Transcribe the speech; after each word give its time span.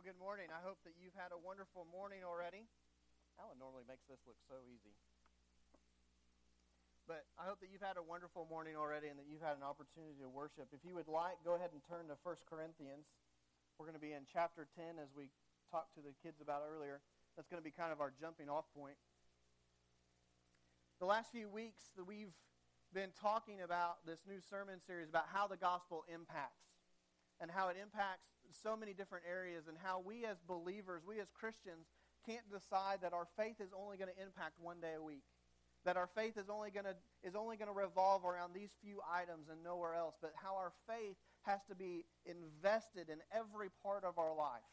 Well, 0.00 0.16
good 0.16 0.24
morning. 0.24 0.48
I 0.48 0.64
hope 0.64 0.80
that 0.88 0.96
you've 0.96 1.12
had 1.12 1.28
a 1.28 1.36
wonderful 1.36 1.84
morning 1.92 2.24
already. 2.24 2.64
Alan 3.36 3.60
normally 3.60 3.84
makes 3.84 4.08
this 4.08 4.16
look 4.24 4.40
so 4.48 4.56
easy. 4.64 4.96
But 7.04 7.28
I 7.36 7.44
hope 7.44 7.60
that 7.60 7.68
you've 7.68 7.84
had 7.84 8.00
a 8.00 8.06
wonderful 8.08 8.48
morning 8.48 8.80
already 8.80 9.12
and 9.12 9.20
that 9.20 9.28
you've 9.28 9.44
had 9.44 9.60
an 9.60 9.66
opportunity 9.66 10.16
to 10.24 10.32
worship. 10.32 10.72
If 10.72 10.88
you 10.88 10.96
would 10.96 11.04
like, 11.04 11.44
go 11.44 11.52
ahead 11.52 11.76
and 11.76 11.84
turn 11.84 12.08
to 12.08 12.16
1 12.16 12.48
Corinthians. 12.48 13.12
We're 13.76 13.84
going 13.84 14.00
to 14.00 14.00
be 14.00 14.16
in 14.16 14.24
chapter 14.24 14.64
10 14.72 14.96
as 14.96 15.12
we 15.12 15.28
talked 15.68 15.92
to 16.00 16.00
the 16.00 16.16
kids 16.24 16.40
about 16.40 16.64
earlier. 16.64 17.04
That's 17.36 17.52
going 17.52 17.60
to 17.60 17.68
be 17.68 17.76
kind 17.76 17.92
of 17.92 18.00
our 18.00 18.08
jumping 18.08 18.48
off 18.48 18.72
point. 18.72 18.96
The 20.96 21.04
last 21.04 21.28
few 21.28 21.52
weeks 21.52 21.92
that 22.00 22.08
we've 22.08 22.32
been 22.96 23.12
talking 23.20 23.60
about 23.60 24.00
this 24.08 24.24
new 24.24 24.40
sermon 24.40 24.80
series 24.80 25.12
about 25.12 25.28
how 25.28 25.44
the 25.44 25.60
gospel 25.60 26.08
impacts 26.08 26.72
and 27.36 27.52
how 27.52 27.68
it 27.68 27.76
impacts 27.76 28.39
so 28.54 28.76
many 28.76 28.92
different 28.92 29.24
areas 29.28 29.68
and 29.68 29.76
how 29.82 30.02
we 30.04 30.24
as 30.24 30.36
believers, 30.46 31.02
we 31.06 31.20
as 31.20 31.28
Christians, 31.30 31.86
can't 32.26 32.48
decide 32.52 32.98
that 33.02 33.12
our 33.12 33.26
faith 33.36 33.60
is 33.60 33.70
only 33.76 33.96
going 33.96 34.10
to 34.14 34.22
impact 34.22 34.60
one 34.60 34.80
day 34.80 34.94
a 34.96 35.02
week. 35.02 35.24
That 35.84 35.96
our 35.96 36.08
faith 36.14 36.36
is 36.36 36.50
only 36.50 36.70
going 36.70 36.84
to 36.84 36.94
is 37.24 37.34
only 37.34 37.56
going 37.56 37.72
to 37.72 37.74
revolve 37.74 38.26
around 38.26 38.52
these 38.52 38.70
few 38.82 39.00
items 39.10 39.48
and 39.48 39.64
nowhere 39.64 39.94
else, 39.94 40.14
but 40.20 40.32
how 40.36 40.54
our 40.56 40.72
faith 40.86 41.16
has 41.42 41.60
to 41.70 41.74
be 41.74 42.04
invested 42.26 43.08
in 43.08 43.16
every 43.32 43.68
part 43.82 44.04
of 44.04 44.18
our 44.18 44.36
life. 44.36 44.68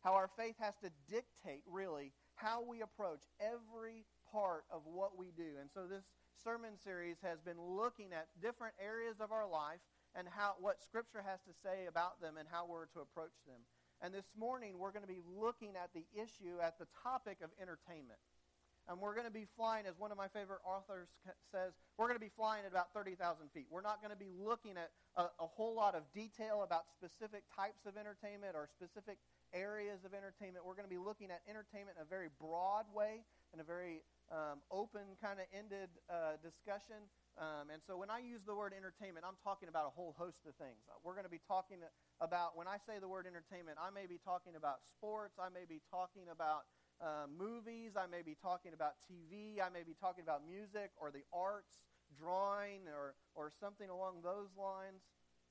How 0.00 0.14
our 0.14 0.30
faith 0.36 0.54
has 0.60 0.74
to 0.84 0.90
dictate 1.10 1.62
really 1.66 2.12
how 2.36 2.62
we 2.62 2.82
approach 2.82 3.22
every 3.40 4.04
part 4.30 4.64
of 4.70 4.82
what 4.84 5.16
we 5.18 5.32
do. 5.36 5.58
And 5.60 5.70
so 5.72 5.86
this 5.86 6.04
sermon 6.42 6.74
series 6.82 7.16
has 7.22 7.40
been 7.40 7.60
looking 7.60 8.12
at 8.12 8.28
different 8.42 8.74
areas 8.82 9.16
of 9.20 9.32
our 9.32 9.48
life 9.48 9.80
and 10.14 10.28
how, 10.30 10.54
what 10.60 10.82
Scripture 10.82 11.22
has 11.26 11.40
to 11.46 11.52
say 11.62 11.86
about 11.86 12.20
them 12.20 12.36
and 12.38 12.48
how 12.50 12.66
we're 12.66 12.86
to 12.94 13.00
approach 13.00 13.34
them. 13.46 13.60
And 14.02 14.12
this 14.12 14.30
morning, 14.38 14.78
we're 14.78 14.92
going 14.92 15.06
to 15.06 15.10
be 15.10 15.22
looking 15.24 15.74
at 15.74 15.90
the 15.94 16.04
issue, 16.14 16.60
at 16.62 16.78
the 16.78 16.86
topic 17.02 17.38
of 17.42 17.50
entertainment. 17.60 18.18
And 18.84 19.00
we're 19.00 19.16
going 19.16 19.24
to 19.24 19.32
be 19.32 19.48
flying, 19.56 19.88
as 19.88 19.96
one 19.96 20.12
of 20.12 20.20
my 20.20 20.28
favorite 20.28 20.60
authors 20.60 21.08
says, 21.48 21.72
we're 21.96 22.04
going 22.04 22.20
to 22.20 22.24
be 22.24 22.32
flying 22.36 22.68
at 22.68 22.70
about 22.70 22.92
30,000 22.92 23.16
feet. 23.56 23.64
We're 23.72 23.80
not 23.80 24.04
going 24.04 24.12
to 24.12 24.20
be 24.20 24.28
looking 24.28 24.76
at 24.76 24.92
a, 25.16 25.32
a, 25.40 25.48
whole 25.48 25.72
lot 25.72 25.96
of 25.96 26.04
detail 26.12 26.60
about 26.60 26.84
specific 26.92 27.48
types 27.48 27.88
of 27.88 27.96
entertainment 27.96 28.52
or 28.52 28.68
specific 28.68 29.16
areas 29.56 30.04
of 30.04 30.12
entertainment. 30.12 30.68
We're 30.68 30.76
going 30.76 30.84
to 30.84 30.92
be 30.92 31.00
looking 31.00 31.32
at 31.32 31.40
entertainment 31.48 31.96
in 31.96 32.04
a 32.04 32.10
very 32.12 32.28
broad 32.36 32.84
way, 32.92 33.24
in 33.56 33.60
a 33.60 33.64
very 33.64 34.04
um, 34.28 34.60
open, 34.68 35.16
kind 35.16 35.40
of 35.40 35.48
ended 35.56 35.88
uh, 36.12 36.36
discussion 36.44 37.08
um, 37.34 37.66
and 37.72 37.82
so 37.82 37.98
when 37.98 38.10
I 38.10 38.22
use 38.22 38.46
the 38.46 38.54
word 38.54 38.70
entertainment, 38.70 39.26
I'm 39.26 39.38
talking 39.42 39.68
about 39.68 39.90
a 39.90 39.94
whole 39.94 40.14
host 40.14 40.46
of 40.46 40.54
things. 40.54 40.86
Uh, 40.86 40.94
we're 41.02 41.18
going 41.18 41.26
to 41.26 41.32
be 41.32 41.42
talking 41.42 41.82
about, 42.20 42.56
when 42.56 42.68
I 42.70 42.78
say 42.78 43.02
the 43.02 43.10
word 43.10 43.26
entertainment, 43.26 43.78
I 43.82 43.90
may 43.90 44.06
be 44.06 44.22
talking 44.22 44.54
about 44.54 44.86
sports, 44.86 45.34
I 45.34 45.50
may 45.50 45.66
be 45.66 45.82
talking 45.90 46.30
about 46.30 46.70
uh, 47.02 47.26
movies, 47.26 47.98
I 47.98 48.06
may 48.06 48.22
be 48.22 48.38
talking 48.38 48.70
about 48.70 49.02
TV, 49.02 49.58
I 49.58 49.66
may 49.66 49.82
be 49.82 49.98
talking 49.98 50.22
about 50.22 50.46
music 50.46 50.94
or 50.94 51.10
the 51.10 51.26
arts, 51.34 51.82
drawing, 52.14 52.86
or, 52.86 53.18
or 53.34 53.50
something 53.50 53.90
along 53.90 54.22
those 54.22 54.54
lines. 54.54 55.02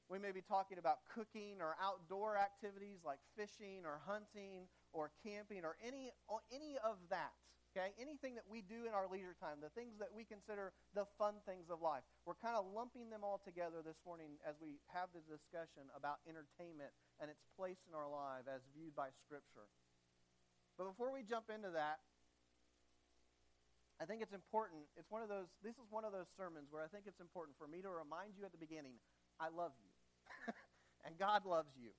We 0.07 0.19
may 0.19 0.31
be 0.31 0.41
talking 0.41 0.79
about 0.79 1.03
cooking 1.11 1.59
or 1.59 1.75
outdoor 1.83 2.37
activities 2.37 3.03
like 3.03 3.19
fishing 3.35 3.83
or 3.83 3.99
hunting 4.07 4.71
or 4.91 5.11
camping 5.23 5.63
or 5.67 5.75
any, 5.83 6.11
any 6.51 6.79
of 6.79 6.95
that. 7.09 7.35
Okay? 7.73 7.89
Anything 7.97 8.37
that 8.37 8.45
we 8.45 8.61
do 8.61 8.85
in 8.85 8.93
our 8.93 9.09
leisure 9.09 9.33
time, 9.41 9.57
the 9.57 9.73
things 9.73 9.97
that 9.97 10.13
we 10.13 10.21
consider 10.21 10.69
the 10.93 11.09
fun 11.17 11.41
things 11.49 11.73
of 11.73 11.81
life. 11.81 12.05
We're 12.29 12.37
kind 12.37 12.53
of 12.53 12.69
lumping 12.69 13.09
them 13.09 13.25
all 13.25 13.41
together 13.41 13.81
this 13.81 13.97
morning 14.05 14.37
as 14.45 14.53
we 14.61 14.77
have 14.93 15.09
the 15.09 15.25
discussion 15.25 15.89
about 15.97 16.21
entertainment 16.29 16.93
and 17.17 17.33
its 17.33 17.41
place 17.57 17.81
in 17.89 17.97
our 17.97 18.05
life 18.05 18.45
as 18.45 18.61
viewed 18.77 18.93
by 18.93 19.09
Scripture. 19.25 19.65
But 20.77 20.93
before 20.93 21.09
we 21.09 21.25
jump 21.25 21.49
into 21.49 21.73
that, 21.73 21.97
I 23.97 24.05
think 24.05 24.21
it's 24.21 24.37
important. 24.37 24.85
It's 24.93 25.09
one 25.09 25.25
of 25.25 25.29
those, 25.29 25.49
this 25.65 25.77
is 25.81 25.89
one 25.89 26.05
of 26.05 26.13
those 26.13 26.29
sermons 26.37 26.69
where 26.69 26.85
I 26.85 26.89
think 26.93 27.09
it's 27.09 27.21
important 27.21 27.57
for 27.57 27.65
me 27.65 27.81
to 27.81 27.89
remind 27.89 28.37
you 28.37 28.45
at 28.45 28.53
the 28.53 28.61
beginning 28.61 29.01
I 29.41 29.49
love 29.49 29.73
you. 29.81 29.89
and 31.05 31.17
God 31.17 31.45
loves 31.45 31.73
you. 31.73 31.89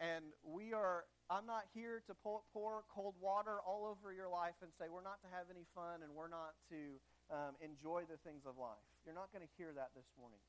And 0.00 0.32
we 0.42 0.72
are 0.72 1.04
I'm 1.30 1.46
not 1.46 1.70
here 1.70 2.02
to 2.10 2.12
pour 2.18 2.42
cold 2.90 3.14
water 3.22 3.62
all 3.62 3.86
over 3.86 4.10
your 4.10 4.26
life 4.26 4.58
and 4.66 4.74
say 4.74 4.90
we're 4.90 5.06
not 5.06 5.22
to 5.22 5.30
have 5.30 5.46
any 5.46 5.62
fun 5.78 6.02
and 6.02 6.10
we're 6.10 6.32
not 6.32 6.58
to 6.74 6.98
um, 7.30 7.54
enjoy 7.62 8.02
the 8.10 8.18
things 8.26 8.42
of 8.50 8.58
life. 8.58 8.82
You're 9.06 9.14
not 9.14 9.30
going 9.30 9.46
to 9.46 9.52
hear 9.54 9.70
that 9.78 9.94
this 9.94 10.10
morning. 10.18 10.42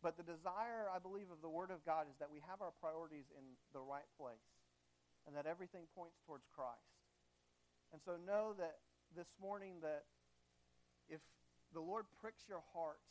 But 0.00 0.16
the 0.16 0.24
desire, 0.24 0.88
I 0.88 0.96
believe, 0.96 1.28
of 1.28 1.44
the 1.44 1.52
Word 1.52 1.68
of 1.68 1.84
God 1.84 2.08
is 2.08 2.16
that 2.16 2.32
we 2.32 2.40
have 2.48 2.64
our 2.64 2.72
priorities 2.80 3.28
in 3.36 3.44
the 3.76 3.84
right 3.84 4.08
place 4.16 4.48
and 5.28 5.36
that 5.36 5.44
everything 5.44 5.84
points 5.92 6.16
towards 6.24 6.48
Christ. 6.48 6.96
And 7.92 8.00
so 8.00 8.16
know 8.16 8.56
that 8.56 8.80
this 9.12 9.36
morning 9.36 9.84
that 9.84 10.08
if 11.12 11.20
the 11.76 11.84
Lord 11.84 12.08
pricks 12.16 12.48
your 12.48 12.64
heart 12.72 13.04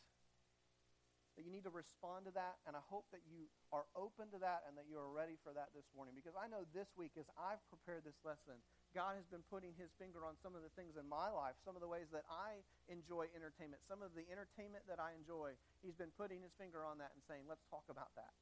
that 1.40 1.48
you 1.48 1.56
need 1.56 1.64
to 1.64 1.72
respond 1.72 2.28
to 2.28 2.36
that, 2.36 2.60
and 2.68 2.76
I 2.76 2.84
hope 2.92 3.08
that 3.16 3.24
you 3.24 3.48
are 3.72 3.88
open 3.96 4.28
to 4.36 4.40
that 4.44 4.68
and 4.68 4.76
that 4.76 4.92
you 4.92 5.00
are 5.00 5.08
ready 5.08 5.40
for 5.40 5.56
that 5.56 5.72
this 5.72 5.88
morning. 5.96 6.12
Because 6.12 6.36
I 6.36 6.52
know 6.52 6.68
this 6.76 6.92
week, 7.00 7.16
as 7.16 7.32
I've 7.40 7.64
prepared 7.72 8.04
this 8.04 8.20
lesson, 8.28 8.60
God 8.92 9.16
has 9.16 9.24
been 9.32 9.48
putting 9.48 9.72
his 9.80 9.88
finger 9.96 10.28
on 10.28 10.36
some 10.44 10.52
of 10.52 10.68
the 10.68 10.74
things 10.76 11.00
in 11.00 11.08
my 11.08 11.32
life, 11.32 11.56
some 11.64 11.80
of 11.80 11.82
the 11.82 11.88
ways 11.88 12.12
that 12.12 12.28
I 12.28 12.60
enjoy 12.92 13.32
entertainment, 13.32 13.80
some 13.88 14.04
of 14.04 14.12
the 14.20 14.28
entertainment 14.28 14.84
that 14.92 15.00
I 15.00 15.16
enjoy. 15.16 15.56
He's 15.80 15.96
been 15.96 16.12
putting 16.20 16.44
his 16.44 16.52
finger 16.60 16.84
on 16.84 17.00
that 17.00 17.16
and 17.16 17.24
saying, 17.24 17.48
let's 17.48 17.64
talk 17.72 17.88
about 17.88 18.12
that. 18.20 18.36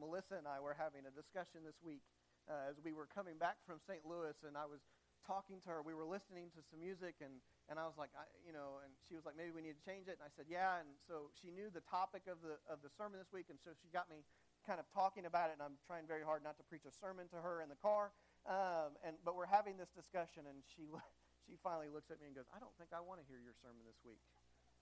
Melissa 0.00 0.40
and 0.40 0.48
I 0.48 0.56
were 0.56 0.72
having 0.72 1.04
a 1.04 1.12
discussion 1.12 1.68
this 1.68 1.76
week 1.84 2.00
uh, 2.48 2.72
as 2.72 2.80
we 2.80 2.96
were 2.96 3.12
coming 3.12 3.36
back 3.36 3.60
from 3.68 3.76
St. 3.84 4.08
Louis, 4.08 4.40
and 4.48 4.56
I 4.56 4.64
was 4.64 4.80
talking 5.28 5.60
to 5.68 5.76
her. 5.76 5.84
We 5.84 5.92
were 5.92 6.08
listening 6.08 6.48
to 6.56 6.64
some 6.64 6.80
music, 6.80 7.20
and, 7.20 7.44
and 7.70 7.78
I 7.78 7.86
was 7.86 7.94
like, 7.94 8.10
I, 8.18 8.26
you 8.42 8.50
know, 8.50 8.82
and 8.82 8.90
she 9.06 9.14
was 9.14 9.22
like, 9.22 9.38
maybe 9.38 9.54
we 9.54 9.62
need 9.62 9.78
to 9.78 9.86
change 9.86 10.10
it. 10.10 10.18
And 10.18 10.26
I 10.26 10.32
said, 10.34 10.50
yeah. 10.50 10.82
And 10.82 10.90
so 11.06 11.30
she 11.38 11.54
knew 11.54 11.70
the 11.70 11.86
topic 11.86 12.26
of 12.26 12.42
the, 12.42 12.58
of 12.66 12.82
the 12.82 12.90
sermon 12.90 13.22
this 13.22 13.30
week, 13.30 13.46
and 13.46 13.62
so 13.62 13.70
she 13.78 13.86
got 13.94 14.10
me 14.10 14.26
kind 14.66 14.82
of 14.82 14.90
talking 14.90 15.24
about 15.24 15.54
it, 15.54 15.56
and 15.56 15.62
I'm 15.62 15.78
trying 15.86 16.04
very 16.10 16.26
hard 16.26 16.42
not 16.42 16.58
to 16.58 16.66
preach 16.66 16.82
a 16.84 16.90
sermon 16.90 17.30
to 17.30 17.38
her 17.38 17.62
in 17.62 17.70
the 17.70 17.78
car. 17.78 18.10
Um, 18.42 18.98
and, 19.06 19.14
but 19.22 19.38
we're 19.38 19.48
having 19.48 19.78
this 19.78 19.94
discussion, 19.94 20.50
and 20.50 20.66
she, 20.74 20.90
she 21.46 21.54
finally 21.62 21.86
looks 21.86 22.10
at 22.10 22.18
me 22.18 22.26
and 22.26 22.34
goes, 22.34 22.50
I 22.50 22.58
don't 22.58 22.74
think 22.74 22.90
I 22.90 22.98
want 22.98 23.22
to 23.22 23.26
hear 23.30 23.38
your 23.38 23.54
sermon 23.62 23.86
this 23.86 24.02
week. 24.02 24.20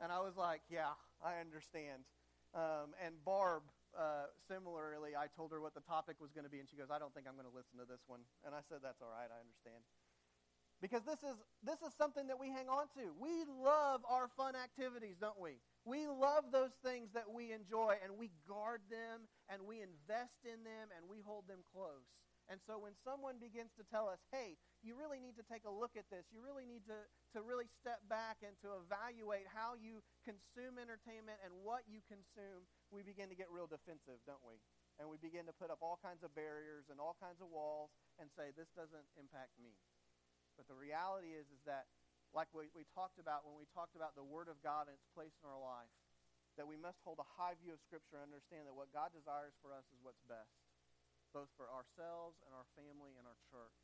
And 0.01 0.09
I 0.09 0.25
was 0.25 0.41
like, 0.41 0.65
yeah, 0.73 0.97
I 1.21 1.45
understand. 1.45 2.09
Um, 2.57 2.97
and 3.05 3.21
Barb, 3.21 3.69
uh, 3.93 4.33
similarly, 4.49 5.13
I 5.13 5.29
told 5.29 5.53
her 5.53 5.61
what 5.61 5.77
the 5.77 5.85
topic 5.85 6.17
was 6.25 6.33
going 6.33 6.49
to 6.49 6.53
be, 6.53 6.63
and 6.63 6.71
she 6.71 6.81
goes, 6.81 6.89
I 6.89 6.97
don't 6.97 7.13
think 7.13 7.29
I'm 7.29 7.37
going 7.37 7.51
to 7.51 7.53
listen 7.53 7.77
to 7.77 7.85
this 7.85 8.01
one. 8.09 8.25
And 8.49 8.57
I 8.57 8.65
said, 8.65 8.81
that's 8.81 9.05
all 9.05 9.13
right, 9.13 9.29
I 9.29 9.39
understand. 9.45 9.85
Because 10.79 11.03
this 11.03 11.19
is, 11.27 11.35
this 11.67 11.83
is 11.83 11.91
something 11.99 12.31
that 12.31 12.39
we 12.39 12.55
hang 12.55 12.71
on 12.71 12.87
to. 12.95 13.11
We 13.19 13.43
love 13.51 14.07
our 14.07 14.31
fun 14.39 14.55
activities, 14.55 15.19
don't 15.19 15.39
we? 15.39 15.59
We 15.83 16.07
love 16.07 16.55
those 16.55 16.79
things 16.87 17.11
that 17.19 17.27
we 17.27 17.51
enjoy, 17.51 17.99
and 17.99 18.15
we 18.15 18.31
guard 18.47 18.87
them, 18.87 19.27
and 19.51 19.67
we 19.67 19.83
invest 19.83 20.47
in 20.47 20.63
them, 20.63 20.95
and 20.95 21.11
we 21.11 21.19
hold 21.19 21.51
them 21.51 21.67
close. 21.67 22.07
And 22.49 22.63
so 22.65 22.81
when 22.81 22.97
someone 23.05 23.37
begins 23.37 23.77
to 23.77 23.85
tell 23.85 24.09
us, 24.09 24.23
hey, 24.33 24.57
you 24.81 24.97
really 24.97 25.21
need 25.21 25.37
to 25.37 25.45
take 25.45 25.69
a 25.69 25.73
look 25.73 26.01
at 26.01 26.09
this, 26.09 26.25
you 26.33 26.41
really 26.41 26.65
need 26.65 26.87
to, 26.89 26.97
to 27.37 27.45
really 27.45 27.69
step 27.69 28.01
back 28.09 28.41
and 28.41 28.57
to 28.65 28.81
evaluate 28.81 29.45
how 29.51 29.77
you 29.77 30.01
consume 30.25 30.81
entertainment 30.81 31.43
and 31.45 31.53
what 31.61 31.85
you 31.85 32.01
consume, 32.09 32.65
we 32.89 33.05
begin 33.05 33.29
to 33.29 33.37
get 33.37 33.53
real 33.53 33.69
defensive, 33.69 34.23
don't 34.25 34.41
we? 34.47 34.57
And 34.97 35.13
we 35.13 35.21
begin 35.21 35.45
to 35.45 35.55
put 35.55 35.69
up 35.69 35.85
all 35.85 36.01
kinds 36.01 36.25
of 36.25 36.33
barriers 36.33 36.89
and 36.89 36.97
all 36.97 37.21
kinds 37.21 37.45
of 37.45 37.53
walls 37.53 37.93
and 38.17 38.33
say, 38.33 38.55
this 38.57 38.73
doesn't 38.73 39.07
impact 39.21 39.53
me. 39.61 39.77
But 40.59 40.67
the 40.67 40.75
reality 40.75 41.39
is, 41.39 41.47
is 41.55 41.63
that, 41.71 41.87
like 42.35 42.51
we, 42.51 42.67
we 42.75 42.83
talked 42.91 43.23
about 43.23 43.47
when 43.47 43.55
we 43.55 43.71
talked 43.71 43.95
about 43.95 44.19
the 44.19 44.27
Word 44.27 44.51
of 44.51 44.59
God 44.59 44.91
and 44.91 44.99
its 44.99 45.07
place 45.15 45.33
in 45.39 45.47
our 45.47 45.63
life, 45.63 45.95
that 46.59 46.67
we 46.67 46.75
must 46.75 46.99
hold 47.07 47.23
a 47.23 47.31
high 47.39 47.55
view 47.63 47.71
of 47.71 47.81
Scripture 47.87 48.19
and 48.19 48.27
understand 48.27 48.67
that 48.67 48.75
what 48.75 48.91
God 48.91 49.15
desires 49.15 49.55
for 49.63 49.71
us 49.71 49.87
is 49.95 50.03
what's 50.03 50.19
best, 50.27 50.51
both 51.31 51.47
for 51.55 51.71
ourselves 51.71 52.43
and 52.43 52.51
our 52.51 52.67
family 52.75 53.15
and 53.15 53.23
our 53.23 53.39
church. 53.47 53.79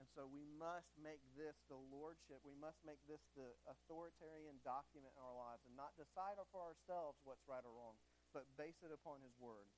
And 0.00 0.08
so 0.16 0.24
we 0.24 0.46
must 0.56 0.88
make 0.96 1.20
this 1.36 1.58
the 1.66 1.76
lordship. 1.76 2.40
We 2.46 2.54
must 2.56 2.80
make 2.86 3.02
this 3.04 3.20
the 3.34 3.52
authoritarian 3.68 4.62
document 4.64 5.12
in 5.12 5.20
our 5.20 5.36
lives 5.36 5.66
and 5.68 5.74
not 5.74 5.92
decide 6.00 6.40
for 6.48 6.64
ourselves 6.64 7.20
what's 7.26 7.44
right 7.44 7.66
or 7.66 7.74
wrong, 7.74 8.00
but 8.32 8.48
base 8.56 8.78
it 8.80 8.94
upon 8.94 9.20
His 9.20 9.34
Word. 9.36 9.68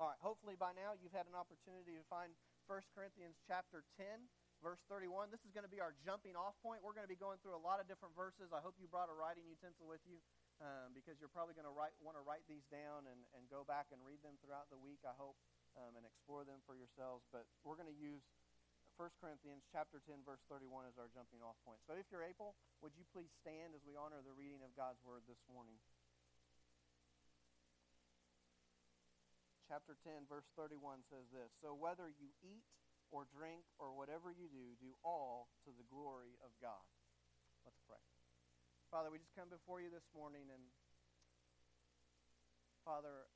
All 0.00 0.08
right, 0.08 0.20
hopefully 0.24 0.56
by 0.56 0.72
now 0.72 0.96
you've 0.96 1.14
had 1.14 1.28
an 1.28 1.36
opportunity 1.36 1.94
to 2.00 2.04
find 2.08 2.32
1 2.64 2.80
Corinthians 2.96 3.36
chapter 3.44 3.84
10 4.00 4.24
verse 4.60 4.80
31. 4.92 5.32
This 5.32 5.40
is 5.44 5.52
going 5.52 5.64
to 5.64 5.72
be 5.72 5.80
our 5.80 5.96
jumping 6.04 6.36
off 6.36 6.56
point. 6.60 6.84
We're 6.84 6.96
going 6.96 7.04
to 7.04 7.10
be 7.10 7.18
going 7.18 7.40
through 7.40 7.56
a 7.56 7.64
lot 7.64 7.80
of 7.80 7.88
different 7.88 8.12
verses. 8.12 8.52
I 8.52 8.60
hope 8.60 8.76
you 8.76 8.86
brought 8.86 9.08
a 9.08 9.16
writing 9.16 9.48
utensil 9.48 9.88
with 9.88 10.04
you 10.04 10.20
um, 10.60 10.92
because 10.92 11.16
you're 11.18 11.32
probably 11.32 11.56
going 11.56 11.68
to 11.68 11.72
write, 11.72 11.96
want 12.04 12.20
to 12.20 12.24
write 12.24 12.44
these 12.46 12.64
down 12.68 13.08
and, 13.08 13.20
and 13.32 13.48
go 13.48 13.64
back 13.64 13.88
and 13.90 13.98
read 14.04 14.20
them 14.20 14.36
throughout 14.44 14.68
the 14.68 14.78
week, 14.80 15.00
I 15.02 15.16
hope, 15.16 15.36
um, 15.80 15.96
and 15.96 16.04
explore 16.04 16.44
them 16.44 16.60
for 16.68 16.76
yourselves. 16.76 17.24
But 17.32 17.48
we're 17.64 17.80
going 17.80 17.90
to 17.90 17.96
use 17.96 18.22
1 19.00 19.08
Corinthians 19.16 19.64
chapter 19.72 20.04
10, 20.04 20.22
verse 20.28 20.44
31 20.52 20.84
as 20.84 21.00
our 21.00 21.08
jumping 21.10 21.40
off 21.40 21.56
point. 21.64 21.80
So 21.88 21.96
if 21.96 22.04
you're 22.12 22.24
able, 22.24 22.52
would 22.84 22.92
you 22.92 23.08
please 23.10 23.32
stand 23.40 23.72
as 23.72 23.80
we 23.88 23.96
honor 23.96 24.20
the 24.20 24.36
reading 24.36 24.60
of 24.60 24.76
God's 24.76 25.00
word 25.00 25.24
this 25.24 25.40
morning? 25.48 25.80
chapter 29.70 29.94
10, 30.02 30.26
verse 30.26 30.50
31 30.58 31.06
says 31.06 31.30
this 31.30 31.54
So 31.62 31.78
whether 31.78 32.10
you 32.10 32.34
eat 32.42 32.66
or 33.10 33.26
drink 33.30 33.66
or 33.78 33.94
whatever 33.94 34.30
you 34.30 34.46
do, 34.50 34.78
do 34.78 34.94
all 35.02 35.50
to 35.66 35.70
the 35.74 35.86
glory 35.90 36.38
of 36.42 36.54
God. 36.62 36.86
Let's 37.66 37.78
pray. 37.86 38.00
Father, 38.90 39.10
we 39.10 39.18
just 39.22 39.34
come 39.34 39.50
before 39.50 39.78
you 39.78 39.90
this 39.90 40.06
morning 40.14 40.50
and 40.50 40.62
Father, 42.82 43.28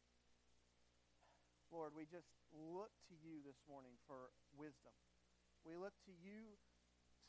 Lord, 1.71 1.93
we 1.95 2.09
just 2.09 2.31
look 2.51 2.91
to 3.11 3.15
you 3.19 3.43
this 3.45 3.59
morning 3.71 3.95
for 4.09 4.33
wisdom. 4.57 4.95
We 5.63 5.79
look 5.79 5.95
to 6.11 6.15
you 6.15 6.59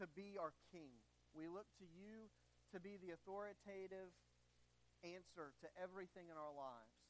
to 0.01 0.09
be 0.09 0.39
our 0.39 0.53
king. 0.71 0.95
We 1.37 1.45
look 1.45 1.67
to 1.81 1.85
you 1.85 2.31
to 2.73 2.81
be 2.81 2.97
the 2.97 3.13
authoritative 3.13 4.09
answer 5.05 5.53
to 5.61 5.67
everything 5.77 6.33
in 6.33 6.37
our 6.39 6.53
lives. 6.55 7.04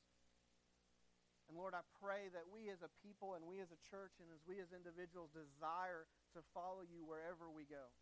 And 1.48 1.54
Lord, 1.54 1.78
I 1.78 1.86
pray 2.02 2.34
that 2.34 2.50
we 2.50 2.74
as 2.74 2.82
a 2.82 2.90
people 3.06 3.38
and 3.38 3.46
we 3.46 3.62
as 3.62 3.70
a 3.70 3.82
church 3.90 4.18
and 4.18 4.30
as 4.34 4.42
we 4.50 4.58
as 4.58 4.74
individuals 4.74 5.30
desire 5.30 6.10
to 6.34 6.42
follow 6.58 6.82
you 6.82 7.06
wherever 7.06 7.50
we 7.54 7.70
go. 7.70 7.94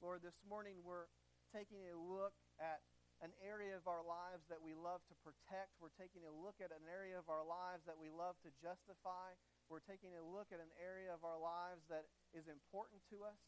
Lord, 0.00 0.24
this 0.24 0.40
morning 0.48 0.80
we're 0.80 1.08
taking 1.52 1.84
a 1.88 1.96
look 1.96 2.36
at 2.56 2.80
an 3.24 3.32
area 3.40 3.72
of 3.76 3.88
our 3.88 4.04
lives 4.04 4.44
that 4.52 4.60
we 4.60 4.76
love 4.76 5.00
to 5.08 5.16
protect. 5.24 5.72
We're 5.80 5.94
taking 5.96 6.28
a 6.28 6.32
look 6.32 6.60
at 6.60 6.68
an 6.68 6.84
area 6.84 7.16
of 7.16 7.32
our 7.32 7.44
lives 7.44 7.84
that 7.88 7.96
we 7.96 8.12
love 8.12 8.36
to 8.44 8.52
justify. 8.60 9.32
We're 9.72 9.84
taking 9.84 10.12
a 10.16 10.24
look 10.24 10.52
at 10.52 10.60
an 10.60 10.72
area 10.76 11.08
of 11.12 11.24
our 11.24 11.40
lives 11.40 11.84
that 11.88 12.04
is 12.36 12.44
important 12.48 13.00
to 13.12 13.24
us. 13.24 13.40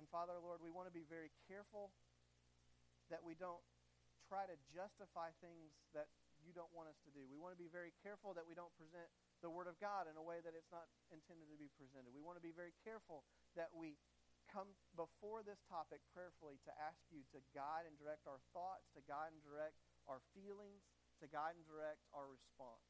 And 0.00 0.08
Father, 0.08 0.36
Lord, 0.40 0.64
we 0.64 0.72
want 0.72 0.88
to 0.88 0.94
be 0.94 1.04
very 1.04 1.32
careful 1.48 1.92
that 3.12 3.20
we 3.20 3.36
don't 3.36 3.60
try 4.24 4.48
to 4.48 4.56
justify 4.72 5.30
things 5.38 5.76
that 5.92 6.08
you 6.46 6.54
don't 6.54 6.70
want 6.70 6.86
us 6.86 6.96
to 7.02 7.10
do. 7.10 7.26
We 7.26 7.36
want 7.36 7.52
to 7.52 7.60
be 7.60 7.68
very 7.68 7.90
careful 8.06 8.30
that 8.38 8.46
we 8.46 8.54
don't 8.54 8.72
present 8.78 9.10
the 9.42 9.50
Word 9.50 9.66
of 9.66 9.76
God 9.82 10.06
in 10.06 10.14
a 10.14 10.22
way 10.22 10.38
that 10.46 10.54
it's 10.54 10.70
not 10.70 10.86
intended 11.10 11.50
to 11.50 11.58
be 11.58 11.68
presented. 11.74 12.14
We 12.14 12.22
want 12.22 12.38
to 12.38 12.44
be 12.44 12.54
very 12.54 12.72
careful 12.86 13.26
that 13.58 13.74
we 13.74 13.98
come 14.46 14.70
before 14.94 15.42
this 15.42 15.58
topic 15.66 15.98
prayerfully 16.14 16.62
to 16.62 16.72
ask 16.78 17.02
you 17.10 17.26
to 17.34 17.42
guide 17.50 17.84
and 17.90 17.98
direct 17.98 18.30
our 18.30 18.38
thoughts, 18.54 18.86
to 18.94 19.02
guide 19.10 19.34
and 19.34 19.42
direct 19.42 19.74
our 20.06 20.22
feelings, 20.32 20.86
to 21.18 21.26
guide 21.26 21.58
and 21.58 21.66
direct 21.66 22.06
our 22.14 22.30
response. 22.30 22.86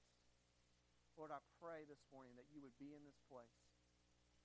Lord, 1.17 1.33
I 1.33 1.41
pray 1.57 1.89
this 1.89 2.05
morning 2.13 2.37
that 2.37 2.53
you 2.53 2.61
would 2.61 2.77
be 2.77 2.93
in 2.93 3.01
this 3.09 3.17
place. 3.25 3.57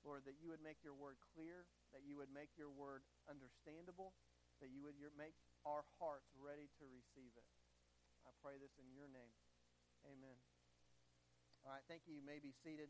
Lord, 0.07 0.23
that 0.25 0.39
you 0.39 0.49
would 0.49 0.63
make 0.63 0.81
your 0.81 0.95
word 0.95 1.19
clear, 1.35 1.67
that 1.93 2.07
you 2.07 2.17
would 2.17 2.31
make 2.31 2.55
your 2.57 2.71
word 2.71 3.03
understandable, 3.29 4.15
that 4.63 4.71
you 4.73 4.81
would 4.81 4.97
make 5.13 5.35
our 5.67 5.85
hearts 5.99 6.31
ready 6.33 6.71
to 6.79 6.85
receive 6.89 7.35
it. 7.37 7.45
I 8.31 8.39
pray 8.39 8.55
this 8.55 8.71
in 8.79 8.87
your 8.95 9.11
name. 9.11 9.35
Amen. 10.07 10.39
All 11.67 11.75
right, 11.75 11.83
thank 11.91 12.07
you. 12.07 12.15
You 12.15 12.23
may 12.23 12.39
be 12.39 12.55
seated. 12.63 12.87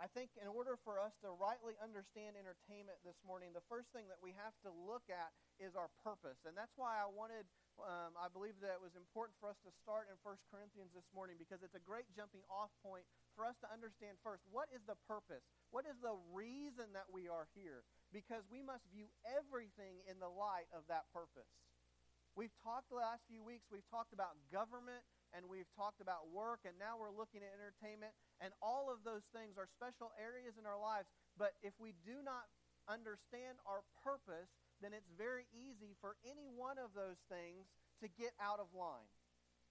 I 0.00 0.08
think 0.08 0.32
in 0.40 0.48
order 0.48 0.80
for 0.80 0.96
us 0.96 1.12
to 1.20 1.28
rightly 1.36 1.76
understand 1.76 2.32
entertainment 2.32 3.04
this 3.04 3.20
morning, 3.20 3.52
the 3.52 3.60
first 3.68 3.92
thing 3.92 4.08
that 4.08 4.16
we 4.16 4.32
have 4.32 4.56
to 4.64 4.72
look 4.72 5.04
at 5.12 5.28
is 5.60 5.76
our 5.76 5.92
purpose. 6.00 6.40
And 6.48 6.56
that's 6.56 6.72
why 6.80 6.96
I 6.96 7.04
wanted, 7.04 7.44
um, 7.76 8.16
I 8.16 8.32
believe 8.32 8.56
that 8.64 8.80
it 8.80 8.80
was 8.80 8.96
important 8.96 9.36
for 9.36 9.52
us 9.52 9.60
to 9.68 9.70
start 9.84 10.08
in 10.08 10.16
1 10.24 10.40
Corinthians 10.48 10.96
this 10.96 11.04
morning 11.12 11.36
because 11.36 11.60
it's 11.60 11.76
a 11.76 11.84
great 11.84 12.08
jumping 12.16 12.40
off 12.48 12.72
point 12.80 13.04
for 13.36 13.44
us 13.44 13.60
to 13.60 13.68
understand 13.68 14.16
first 14.24 14.40
what 14.48 14.72
is 14.72 14.80
the 14.88 14.96
purpose? 15.04 15.44
What 15.68 15.84
is 15.84 16.00
the 16.00 16.16
reason 16.32 16.96
that 16.96 17.12
we 17.12 17.28
are 17.28 17.44
here? 17.52 17.84
Because 18.08 18.48
we 18.48 18.64
must 18.64 18.88
view 18.88 19.12
everything 19.28 20.00
in 20.08 20.16
the 20.16 20.32
light 20.32 20.72
of 20.72 20.88
that 20.88 21.12
purpose. 21.12 21.52
We've 22.40 22.56
talked 22.64 22.88
the 22.88 22.96
last 22.96 23.20
few 23.28 23.44
weeks, 23.44 23.68
we've 23.68 23.84
talked 23.92 24.16
about 24.16 24.32
government 24.48 25.04
and 25.36 25.44
we've 25.44 25.68
talked 25.76 26.00
about 26.00 26.32
work, 26.32 26.64
and 26.64 26.72
now 26.80 26.96
we're 26.96 27.12
looking 27.12 27.44
at 27.44 27.52
entertainment. 27.52 28.16
And 28.40 28.56
all 28.64 28.88
of 28.88 29.04
those 29.04 29.28
things 29.36 29.60
are 29.60 29.68
special 29.68 30.08
areas 30.16 30.56
in 30.56 30.64
our 30.64 30.80
lives. 30.80 31.12
But 31.36 31.52
if 31.60 31.76
we 31.76 31.92
do 32.00 32.24
not 32.24 32.48
understand 32.88 33.60
our 33.68 33.84
purpose, 34.00 34.48
then 34.80 34.96
it's 34.96 35.12
very 35.20 35.52
easy 35.52 35.92
for 36.00 36.16
any 36.24 36.48
one 36.48 36.80
of 36.80 36.96
those 36.96 37.20
things 37.28 37.68
to 38.00 38.08
get 38.08 38.32
out 38.40 38.56
of 38.56 38.72
line. 38.72 39.12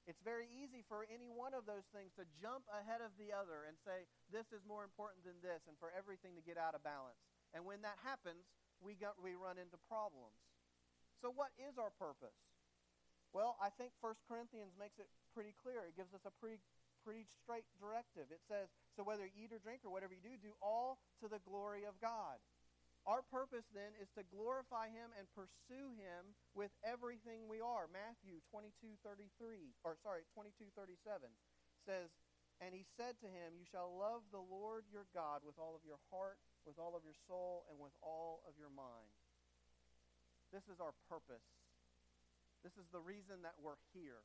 It's 0.06 0.22
very 0.22 0.46
easy 0.54 0.86
for 0.86 1.10
any 1.10 1.26
one 1.26 1.58
of 1.58 1.66
those 1.66 1.90
things 1.90 2.14
to 2.22 2.30
jump 2.38 2.70
ahead 2.70 3.02
of 3.02 3.18
the 3.18 3.34
other 3.34 3.66
and 3.66 3.82
say, 3.82 4.06
this 4.30 4.54
is 4.54 4.62
more 4.62 4.86
important 4.86 5.26
than 5.26 5.42
this, 5.42 5.66
and 5.66 5.74
for 5.82 5.90
everything 5.90 6.38
to 6.38 6.46
get 6.46 6.62
out 6.62 6.78
of 6.78 6.86
balance. 6.86 7.18
And 7.50 7.66
when 7.66 7.82
that 7.82 7.98
happens, 8.06 8.46
we, 8.78 8.94
got, 8.94 9.18
we 9.18 9.34
run 9.34 9.58
into 9.58 9.82
problems. 9.90 10.38
So, 11.20 11.34
what 11.34 11.52
is 11.60 11.76
our 11.76 11.92
purpose? 11.98 12.38
Well, 13.34 13.58
I 13.62 13.70
think 13.70 13.94
1 14.02 14.14
Corinthians 14.26 14.74
makes 14.80 14.98
it 14.98 15.06
pretty 15.34 15.54
clear. 15.62 15.86
It 15.86 15.94
gives 15.94 16.14
us 16.18 16.26
a 16.26 16.34
pretty, 16.42 16.58
pretty 17.06 17.30
straight 17.30 17.66
directive. 17.78 18.34
It 18.34 18.42
says, 18.50 18.74
So 18.98 19.06
whether 19.06 19.26
you 19.26 19.46
eat 19.46 19.54
or 19.54 19.62
drink 19.62 19.86
or 19.86 19.94
whatever 19.94 20.18
you 20.18 20.26
do, 20.26 20.34
do 20.42 20.58
all 20.62 20.98
to 21.22 21.30
the 21.30 21.42
glory 21.46 21.86
of 21.86 21.94
God. 22.02 22.42
Our 23.08 23.24
purpose 23.32 23.66
then 23.74 23.96
is 24.02 24.12
to 24.18 24.28
glorify 24.28 24.92
him 24.92 25.10
and 25.18 25.26
pursue 25.32 25.96
him 25.96 26.36
with 26.54 26.74
everything 26.84 27.48
we 27.48 27.62
are. 27.64 27.88
Matthew 27.88 28.42
22:33 28.52 29.74
or 29.84 29.96
sorry, 30.04 30.26
22:37 30.36 31.32
says, 31.86 32.12
"And 32.60 32.76
he 32.76 32.84
said 32.84 33.20
to 33.22 33.30
him, 33.30 33.56
you 33.56 33.66
shall 33.66 33.96
love 33.96 34.30
the 34.32 34.42
Lord 34.42 34.86
your 34.92 35.06
God 35.14 35.44
with 35.44 35.58
all 35.58 35.76
of 35.76 35.86
your 35.86 36.00
heart, 36.12 36.40
with 36.66 36.78
all 36.78 36.96
of 36.96 37.06
your 37.06 37.16
soul, 37.26 37.66
and 37.70 37.80
with 37.80 37.96
all 38.02 38.44
of 38.46 38.58
your 38.58 38.70
mind." 38.70 39.10
This 40.52 40.68
is 40.68 40.80
our 40.80 40.94
purpose. 41.08 41.59
This 42.64 42.76
is 42.76 42.88
the 42.92 43.00
reason 43.04 43.42
that 43.48 43.56
we're 43.60 43.80
here. 43.96 44.24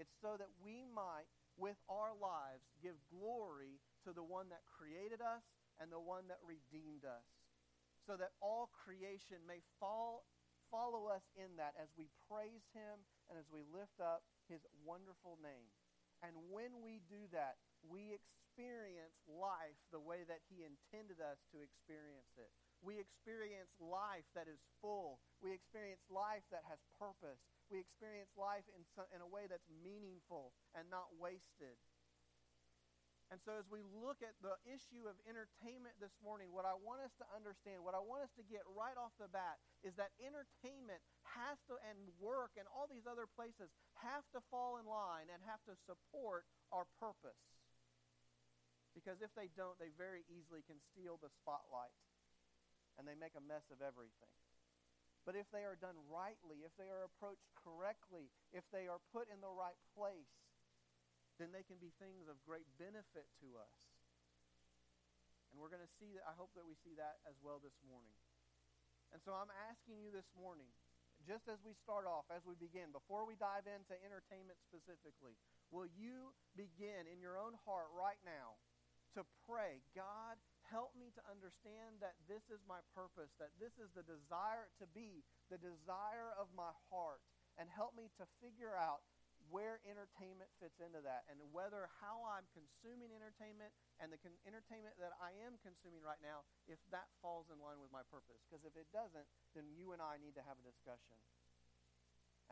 It's 0.00 0.16
so 0.24 0.40
that 0.40 0.48
we 0.64 0.88
might, 0.88 1.28
with 1.60 1.76
our 1.92 2.16
lives, 2.16 2.64
give 2.80 2.96
glory 3.12 3.80
to 4.08 4.16
the 4.16 4.24
one 4.24 4.48
that 4.48 4.64
created 4.64 5.20
us 5.20 5.44
and 5.76 5.92
the 5.92 6.00
one 6.00 6.24
that 6.32 6.40
redeemed 6.40 7.04
us. 7.04 7.28
So 8.08 8.16
that 8.16 8.32
all 8.40 8.72
creation 8.72 9.44
may 9.44 9.60
fall, 9.76 10.24
follow 10.72 11.12
us 11.12 11.28
in 11.36 11.60
that 11.60 11.76
as 11.76 11.92
we 12.00 12.08
praise 12.32 12.64
him 12.72 13.04
and 13.28 13.36
as 13.36 13.44
we 13.52 13.60
lift 13.68 14.00
up 14.00 14.24
his 14.48 14.64
wonderful 14.80 15.36
name. 15.44 15.68
And 16.24 16.32
when 16.48 16.80
we 16.80 17.04
do 17.04 17.28
that, 17.36 17.60
we 17.84 18.16
experience 18.16 19.16
life 19.28 19.76
the 19.92 20.00
way 20.00 20.24
that 20.28 20.40
he 20.48 20.64
intended 20.64 21.20
us 21.20 21.40
to 21.52 21.60
experience 21.60 22.32
it. 22.40 22.52
We 22.80 22.96
experience 22.96 23.68
life 23.76 24.24
that 24.32 24.48
is 24.48 24.60
full. 24.80 25.20
We 25.44 25.52
experience 25.52 26.00
life 26.08 26.44
that 26.48 26.64
has 26.72 26.80
purpose. 26.96 27.40
We 27.68 27.76
experience 27.76 28.32
life 28.40 28.64
in, 28.72 28.82
some, 28.96 29.04
in 29.12 29.20
a 29.20 29.28
way 29.28 29.44
that's 29.44 29.68
meaningful 29.68 30.56
and 30.72 30.88
not 30.88 31.12
wasted. 31.20 31.76
And 33.30 33.38
so, 33.46 33.54
as 33.54 33.70
we 33.70 33.86
look 33.86 34.26
at 34.26 34.34
the 34.42 34.58
issue 34.66 35.06
of 35.06 35.14
entertainment 35.22 35.94
this 36.02 36.18
morning, 36.18 36.50
what 36.50 36.66
I 36.66 36.74
want 36.74 36.98
us 37.06 37.14
to 37.22 37.26
understand, 37.30 37.78
what 37.86 37.94
I 37.94 38.02
want 38.02 38.26
us 38.26 38.34
to 38.34 38.42
get 38.42 38.66
right 38.74 38.98
off 38.98 39.14
the 39.22 39.30
bat, 39.30 39.62
is 39.86 39.94
that 40.02 40.10
entertainment 40.18 40.98
has 41.38 41.62
to, 41.70 41.78
and 41.86 42.10
work 42.18 42.58
and 42.58 42.66
all 42.74 42.90
these 42.90 43.06
other 43.06 43.30
places, 43.30 43.70
have 44.02 44.26
to 44.34 44.42
fall 44.50 44.82
in 44.82 44.86
line 44.90 45.30
and 45.30 45.38
have 45.46 45.62
to 45.70 45.78
support 45.86 46.42
our 46.74 46.90
purpose. 46.98 47.38
Because 48.98 49.22
if 49.22 49.30
they 49.38 49.46
don't, 49.54 49.78
they 49.78 49.94
very 49.94 50.26
easily 50.26 50.66
can 50.66 50.82
steal 50.90 51.14
the 51.22 51.30
spotlight 51.30 51.94
and 53.00 53.08
they 53.08 53.16
make 53.16 53.32
a 53.32 53.40
mess 53.40 53.64
of 53.72 53.80
everything. 53.80 54.36
But 55.24 55.32
if 55.32 55.48
they 55.48 55.64
are 55.64 55.80
done 55.80 55.96
rightly, 56.12 56.60
if 56.68 56.76
they 56.76 56.92
are 56.92 57.08
approached 57.08 57.48
correctly, 57.56 58.28
if 58.52 58.68
they 58.68 58.84
are 58.92 59.00
put 59.08 59.32
in 59.32 59.40
the 59.40 59.48
right 59.48 59.80
place, 59.96 60.36
then 61.40 61.48
they 61.56 61.64
can 61.64 61.80
be 61.80 61.96
things 61.96 62.28
of 62.28 62.36
great 62.44 62.68
benefit 62.76 63.24
to 63.40 63.56
us. 63.56 63.76
And 65.48 65.56
we're 65.56 65.72
going 65.72 65.84
to 65.84 65.96
see 65.96 66.12
that. 66.12 66.28
I 66.28 66.36
hope 66.36 66.52
that 66.52 66.68
we 66.68 66.76
see 66.84 66.92
that 67.00 67.24
as 67.24 67.40
well 67.40 67.56
this 67.56 67.80
morning. 67.88 68.12
And 69.16 69.24
so 69.24 69.32
I'm 69.32 69.50
asking 69.72 70.04
you 70.04 70.12
this 70.12 70.28
morning, 70.36 70.68
just 71.24 71.48
as 71.48 71.60
we 71.64 71.72
start 71.80 72.04
off, 72.04 72.28
as 72.28 72.44
we 72.44 72.56
begin, 72.60 72.92
before 72.92 73.24
we 73.24 73.36
dive 73.40 73.64
into 73.64 73.96
entertainment 74.04 74.60
specifically, 74.60 75.40
will 75.72 75.88
you 75.88 76.36
begin 76.52 77.08
in 77.08 77.20
your 77.20 77.40
own 77.40 77.56
heart 77.64 77.88
right 77.96 78.20
now 78.22 78.60
to 79.18 79.26
pray, 79.48 79.82
God, 79.96 80.38
help 80.70 80.94
me 80.94 81.10
to 81.18 81.22
understand 81.26 81.98
that 82.00 82.16
this 82.30 82.46
is 82.48 82.62
my 82.64 82.80
purpose, 82.94 83.34
that 83.42 83.52
this 83.58 83.74
is 83.76 83.90
the 83.92 84.06
desire 84.06 84.70
to 84.78 84.86
be, 84.94 85.26
the 85.50 85.60
desire 85.60 86.32
of 86.38 86.48
my 86.54 86.70
heart, 86.88 87.20
and 87.58 87.66
help 87.68 87.92
me 87.98 88.08
to 88.16 88.24
figure 88.38 88.72
out 88.72 89.02
where 89.48 89.82
entertainment 89.88 90.52
fits 90.62 90.78
into 90.78 91.00
that 91.02 91.26
and 91.26 91.40
whether 91.50 91.88
how 91.98 92.22
I'm 92.22 92.46
consuming 92.52 93.10
entertainment 93.10 93.72
and 93.98 94.12
the 94.12 94.20
con- 94.20 94.36
entertainment 94.44 95.00
that 95.00 95.16
I 95.18 95.32
am 95.42 95.56
consuming 95.64 96.04
right 96.04 96.20
now, 96.20 96.44
if 96.68 96.78
that 96.94 97.08
falls 97.24 97.48
in 97.48 97.58
line 97.58 97.80
with 97.80 97.90
my 97.90 98.04
purpose. 98.12 98.38
Because 98.46 98.62
if 98.68 98.76
it 98.76 98.86
doesn't, 98.92 99.26
then 99.56 99.66
you 99.72 99.96
and 99.96 100.04
I 100.04 100.20
need 100.20 100.36
to 100.36 100.44
have 100.44 100.60
a 100.60 100.64
discussion. 100.64 101.16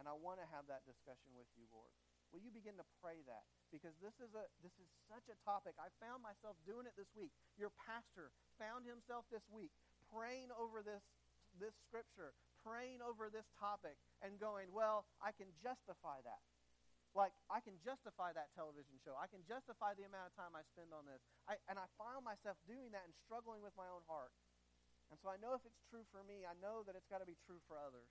And 0.01 0.09
I 0.09 0.15
want 0.17 0.41
to 0.41 0.49
have 0.49 0.67
that 0.73 0.89
discussion 0.89 1.35
with 1.37 1.51
you, 1.55 1.69
Lord. 1.71 1.93
Will 2.33 2.45
you 2.45 2.53
begin 2.53 2.77
to 2.77 2.87
pray 3.01 3.25
that? 3.25 3.45
Because 3.73 3.97
this 4.01 4.17
is 4.21 4.33
a 4.37 4.45
this 4.61 4.73
is 4.81 4.89
such 5.09 5.25
a 5.33 5.37
topic. 5.45 5.77
I 5.81 5.89
found 6.01 6.21
myself 6.25 6.57
doing 6.69 6.85
it 6.85 6.97
this 6.97 7.09
week. 7.17 7.33
Your 7.57 7.73
pastor 7.85 8.33
found 8.61 8.85
himself 8.85 9.25
this 9.33 9.45
week 9.49 9.73
praying 10.13 10.53
over 10.57 10.85
this 10.85 11.05
this 11.57 11.73
scripture, 11.89 12.37
praying 12.61 13.01
over 13.01 13.33
this 13.33 13.49
topic 13.57 13.97
and 14.21 14.37
going, 14.37 14.69
"Well, 14.73 15.09
I 15.21 15.33
can 15.33 15.49
justify 15.61 16.21
that." 16.25 16.43
like 17.17 17.33
I 17.49 17.65
can 17.65 17.75
justify 17.81 18.37
that 18.37 18.53
television 18.53 19.01
show. 19.01 19.17
I 19.17 19.27
can 19.27 19.41
justify 19.49 19.97
the 19.97 20.05
amount 20.05 20.31
of 20.31 20.35
time 20.37 20.53
I 20.53 20.63
spend 20.71 20.93
on 20.93 21.09
this. 21.09 21.19
I, 21.49 21.57
and 21.67 21.81
I 21.81 21.89
find 21.97 22.21
myself 22.21 22.61
doing 22.69 22.93
that 22.93 23.03
and 23.03 23.15
struggling 23.25 23.65
with 23.65 23.73
my 23.81 23.89
own 23.89 24.05
heart. 24.05 24.31
And 25.09 25.17
so 25.25 25.33
I 25.33 25.41
know 25.41 25.57
if 25.57 25.65
it's 25.65 25.81
true 25.89 26.05
for 26.13 26.21
me, 26.21 26.45
I 26.45 26.53
know 26.61 26.85
that 26.85 26.93
it's 26.93 27.09
got 27.09 27.25
to 27.25 27.29
be 27.29 27.37
true 27.49 27.61
for 27.65 27.81
others. 27.81 28.09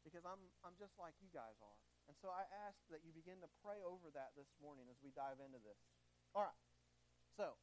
Because 0.00 0.24
I'm, 0.24 0.40
I'm 0.64 0.72
just 0.80 0.96
like 0.96 1.12
you 1.20 1.28
guys 1.34 1.58
are. 1.60 1.78
And 2.06 2.14
so 2.22 2.30
I 2.30 2.46
ask 2.66 2.78
that 2.90 3.02
you 3.02 3.10
begin 3.10 3.42
to 3.42 3.50
pray 3.62 3.82
over 3.82 4.10
that 4.14 4.34
this 4.38 4.50
morning 4.62 4.86
as 4.90 4.98
we 5.02 5.10
dive 5.14 5.42
into 5.42 5.58
this. 5.62 5.78
All 6.34 6.46
right. 6.46 6.60
So, 7.34 7.58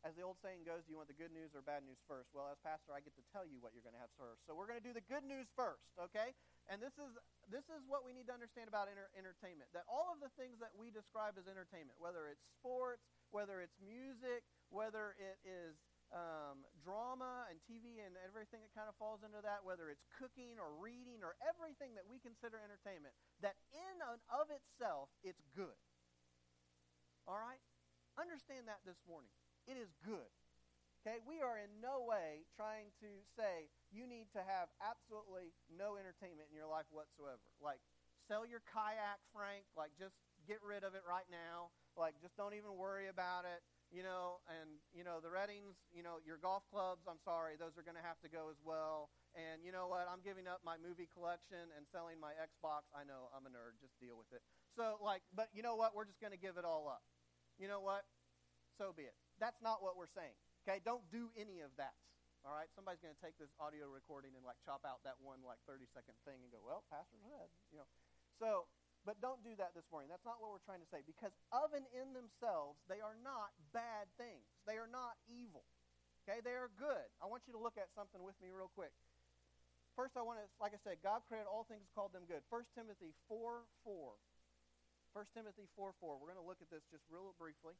as 0.00 0.16
the 0.16 0.24
old 0.24 0.40
saying 0.40 0.64
goes, 0.64 0.88
do 0.88 0.96
you 0.96 0.96
want 0.96 1.12
the 1.12 1.18
good 1.18 1.28
news 1.28 1.52
or 1.52 1.60
bad 1.60 1.84
news 1.84 2.00
first? 2.08 2.32
Well, 2.32 2.48
as 2.48 2.56
pastor, 2.64 2.96
I 2.96 3.04
get 3.04 3.12
to 3.20 3.26
tell 3.28 3.44
you 3.44 3.60
what 3.60 3.76
you're 3.76 3.84
going 3.84 3.96
to 3.96 4.00
have 4.00 4.12
first. 4.16 4.48
So 4.48 4.56
we're 4.56 4.64
going 4.64 4.80
to 4.80 4.86
do 4.86 4.96
the 4.96 5.04
good 5.04 5.28
news 5.28 5.52
first, 5.52 5.92
okay? 6.00 6.32
And 6.72 6.80
this 6.80 6.96
is 6.96 7.12
this 7.52 7.66
is 7.68 7.84
what 7.84 8.06
we 8.06 8.14
need 8.14 8.30
to 8.30 8.36
understand 8.36 8.70
about 8.70 8.88
entertainment. 9.12 9.68
That 9.76 9.84
all 9.90 10.08
of 10.08 10.22
the 10.22 10.32
things 10.40 10.56
that 10.62 10.72
we 10.72 10.88
describe 10.88 11.36
as 11.36 11.50
entertainment, 11.50 11.98
whether 12.00 12.30
it's 12.30 12.40
sports, 12.56 13.04
whether 13.34 13.60
it's 13.60 13.76
music, 13.82 14.46
whether 14.70 15.18
it 15.18 15.36
is 15.42 15.76
um, 16.10 16.66
drama 16.82 17.46
and 17.46 17.62
TV 17.62 18.02
and 18.02 18.18
everything 18.26 18.62
that 18.66 18.74
kind 18.74 18.90
of 18.90 18.98
falls 18.98 19.22
into 19.22 19.38
that, 19.42 19.62
whether 19.62 19.90
it's 19.90 20.02
cooking 20.18 20.58
or 20.58 20.74
reading 20.78 21.22
or 21.22 21.38
everything 21.42 21.94
that 21.94 22.06
we 22.06 22.18
consider 22.18 22.58
entertainment, 22.58 23.14
that 23.42 23.58
in 23.70 23.96
and 24.02 24.18
of 24.30 24.50
itself, 24.50 25.10
it's 25.22 25.42
good. 25.54 25.78
All 27.30 27.38
right? 27.38 27.62
Understand 28.18 28.66
that 28.66 28.82
this 28.82 28.98
morning. 29.06 29.30
It 29.70 29.78
is 29.78 29.94
good. 30.02 30.30
Okay? 31.00 31.22
We 31.22 31.40
are 31.40 31.56
in 31.56 31.70
no 31.78 32.02
way 32.02 32.42
trying 32.58 32.90
to 33.00 33.10
say 33.38 33.70
you 33.94 34.04
need 34.04 34.28
to 34.34 34.42
have 34.42 34.68
absolutely 34.82 35.54
no 35.70 35.94
entertainment 35.94 36.50
in 36.50 36.58
your 36.58 36.68
life 36.68 36.90
whatsoever. 36.90 37.46
Like, 37.62 37.78
sell 38.26 38.42
your 38.42 38.66
kayak, 38.66 39.22
Frank. 39.30 39.62
Like, 39.78 39.94
just 39.94 40.18
get 40.44 40.58
rid 40.66 40.82
of 40.82 40.98
it 40.98 41.06
right 41.06 41.28
now. 41.30 41.70
Like, 41.94 42.18
just 42.18 42.34
don't 42.34 42.58
even 42.58 42.74
worry 42.74 43.06
about 43.06 43.46
it 43.46 43.62
you 43.90 44.06
know, 44.06 44.38
and, 44.46 44.78
you 44.94 45.02
know, 45.02 45.18
the 45.18 45.30
Reddings, 45.30 45.74
you 45.90 46.06
know, 46.06 46.22
your 46.22 46.38
golf 46.38 46.62
clubs, 46.70 47.10
I'm 47.10 47.18
sorry, 47.26 47.58
those 47.58 47.74
are 47.74 47.82
going 47.82 47.98
to 47.98 48.06
have 48.06 48.22
to 48.22 48.30
go 48.30 48.46
as 48.46 48.58
well. 48.62 49.10
And 49.34 49.66
you 49.66 49.74
know 49.74 49.90
what? 49.90 50.06
I'm 50.06 50.22
giving 50.22 50.46
up 50.46 50.62
my 50.62 50.78
movie 50.78 51.10
collection 51.10 51.70
and 51.74 51.82
selling 51.90 52.22
my 52.22 52.34
Xbox. 52.38 52.86
I 52.94 53.02
know, 53.02 53.30
I'm 53.34 53.46
a 53.46 53.52
nerd. 53.52 53.78
Just 53.82 53.98
deal 53.98 54.14
with 54.14 54.30
it. 54.30 54.42
So, 54.78 54.98
like, 55.02 55.26
but 55.34 55.50
you 55.50 55.62
know 55.62 55.74
what? 55.74 55.94
We're 55.94 56.06
just 56.06 56.22
going 56.22 56.34
to 56.34 56.38
give 56.38 56.54
it 56.54 56.62
all 56.62 56.86
up. 56.86 57.02
You 57.58 57.66
know 57.66 57.82
what? 57.82 58.06
So 58.78 58.94
be 58.94 59.10
it. 59.10 59.14
That's 59.42 59.58
not 59.58 59.82
what 59.82 59.98
we're 59.98 60.10
saying. 60.10 60.34
Okay? 60.62 60.78
Don't 60.86 61.04
do 61.10 61.34
any 61.34 61.60
of 61.60 61.74
that. 61.74 61.98
All 62.46 62.54
right? 62.54 62.70
Somebody's 62.78 63.02
going 63.02 63.14
to 63.14 63.22
take 63.22 63.34
this 63.42 63.50
audio 63.58 63.90
recording 63.90 64.38
and, 64.38 64.46
like, 64.46 64.62
chop 64.62 64.86
out 64.86 65.02
that 65.02 65.18
one, 65.18 65.42
like, 65.42 65.58
30 65.66 65.90
second 65.90 66.14
thing 66.22 66.46
and 66.46 66.50
go, 66.54 66.62
well, 66.62 66.86
Pastor 66.86 67.18
said, 67.26 67.50
you 67.74 67.82
know. 67.82 67.90
So, 68.38 68.70
but 69.08 69.16
don't 69.24 69.40
do 69.40 69.56
that 69.56 69.72
this 69.72 69.88
morning. 69.88 70.12
That's 70.12 70.24
not 70.28 70.36
what 70.44 70.52
we're 70.52 70.64
trying 70.68 70.84
to 70.84 70.90
say. 70.92 71.00
Because 71.08 71.32
of 71.50 71.72
and 71.72 71.88
in 71.96 72.12
themselves, 72.12 72.76
they 72.84 73.00
are 73.00 73.16
not 73.24 73.56
bad 73.72 74.12
things. 74.20 74.44
They 74.68 74.76
are 74.76 74.90
not 74.90 75.16
evil. 75.24 75.64
Okay? 76.24 76.44
They 76.44 76.52
are 76.52 76.68
good. 76.76 77.08
I 77.18 77.26
want 77.26 77.48
you 77.48 77.56
to 77.56 77.60
look 77.60 77.80
at 77.80 77.88
something 77.96 78.20
with 78.20 78.36
me 78.44 78.52
real 78.52 78.68
quick. 78.76 78.92
First, 79.96 80.14
I 80.20 80.22
want 80.22 80.38
to, 80.38 80.46
like 80.60 80.76
I 80.76 80.80
said, 80.84 81.00
God 81.00 81.24
created 81.26 81.48
all 81.48 81.64
things, 81.66 81.88
called 81.96 82.12
them 82.12 82.28
good. 82.28 82.44
1 82.52 82.62
Timothy 82.76 83.16
4 83.26 83.64
4. 83.84 84.14
1 85.16 85.24
Timothy 85.34 85.66
4 85.74 85.96
4. 85.98 86.20
We're 86.20 86.30
going 86.30 86.38
to 86.38 86.46
look 86.46 86.62
at 86.62 86.70
this 86.70 86.84
just 86.92 87.02
real 87.10 87.34
briefly. 87.40 87.74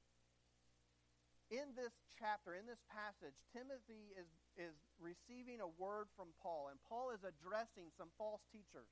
In 1.51 1.75
this 1.75 1.95
chapter, 2.15 2.55
in 2.55 2.67
this 2.67 2.79
passage, 2.87 3.35
Timothy 3.51 4.15
is, 4.15 4.31
is 4.55 4.75
receiving 5.03 5.59
a 5.59 5.71
word 5.79 6.07
from 6.15 6.31
Paul, 6.39 6.71
and 6.71 6.79
Paul 6.87 7.11
is 7.11 7.27
addressing 7.27 7.91
some 7.99 8.15
false 8.15 8.43
teachers, 8.55 8.87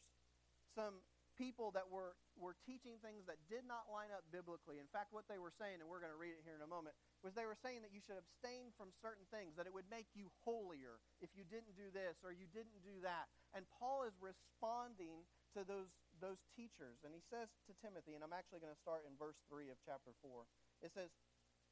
some 0.74 0.98
people 1.38 1.70
that 1.78 1.86
were, 1.86 2.18
were 2.34 2.58
teaching 2.66 2.98
things 2.98 3.22
that 3.30 3.38
did 3.46 3.62
not 3.62 3.86
line 3.86 4.10
up 4.10 4.26
biblically. 4.34 4.82
In 4.82 4.90
fact, 4.90 5.14
what 5.14 5.30
they 5.30 5.38
were 5.38 5.54
saying, 5.54 5.78
and 5.78 5.86
we're 5.86 6.02
going 6.02 6.12
to 6.12 6.18
read 6.18 6.34
it 6.34 6.42
here 6.42 6.58
in 6.58 6.66
a 6.66 6.68
moment, 6.68 6.98
was 7.22 7.32
they 7.38 7.46
were 7.46 7.56
saying 7.56 7.86
that 7.86 7.94
you 7.94 8.02
should 8.02 8.18
abstain 8.18 8.74
from 8.74 8.90
certain 8.98 9.24
things, 9.30 9.54
that 9.54 9.70
it 9.70 9.72
would 9.72 9.86
make 9.86 10.10
you 10.18 10.28
holier 10.42 10.98
if 11.22 11.30
you 11.38 11.46
didn't 11.46 11.78
do 11.78 11.94
this 11.94 12.18
or 12.26 12.34
you 12.34 12.50
didn't 12.50 12.82
do 12.82 12.98
that. 13.06 13.30
And 13.54 13.62
Paul 13.70 14.02
is 14.02 14.18
responding 14.18 15.24
to 15.56 15.62
those, 15.64 15.88
those 16.18 16.42
teachers. 16.52 17.00
And 17.06 17.14
he 17.14 17.22
says 17.30 17.48
to 17.70 17.72
Timothy, 17.80 18.18
and 18.18 18.26
I'm 18.26 18.34
actually 18.36 18.60
going 18.60 18.74
to 18.74 18.84
start 18.84 19.06
in 19.06 19.14
verse 19.16 19.38
3 19.48 19.70
of 19.70 19.78
chapter 19.86 20.12
4. 20.20 20.44
It 20.84 20.92
says, 20.92 21.08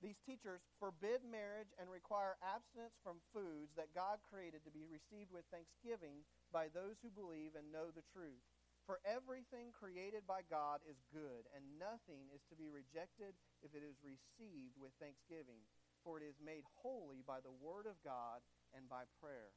These 0.00 0.22
teachers 0.24 0.64
forbid 0.80 1.26
marriage 1.26 1.74
and 1.76 1.90
require 1.90 2.40
abstinence 2.40 2.96
from 3.02 3.20
foods 3.34 3.74
that 3.76 3.92
God 3.92 4.22
created 4.30 4.64
to 4.64 4.72
be 4.72 4.88
received 4.88 5.34
with 5.34 5.44
thanksgiving 5.52 6.24
by 6.54 6.72
those 6.72 6.96
who 7.02 7.12
believe 7.12 7.58
and 7.58 7.68
know 7.68 7.92
the 7.92 8.06
truth. 8.14 8.42
For 8.86 9.02
everything 9.02 9.74
created 9.74 10.22
by 10.30 10.46
God 10.46 10.78
is 10.86 11.02
good, 11.10 11.50
and 11.50 11.62
nothing 11.74 12.30
is 12.30 12.46
to 12.46 12.54
be 12.54 12.70
rejected 12.70 13.34
if 13.66 13.74
it 13.74 13.82
is 13.82 13.98
received 14.06 14.78
with 14.78 14.94
thanksgiving, 15.02 15.58
for 16.06 16.22
it 16.22 16.24
is 16.24 16.38
made 16.38 16.62
holy 16.78 17.26
by 17.26 17.42
the 17.42 17.50
word 17.50 17.90
of 17.90 17.98
God 18.06 18.46
and 18.70 18.86
by 18.86 19.10
prayer. 19.18 19.50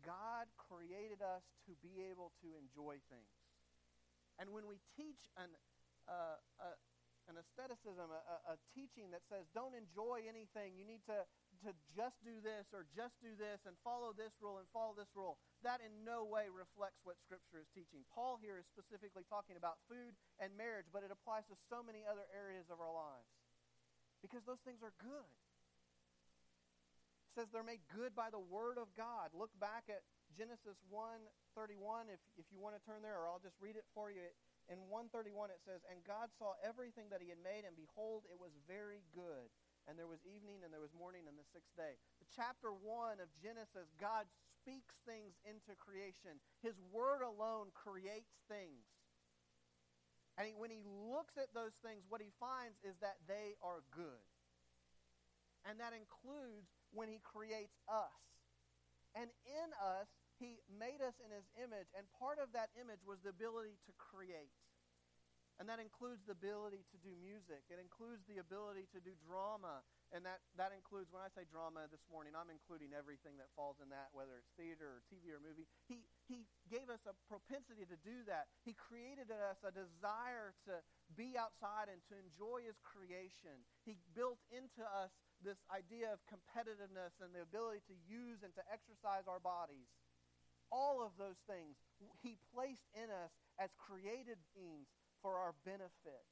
God 0.00 0.48
created 0.56 1.20
us 1.20 1.44
to 1.68 1.76
be 1.84 2.00
able 2.08 2.32
to 2.40 2.56
enjoy 2.56 2.96
things. 3.12 3.36
And 4.40 4.48
when 4.54 4.64
we 4.64 4.80
teach 4.96 5.20
an, 5.36 5.52
uh, 6.08 6.40
uh, 6.62 6.78
an 7.28 7.36
aestheticism, 7.36 8.08
a, 8.08 8.54
a, 8.54 8.56
teaching 8.72 9.10
that 9.10 9.26
says 9.28 9.44
don't 9.52 9.74
enjoy 9.74 10.24
anything, 10.24 10.78
you 10.78 10.86
need 10.86 11.04
to, 11.10 11.26
to 11.66 11.74
just 11.96 12.18
do 12.22 12.38
this 12.38 12.70
or 12.70 12.86
just 12.94 13.18
do 13.18 13.34
this 13.34 13.62
and 13.66 13.74
follow 13.82 14.14
this 14.14 14.34
rule 14.38 14.62
and 14.62 14.66
follow 14.70 14.94
this 14.94 15.10
rule, 15.14 15.38
that 15.66 15.82
in 15.82 15.90
no 16.06 16.22
way 16.22 16.46
reflects 16.50 17.02
what 17.02 17.18
Scripture 17.24 17.58
is 17.58 17.68
teaching. 17.74 18.06
Paul 18.14 18.38
here 18.38 18.58
is 18.58 18.66
specifically 18.70 19.26
talking 19.26 19.58
about 19.58 19.82
food 19.90 20.14
and 20.38 20.54
marriage, 20.54 20.86
but 20.94 21.02
it 21.02 21.10
applies 21.10 21.46
to 21.50 21.56
so 21.66 21.82
many 21.82 22.06
other 22.06 22.26
areas 22.30 22.70
of 22.70 22.78
our 22.78 22.92
lives 22.92 23.28
because 24.22 24.42
those 24.46 24.62
things 24.66 24.82
are 24.82 24.94
good. 24.98 25.30
It 27.28 27.32
says 27.34 27.46
they're 27.54 27.66
made 27.66 27.84
good 27.94 28.14
by 28.18 28.30
the 28.34 28.42
Word 28.42 28.78
of 28.78 28.90
God. 28.98 29.30
Look 29.30 29.54
back 29.62 29.86
at 29.86 30.02
Genesis 30.34 30.78
1:31 30.90 32.10
if, 32.10 32.18
if 32.34 32.46
you 32.50 32.58
want 32.58 32.74
to 32.74 32.82
turn 32.82 33.02
there, 33.02 33.18
or 33.18 33.30
I'll 33.30 33.42
just 33.42 33.58
read 33.62 33.78
it 33.78 33.86
for 33.94 34.10
you. 34.10 34.26
In 34.68 34.84
131 34.92 35.48
it 35.48 35.62
says, 35.64 35.80
And 35.88 36.04
God 36.04 36.28
saw 36.36 36.58
everything 36.60 37.08
that 37.08 37.24
he 37.24 37.32
had 37.32 37.40
made, 37.40 37.64
and 37.64 37.72
behold, 37.72 38.28
it 38.28 38.36
was 38.36 38.52
very 38.68 39.00
good. 39.16 39.48
And 39.88 39.96
there 39.96 40.06
was 40.06 40.20
evening 40.28 40.60
and 40.60 40.68
there 40.68 40.84
was 40.84 40.92
morning 40.92 41.24
and 41.24 41.40
the 41.40 41.48
sixth 41.48 41.72
day. 41.72 41.96
The 42.20 42.28
chapter 42.36 42.68
1 42.68 43.24
of 43.24 43.32
Genesis, 43.40 43.88
God 43.96 44.28
speaks 44.60 45.00
things 45.08 45.40
into 45.48 45.72
creation. 45.80 46.36
His 46.60 46.76
word 46.92 47.24
alone 47.24 47.72
creates 47.72 48.36
things. 48.52 48.84
And 50.36 50.46
he, 50.46 50.52
when 50.52 50.68
he 50.68 50.84
looks 50.84 51.40
at 51.40 51.50
those 51.56 51.74
things, 51.80 52.04
what 52.12 52.20
he 52.20 52.30
finds 52.36 52.76
is 52.84 53.00
that 53.00 53.16
they 53.24 53.56
are 53.64 53.80
good. 53.90 54.22
And 55.64 55.80
that 55.80 55.96
includes 55.96 56.68
when 56.92 57.08
he 57.08 57.18
creates 57.24 57.80
us. 57.88 58.14
And 59.16 59.32
in 59.48 59.68
us, 59.80 60.06
he 60.38 60.62
made 60.70 61.02
us 61.02 61.18
in 61.18 61.34
his 61.34 61.48
image, 61.58 61.90
and 61.98 62.06
part 62.14 62.38
of 62.38 62.54
that 62.54 62.70
image 62.78 63.02
was 63.02 63.18
the 63.26 63.34
ability 63.34 63.74
to 63.90 63.92
create. 63.98 64.54
And 65.58 65.66
that 65.66 65.82
includes 65.82 66.22
the 66.22 66.38
ability 66.38 66.86
to 66.94 66.98
do 67.02 67.10
music. 67.18 67.66
It 67.66 67.82
includes 67.82 68.22
the 68.30 68.38
ability 68.38 68.86
to 68.94 69.02
do 69.02 69.10
drama. 69.26 69.82
And 70.14 70.22
that, 70.22 70.38
that 70.54 70.70
includes, 70.70 71.10
when 71.10 71.18
I 71.18 71.34
say 71.34 71.50
drama 71.50 71.90
this 71.90 72.06
morning, 72.06 72.38
I'm 72.38 72.46
including 72.46 72.94
everything 72.94 73.34
that 73.42 73.50
falls 73.58 73.82
in 73.82 73.90
that, 73.90 74.14
whether 74.14 74.38
it's 74.38 74.54
theater 74.54 74.86
or 74.86 75.02
TV 75.10 75.34
or 75.34 75.42
movie. 75.42 75.66
He, 75.90 76.06
he 76.30 76.46
gave 76.70 76.86
us 76.86 77.02
a 77.10 77.14
propensity 77.26 77.82
to 77.90 77.98
do 78.06 78.22
that. 78.30 78.46
He 78.62 78.78
created 78.78 79.34
in 79.34 79.40
us 79.42 79.58
a 79.66 79.74
desire 79.74 80.54
to 80.70 80.78
be 81.18 81.34
outside 81.34 81.90
and 81.90 81.98
to 82.06 82.14
enjoy 82.14 82.62
his 82.62 82.78
creation. 82.78 83.58
He 83.82 83.98
built 84.14 84.38
into 84.54 84.86
us 84.86 85.10
this 85.42 85.58
idea 85.74 86.14
of 86.14 86.22
competitiveness 86.30 87.18
and 87.18 87.34
the 87.34 87.42
ability 87.42 87.82
to 87.90 87.98
use 88.06 88.46
and 88.46 88.54
to 88.54 88.62
exercise 88.70 89.26
our 89.26 89.42
bodies. 89.42 89.90
All 90.70 91.02
of 91.02 91.18
those 91.18 91.40
things 91.50 91.74
he 92.22 92.38
placed 92.54 92.86
in 92.94 93.10
us 93.10 93.32
as 93.58 93.74
created 93.74 94.38
beings 94.54 94.86
for 95.22 95.36
our 95.38 95.54
benefit. 95.64 96.24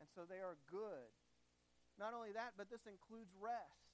And 0.00 0.08
so 0.12 0.28
they 0.28 0.40
are 0.44 0.60
good. 0.68 1.10
Not 1.96 2.12
only 2.12 2.32
that, 2.36 2.54
but 2.60 2.68
this 2.68 2.84
includes 2.84 3.32
rest. 3.40 3.86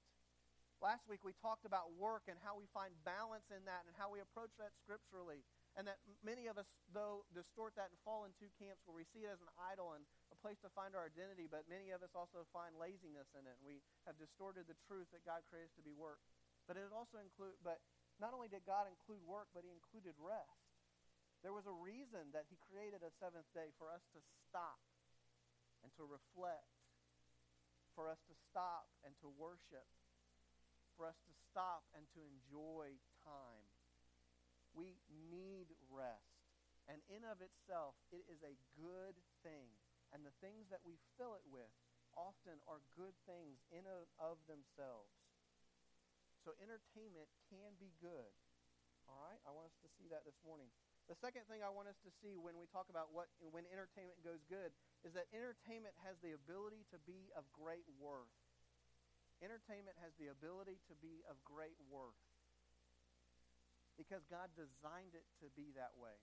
Last 0.83 1.07
week 1.07 1.23
we 1.23 1.31
talked 1.39 1.63
about 1.63 1.95
work 1.95 2.27
and 2.27 2.35
how 2.43 2.59
we 2.59 2.67
find 2.75 2.91
balance 3.07 3.47
in 3.55 3.63
that 3.71 3.87
and 3.87 3.95
how 3.95 4.11
we 4.11 4.19
approach 4.19 4.51
that 4.59 4.75
scripturally. 4.83 5.47
And 5.79 5.87
that 5.87 6.03
many 6.27 6.51
of 6.51 6.59
us, 6.59 6.67
though, 6.91 7.23
distort 7.31 7.79
that 7.79 7.95
and 7.95 7.99
fall 8.03 8.27
in 8.27 8.35
two 8.35 8.51
camps 8.59 8.83
where 8.83 8.99
we 8.99 9.07
see 9.15 9.23
it 9.23 9.31
as 9.31 9.39
an 9.39 9.53
idol 9.71 9.95
and 9.95 10.03
a 10.35 10.37
place 10.43 10.59
to 10.67 10.71
find 10.75 10.99
our 10.99 11.07
identity, 11.07 11.47
but 11.47 11.71
many 11.71 11.95
of 11.95 12.03
us 12.03 12.11
also 12.19 12.43
find 12.51 12.75
laziness 12.75 13.31
in 13.39 13.47
it. 13.47 13.55
And 13.63 13.65
we 13.65 13.79
have 14.11 14.19
distorted 14.19 14.67
the 14.67 14.77
truth 14.91 15.07
that 15.15 15.23
God 15.23 15.47
created 15.47 15.71
to 15.79 15.87
be 15.87 15.95
work. 15.95 16.19
But 16.67 16.75
it 16.75 16.91
also 16.91 17.23
include, 17.23 17.55
but 17.63 17.79
not 18.19 18.35
only 18.35 18.51
did 18.51 18.67
God 18.67 18.91
include 18.91 19.23
work, 19.23 19.55
but 19.55 19.63
he 19.63 19.71
included 19.71 20.19
rest. 20.19 20.72
There 21.43 21.55
was 21.55 21.67
a 21.67 21.75
reason 21.75 22.31
that 22.31 22.47
he 22.47 22.57
created 22.71 23.03
a 23.03 23.11
seventh 23.19 23.51
day 23.51 23.75
for 23.75 23.91
us 23.91 24.07
to 24.15 24.23
stop 24.47 24.79
and 25.83 25.91
to 25.99 26.07
reflect, 26.07 26.71
for 27.99 28.07
us 28.07 28.23
to 28.31 28.35
stop 28.47 28.87
and 29.03 29.11
to 29.19 29.29
worship, 29.35 29.91
for 30.95 31.11
us 31.11 31.19
to 31.27 31.35
stop 31.51 31.83
and 31.99 32.07
to 32.15 32.23
enjoy 32.23 32.95
time. 33.27 33.67
We 34.71 35.03
need 35.11 35.75
rest. 35.91 36.31
And 36.87 37.03
in 37.11 37.27
of 37.27 37.43
itself, 37.43 37.99
it 38.15 38.23
is 38.31 38.39
a 38.47 38.55
good 38.79 39.19
thing. 39.43 39.75
And 40.15 40.23
the 40.23 40.35
things 40.39 40.71
that 40.71 40.87
we 40.87 41.03
fill 41.19 41.35
it 41.35 41.47
with 41.51 41.71
often 42.15 42.63
are 42.71 42.87
good 42.95 43.19
things 43.27 43.59
in 43.75 43.83
of, 43.89 44.07
of 44.21 44.39
themselves. 44.47 45.11
So 46.47 46.55
entertainment 46.63 47.31
can 47.51 47.75
be 47.83 47.91
good. 47.99 48.31
All 49.11 49.19
right? 49.27 49.43
I 49.43 49.51
want 49.51 49.71
us 49.71 49.79
to 49.83 49.91
see 49.99 50.07
that 50.11 50.23
this 50.23 50.39
morning. 50.47 50.71
The 51.13 51.21
second 51.21 51.45
thing 51.45 51.61
I 51.61 51.69
want 51.69 51.93
us 51.93 52.01
to 52.09 52.11
see 52.25 52.41
when 52.41 52.57
we 52.57 52.65
talk 52.73 52.89
about 52.89 53.13
what 53.13 53.29
when 53.53 53.69
entertainment 53.69 54.17
goes 54.25 54.41
good 54.49 54.73
is 55.05 55.13
that 55.13 55.29
entertainment 55.37 55.93
has 56.09 56.17
the 56.25 56.33
ability 56.33 56.89
to 56.89 56.97
be 57.05 57.29
of 57.37 57.45
great 57.53 57.85
worth. 58.01 58.33
Entertainment 59.45 59.93
has 60.01 60.17
the 60.17 60.33
ability 60.33 60.81
to 60.89 60.97
be 61.05 61.21
of 61.29 61.37
great 61.45 61.77
worth 61.93 62.17
because 64.01 64.25
God 64.33 64.57
designed 64.57 65.13
it 65.13 65.29
to 65.45 65.53
be 65.53 65.77
that 65.77 65.93
way. 66.01 66.17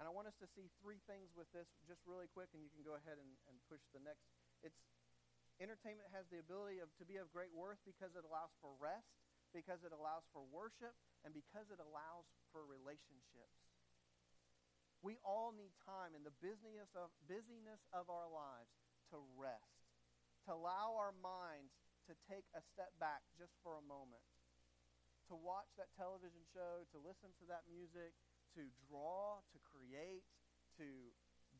And 0.00 0.08
I 0.08 0.10
want 0.16 0.32
us 0.32 0.38
to 0.40 0.48
see 0.56 0.72
three 0.80 1.04
things 1.04 1.28
with 1.36 1.52
this 1.52 1.68
just 1.84 2.00
really 2.08 2.32
quick, 2.32 2.48
and 2.56 2.64
you 2.64 2.72
can 2.72 2.80
go 2.80 2.96
ahead 2.96 3.20
and, 3.20 3.36
and 3.52 3.60
push 3.68 3.84
the 3.92 4.00
next. 4.00 4.24
It's 4.64 4.80
entertainment 5.60 6.08
has 6.16 6.24
the 6.32 6.40
ability 6.40 6.80
of, 6.80 6.88
to 6.96 7.04
be 7.04 7.20
of 7.20 7.28
great 7.36 7.52
worth 7.52 7.84
because 7.84 8.16
it 8.16 8.24
allows 8.24 8.56
for 8.64 8.72
rest, 8.80 9.12
because 9.52 9.84
it 9.84 9.92
allows 9.92 10.24
for 10.32 10.40
worship, 10.48 10.96
and 11.20 11.36
because 11.36 11.68
it 11.68 11.84
allows 11.84 12.24
for 12.48 12.64
relationships. 12.64 13.71
We 15.02 15.18
all 15.26 15.50
need 15.50 15.74
time 15.82 16.14
in 16.14 16.22
the 16.22 16.34
busyness 16.38 16.94
of, 16.94 17.10
busyness 17.26 17.82
of 17.90 18.06
our 18.06 18.30
lives 18.30 18.70
to 19.10 19.18
rest, 19.34 19.82
to 20.46 20.54
allow 20.54 20.94
our 20.94 21.10
minds 21.18 21.74
to 22.06 22.14
take 22.30 22.46
a 22.54 22.62
step 22.62 22.94
back 23.02 23.26
just 23.34 23.54
for 23.66 23.78
a 23.78 23.84
moment, 23.84 24.22
to 25.26 25.34
watch 25.34 25.70
that 25.74 25.90
television 25.98 26.46
show, 26.54 26.86
to 26.94 27.02
listen 27.02 27.34
to 27.42 27.44
that 27.50 27.66
music, 27.66 28.14
to 28.54 28.70
draw, 28.86 29.42
to 29.50 29.58
create, 29.66 30.22
to 30.78 30.86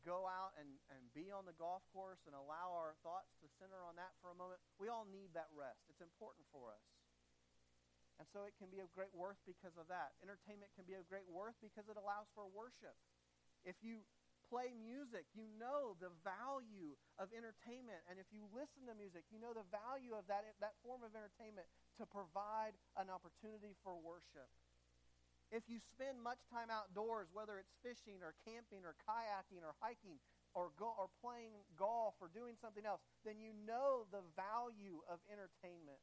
go 0.07 0.27
out 0.27 0.55
and, 0.59 0.67
and 0.91 1.03
be 1.15 1.31
on 1.31 1.47
the 1.47 1.55
golf 1.55 1.83
course 1.91 2.19
and 2.27 2.35
allow 2.35 2.75
our 2.75 2.95
thoughts 3.03 3.31
to 3.39 3.47
center 3.59 3.79
on 3.83 3.95
that 3.95 4.15
for 4.19 4.31
a 4.31 4.37
moment. 4.39 4.59
We 4.79 4.91
all 4.91 5.07
need 5.07 5.31
that 5.35 5.51
rest. 5.55 5.83
It's 5.87 6.03
important 6.03 6.43
for 6.51 6.71
us. 6.75 6.83
And 8.21 8.27
so 8.29 8.45
it 8.45 8.53
can 8.59 8.69
be 8.69 8.83
of 8.83 8.91
great 8.93 9.11
worth 9.15 9.39
because 9.47 9.73
of 9.79 9.89
that. 9.89 10.13
Entertainment 10.21 10.69
can 10.77 10.85
be 10.85 10.93
of 10.93 11.07
great 11.09 11.25
worth 11.25 11.57
because 11.63 11.89
it 11.89 11.97
allows 11.97 12.29
for 12.37 12.45
worship. 12.51 12.93
If 13.63 13.79
you 13.81 14.03
play 14.51 14.75
music, 14.75 15.25
you 15.33 15.49
know 15.57 15.97
the 15.97 16.13
value 16.21 16.93
of 17.17 17.31
entertainment. 17.33 18.03
And 18.05 18.21
if 18.21 18.29
you 18.29 18.45
listen 18.53 18.85
to 18.85 18.93
music, 18.93 19.25
you 19.33 19.41
know 19.41 19.55
the 19.55 19.65
value 19.73 20.13
of 20.13 20.29
that, 20.29 20.45
that 20.61 20.77
form 20.85 21.01
of 21.01 21.15
entertainment 21.17 21.65
to 21.97 22.05
provide 22.05 22.77
an 22.99 23.09
opportunity 23.09 23.73
for 23.81 23.97
worship. 23.97 24.45
If 25.49 25.69
you 25.69 25.77
spend 25.81 26.17
much 26.21 26.41
time 26.49 26.73
outdoors, 26.73 27.29
whether 27.29 27.61
it's 27.61 27.73
fishing 27.85 28.25
or 28.25 28.33
camping 28.41 28.85
or 28.85 28.97
kayaking 29.05 29.61
or 29.61 29.77
hiking 29.77 30.17
or, 30.57 30.73
go, 30.77 30.93
or 30.97 31.09
playing 31.21 31.65
golf 31.77 32.17
or 32.21 32.29
doing 32.29 32.57
something 32.57 32.85
else, 32.85 33.01
then 33.25 33.41
you 33.41 33.53
know 33.65 34.05
the 34.09 34.25
value 34.37 35.01
of 35.09 35.21
entertainment. 35.29 36.01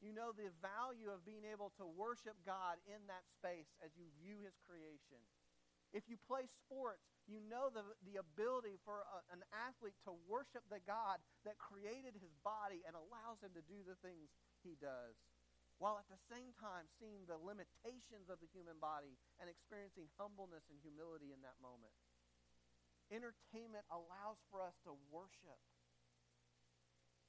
You 0.00 0.12
know 0.12 0.32
the 0.36 0.52
value 0.60 1.08
of 1.08 1.24
being 1.24 1.44
able 1.48 1.72
to 1.80 1.84
worship 1.88 2.36
God 2.44 2.76
in 2.84 3.00
that 3.08 3.24
space 3.36 3.68
as 3.80 3.96
you 3.96 4.08
view 4.20 4.36
his 4.44 4.56
creation. 4.68 5.20
If 5.94 6.06
you 6.10 6.18
play 6.26 6.50
sports, 6.66 7.06
you 7.26 7.42
know 7.46 7.70
the, 7.70 7.82
the 8.06 8.22
ability 8.22 8.78
for 8.86 9.02
a, 9.02 9.18
an 9.34 9.42
athlete 9.50 9.98
to 10.06 10.14
worship 10.26 10.62
the 10.70 10.82
God 10.86 11.18
that 11.46 11.58
created 11.58 12.18
his 12.18 12.34
body 12.42 12.82
and 12.86 12.94
allows 12.94 13.42
him 13.42 13.54
to 13.54 13.62
do 13.66 13.82
the 13.82 13.98
things 14.02 14.30
he 14.62 14.78
does, 14.78 15.14
while 15.78 15.98
at 15.98 16.06
the 16.10 16.22
same 16.30 16.54
time 16.58 16.86
seeing 16.98 17.26
the 17.26 17.38
limitations 17.38 18.30
of 18.30 18.38
the 18.38 18.50
human 18.50 18.78
body 18.78 19.18
and 19.42 19.50
experiencing 19.50 20.10
humbleness 20.18 20.66
and 20.70 20.78
humility 20.82 21.34
in 21.34 21.42
that 21.42 21.58
moment. 21.58 21.94
Entertainment 23.10 23.86
allows 23.90 24.38
for 24.50 24.62
us 24.62 24.74
to 24.82 24.94
worship. 25.14 25.62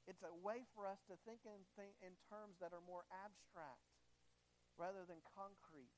It's 0.10 0.23
a 0.25 0.34
way 0.34 0.65
for 0.73 0.88
us 0.89 0.97
to 1.12 1.19
think 1.27 1.45
in, 1.45 1.62
think 1.77 1.93
in 2.01 2.15
terms 2.32 2.58
that 2.63 2.71
are 2.73 2.82
more 2.82 3.05
abstract 3.12 3.86
rather 4.79 5.05
than 5.05 5.19
concrete 5.36 5.93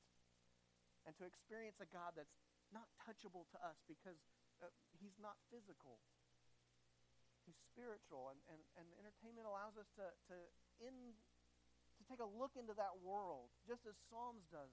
and 1.06 1.16
to 1.16 1.24
experience 1.24 1.80
a 1.80 1.88
God 1.88 2.12
that's 2.18 2.34
not 2.70 2.86
touchable 3.02 3.46
to 3.54 3.58
us 3.62 3.78
because 3.86 4.18
uh, 4.62 4.70
he's 4.98 5.16
not 5.18 5.36
physical. 5.50 5.98
He's 7.46 7.56
spiritual, 7.72 8.30
and, 8.30 8.38
and, 8.52 8.60
and 8.78 8.86
entertainment 9.00 9.48
allows 9.48 9.74
us 9.74 9.88
to, 9.98 10.06
to, 10.30 10.36
in, 10.84 10.94
to 11.98 12.02
take 12.06 12.20
a 12.22 12.28
look 12.28 12.54
into 12.54 12.76
that 12.76 13.00
world, 13.02 13.50
just 13.66 13.82
as 13.88 13.96
Psalms 14.08 14.44
does. 14.52 14.70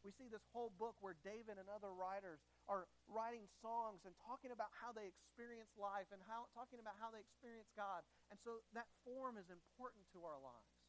We 0.00 0.16
see 0.16 0.32
this 0.32 0.44
whole 0.56 0.72
book 0.80 0.96
where 1.04 1.16
David 1.20 1.60
and 1.60 1.68
other 1.68 1.92
writers 1.92 2.40
are 2.64 2.88
writing 3.04 3.44
songs 3.60 4.00
and 4.08 4.16
talking 4.24 4.48
about 4.48 4.72
how 4.72 4.96
they 4.96 5.04
experience 5.04 5.68
life 5.76 6.08
and 6.08 6.24
how, 6.24 6.48
talking 6.56 6.80
about 6.80 6.96
how 6.96 7.12
they 7.12 7.20
experience 7.20 7.68
God. 7.76 8.00
And 8.32 8.40
so 8.40 8.64
that 8.72 8.88
form 9.04 9.36
is 9.36 9.44
important 9.52 10.08
to 10.16 10.24
our 10.24 10.40
lives. 10.40 10.79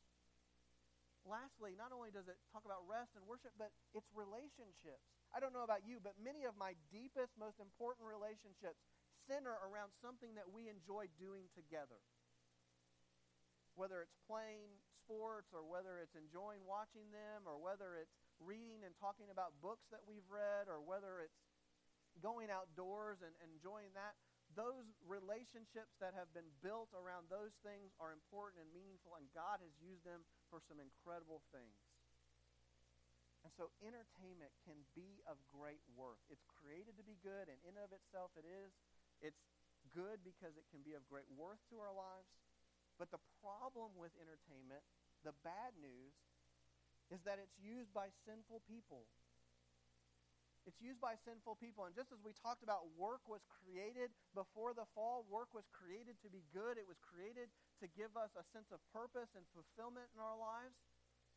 Lastly, 1.22 1.78
not 1.78 1.94
only 1.94 2.10
does 2.10 2.26
it 2.26 2.38
talk 2.50 2.66
about 2.66 2.82
rest 2.90 3.14
and 3.14 3.22
worship, 3.30 3.54
but 3.56 3.70
it's 3.94 4.10
relationships. 4.18 5.06
I 5.30 5.38
don't 5.38 5.54
know 5.54 5.64
about 5.64 5.86
you, 5.86 6.02
but 6.02 6.18
many 6.18 6.50
of 6.50 6.58
my 6.58 6.74
deepest, 6.90 7.38
most 7.38 7.62
important 7.62 8.10
relationships 8.10 8.82
center 9.30 9.54
around 9.62 9.94
something 10.02 10.34
that 10.34 10.50
we 10.50 10.66
enjoy 10.66 11.08
doing 11.22 11.46
together. 11.54 12.02
Whether 13.78 14.02
it's 14.02 14.18
playing 14.26 14.82
sports, 14.98 15.54
or 15.54 15.64
whether 15.64 16.02
it's 16.02 16.18
enjoying 16.18 16.66
watching 16.66 17.14
them, 17.14 17.46
or 17.46 17.62
whether 17.62 17.96
it's 17.96 18.18
reading 18.42 18.82
and 18.84 18.98
talking 18.98 19.30
about 19.30 19.54
books 19.62 19.86
that 19.94 20.04
we've 20.04 20.26
read, 20.28 20.68
or 20.68 20.82
whether 20.82 21.22
it's 21.22 21.38
going 22.20 22.52
outdoors 22.52 23.22
and 23.24 23.32
enjoying 23.46 23.94
that, 23.96 24.18
those 24.54 24.88
relationships 25.08 25.96
that 26.04 26.16
have 26.16 26.28
been 26.36 26.48
built 26.60 26.92
around 26.96 27.28
those 27.32 27.56
things 27.64 27.94
are 28.02 28.12
important 28.12 28.64
and 28.64 28.70
meaningful, 28.76 29.16
and 29.16 29.28
God 29.32 29.64
has 29.64 29.74
used 29.80 30.04
them 30.04 30.24
for 30.52 30.60
some 30.68 30.80
incredible 30.80 31.42
things. 31.56 31.78
And 33.42 33.52
so 33.58 33.74
entertainment 33.82 34.54
can 34.68 34.78
be 34.94 35.24
of 35.26 35.40
great 35.50 35.82
worth. 35.98 36.22
It's 36.30 36.46
created 36.62 36.94
to 37.02 37.06
be 37.06 37.18
good, 37.26 37.50
and 37.50 37.58
in 37.66 37.74
of 37.82 37.90
itself 37.90 38.30
it 38.38 38.46
is. 38.46 38.70
It's 39.22 39.42
good 39.98 40.22
because 40.22 40.54
it 40.58 40.70
can 40.70 40.86
be 40.86 40.94
of 40.94 41.02
great 41.10 41.26
worth 41.34 41.62
to 41.74 41.82
our 41.82 41.94
lives. 41.94 42.30
But 43.02 43.10
the 43.10 43.22
problem 43.42 43.98
with 43.98 44.14
entertainment, 44.22 44.86
the 45.26 45.34
bad 45.42 45.74
news, 45.82 46.14
is 47.10 47.20
that 47.26 47.42
it's 47.42 47.58
used 47.58 47.90
by 47.92 48.14
sinful 48.30 48.62
people. 48.70 49.10
It's 50.70 50.78
used 50.78 51.02
by 51.02 51.18
sinful 51.18 51.58
people. 51.58 51.90
And 51.90 51.98
just 51.98 52.14
as 52.14 52.22
we 52.22 52.38
talked 52.38 52.62
about, 52.62 52.86
work 52.94 53.26
was 53.26 53.42
created 53.50 54.14
before 54.38 54.78
the 54.78 54.86
fall, 54.94 55.26
work 55.26 55.50
was 55.58 55.66
created 55.74 56.22
to 56.22 56.30
be 56.30 56.46
good. 56.54 56.78
It 56.78 56.86
was 56.86 57.02
created 57.02 57.50
to 57.82 57.90
give 57.98 58.14
us 58.14 58.30
a 58.38 58.46
sense 58.54 58.70
of 58.70 58.78
purpose 58.94 59.34
and 59.34 59.42
fulfillment 59.58 60.14
in 60.14 60.22
our 60.22 60.38
lives. 60.38 60.78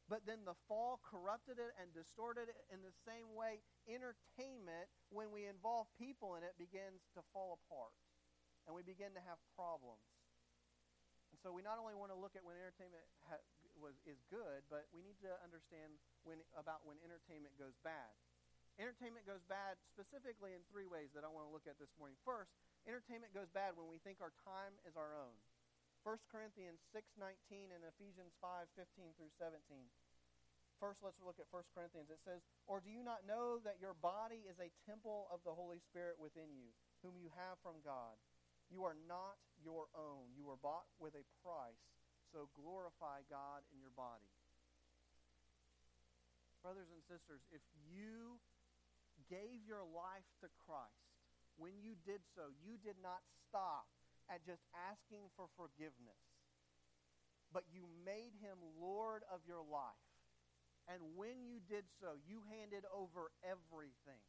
But 0.05 0.29
then 0.29 0.45
the 0.45 0.57
fall 0.69 1.01
corrupted 1.01 1.57
it 1.57 1.73
and 1.81 1.89
distorted 1.97 2.53
it 2.53 2.61
in 2.69 2.85
the 2.85 2.93
same 3.09 3.33
way. 3.33 3.65
Entertainment, 3.89 4.93
when 5.09 5.33
we 5.33 5.49
involve 5.49 5.89
people 5.97 6.37
in 6.37 6.45
it, 6.45 6.53
begins 6.61 7.09
to 7.17 7.25
fall 7.33 7.57
apart. 7.57 7.97
And 8.69 8.77
we 8.77 8.85
begin 8.85 9.17
to 9.17 9.25
have 9.25 9.41
problems. 9.57 10.05
And 11.33 11.41
so 11.41 11.57
we 11.57 11.65
not 11.65 11.81
only 11.81 11.97
want 11.97 12.13
to 12.13 12.19
look 12.21 12.37
at 12.37 12.45
when 12.45 12.61
entertainment 12.61 13.09
ha- 13.25 13.41
was, 13.81 13.97
is 14.05 14.21
good, 14.29 14.69
but 14.69 14.85
we 14.93 15.01
need 15.01 15.17
to 15.25 15.33
understand 15.41 15.97
when, 16.29 16.45
about 16.53 16.85
when 16.85 17.01
entertainment 17.01 17.57
goes 17.57 17.75
bad. 17.81 18.13
Entertainment 18.75 19.23
goes 19.23 19.43
bad 19.47 19.79
specifically 19.87 20.51
in 20.51 20.63
three 20.67 20.91
ways 20.91 21.15
that 21.15 21.23
I 21.23 21.31
want 21.31 21.47
to 21.47 21.55
look 21.55 21.71
at 21.71 21.79
this 21.79 21.95
morning. 21.95 22.19
First, 22.27 22.51
entertainment 22.91 23.31
goes 23.31 23.47
bad 23.55 23.79
when 23.79 23.87
we 23.87 24.03
think 24.03 24.19
our 24.19 24.35
time 24.43 24.75
is 24.83 24.99
our 24.99 25.15
own. 25.15 25.35
1 26.03 26.19
Corinthians 26.29 26.83
6:19 26.93 27.71
and 27.71 27.87
Ephesians 27.87 28.35
5:15 28.43 29.15
through 29.15 29.31
17. 29.39 29.89
First, 30.81 31.03
let's 31.03 31.23
look 31.23 31.39
at 31.39 31.47
1 31.55 31.65
Corinthians. 31.73 32.11
It 32.11 32.21
says, 32.25 32.43
"Or 32.67 32.81
do 32.81 32.91
you 32.91 33.03
not 33.03 33.25
know 33.25 33.59
that 33.61 33.79
your 33.79 33.95
body 33.95 34.43
is 34.47 34.59
a 34.59 34.75
temple 34.85 35.29
of 35.31 35.43
the 35.45 35.55
Holy 35.55 35.79
Spirit 35.79 36.19
within 36.19 36.53
you, 36.53 36.75
whom 37.01 37.17
you 37.17 37.31
have 37.31 37.59
from 37.61 37.81
God? 37.81 38.19
You 38.69 38.85
are 38.85 38.95
not 39.07 39.39
your 39.63 39.89
own. 39.95 40.35
You 40.35 40.45
were 40.45 40.57
bought 40.57 40.89
with 40.99 41.15
a 41.15 41.25
price. 41.43 41.79
So 42.33 42.51
glorify 42.59 43.23
God 43.31 43.65
in 43.73 43.81
your 43.81 43.95
body." 43.95 44.29
Brothers 46.61 46.91
and 46.91 47.03
sisters, 47.05 47.41
if 47.51 47.63
you 47.87 48.41
gave 49.31 49.65
your 49.67 49.85
life 49.85 50.27
to 50.45 50.49
Christ, 50.63 51.05
when 51.57 51.79
you 51.79 51.95
did 52.03 52.21
so, 52.35 52.51
you 52.63 52.81
did 52.83 52.99
not 52.99 53.23
stop 53.47 53.87
at 54.27 54.43
just 54.43 54.65
asking 54.75 55.31
for 55.39 55.47
forgiveness, 55.55 56.19
but 57.53 57.69
you 57.71 57.87
made 58.03 58.35
him 58.43 58.59
Lord 58.81 59.23
of 59.31 59.45
your 59.47 59.63
life. 59.63 60.09
And 60.91 61.01
when 61.17 61.47
you 61.49 61.65
did 61.65 61.89
so, 62.03 62.21
you 62.29 62.45
handed 62.51 62.85
over 62.93 63.33
everything. 63.41 64.21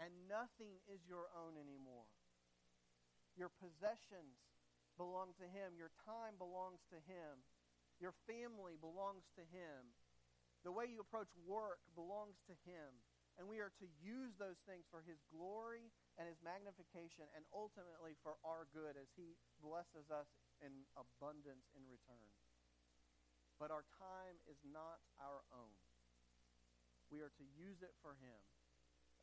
And 0.00 0.12
nothing 0.28 0.80
is 0.88 1.00
your 1.08 1.28
own 1.36 1.56
anymore. 1.56 2.08
Your 3.36 3.52
possessions 3.60 4.40
belong 4.96 5.36
to 5.40 5.46
him. 5.48 5.76
Your 5.76 5.92
time 6.04 6.40
belongs 6.40 6.80
to 6.92 7.00
him. 7.04 7.44
Your 8.00 8.12
family 8.28 8.76
belongs 8.80 9.24
to 9.36 9.44
him. 9.52 9.92
The 10.64 10.72
way 10.72 10.88
you 10.88 11.00
approach 11.00 11.32
work 11.44 11.80
belongs 11.96 12.36
to 12.48 12.54
him. 12.64 12.92
And 13.36 13.44
we 13.44 13.60
are 13.60 13.72
to 13.76 13.88
use 14.00 14.32
those 14.40 14.56
things 14.64 14.88
for 14.88 15.04
his 15.04 15.20
glory 15.28 15.92
and 16.16 16.24
his 16.24 16.40
magnification 16.40 17.28
and 17.36 17.44
ultimately 17.52 18.16
for 18.24 18.40
our 18.40 18.64
good 18.72 18.96
as 18.96 19.12
he 19.12 19.36
blesses 19.60 20.08
us 20.08 20.28
in 20.64 20.72
abundance 20.96 21.68
in 21.76 21.84
return. 21.84 22.32
But 23.60 23.68
our 23.68 23.84
time 24.00 24.40
is 24.48 24.56
not 24.64 25.04
our 25.20 25.44
own. 25.52 25.76
We 27.12 27.20
are 27.20 27.32
to 27.36 27.46
use 27.56 27.84
it 27.84 27.92
for 28.00 28.16
him. 28.16 28.40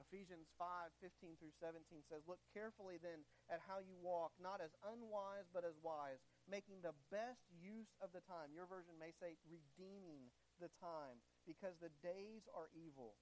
Ephesians 0.01 0.49
5 0.57 0.89
15 1.01 1.37
through 1.37 1.53
17 1.61 2.01
says, 2.09 2.25
Look 2.25 2.41
carefully 2.49 2.97
then 2.97 3.21
at 3.49 3.61
how 3.61 3.77
you 3.77 3.93
walk, 4.01 4.33
not 4.41 4.57
as 4.57 4.73
unwise, 4.81 5.45
but 5.53 5.61
as 5.61 5.77
wise, 5.85 6.17
making 6.49 6.81
the 6.81 6.97
best 7.13 7.45
use 7.53 7.93
of 8.01 8.09
the 8.09 8.25
time. 8.25 8.49
Your 8.53 8.65
version 8.65 8.97
may 8.97 9.13
say, 9.21 9.37
redeeming 9.45 10.33
the 10.57 10.73
time, 10.81 11.21
because 11.45 11.77
the 11.77 11.93
days 12.01 12.49
are 12.57 12.73
evil. 12.73 13.13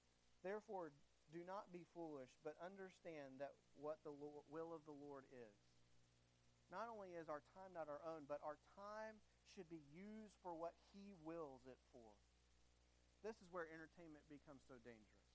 Therefore, 0.42 0.90
do 1.30 1.46
not 1.46 1.72
be 1.72 1.86
foolish, 1.96 2.28
but 2.44 2.58
understand 2.60 3.40
that 3.40 3.56
what 3.78 4.02
the 4.04 4.12
will 4.12 4.70
of 4.74 4.84
the 4.84 4.92
Lord 4.94 5.24
is. 5.32 5.56
Not 6.68 6.92
only 6.92 7.16
is 7.16 7.30
our 7.32 7.40
time 7.56 7.72
not 7.72 7.88
our 7.88 8.02
own, 8.04 8.28
but 8.28 8.42
our 8.44 8.60
time 8.76 9.22
should 9.54 9.68
be 9.68 9.84
used 9.92 10.36
for 10.44 10.52
what 10.52 10.76
He 10.92 11.16
wills 11.24 11.64
it 11.64 11.80
for. 11.92 12.12
This 13.20 13.38
is 13.38 13.48
where 13.52 13.70
entertainment 13.70 14.24
becomes 14.26 14.64
so 14.66 14.80
dangerous. 14.82 15.30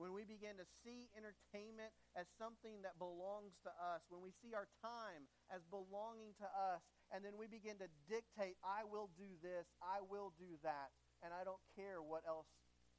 When 0.00 0.16
we 0.16 0.24
begin 0.24 0.56
to 0.56 0.64
see 0.80 1.12
entertainment 1.12 1.92
as 2.16 2.24
something 2.40 2.80
that 2.88 2.96
belongs 2.96 3.52
to 3.68 3.72
us, 3.76 4.00
when 4.08 4.24
we 4.24 4.32
see 4.40 4.56
our 4.56 4.64
time 4.80 5.28
as 5.52 5.60
belonging 5.68 6.32
to 6.40 6.48
us, 6.48 6.80
and 7.12 7.20
then 7.20 7.36
we 7.36 7.44
begin 7.44 7.76
to 7.84 7.88
dictate, 8.08 8.56
I 8.64 8.88
will 8.88 9.12
do 9.20 9.28
this, 9.44 9.68
I 9.84 10.00
will 10.00 10.32
do 10.40 10.56
that, 10.64 10.88
and 11.20 11.36
I 11.36 11.44
don't 11.44 11.60
care 11.76 12.00
what 12.00 12.24
else 12.24 12.48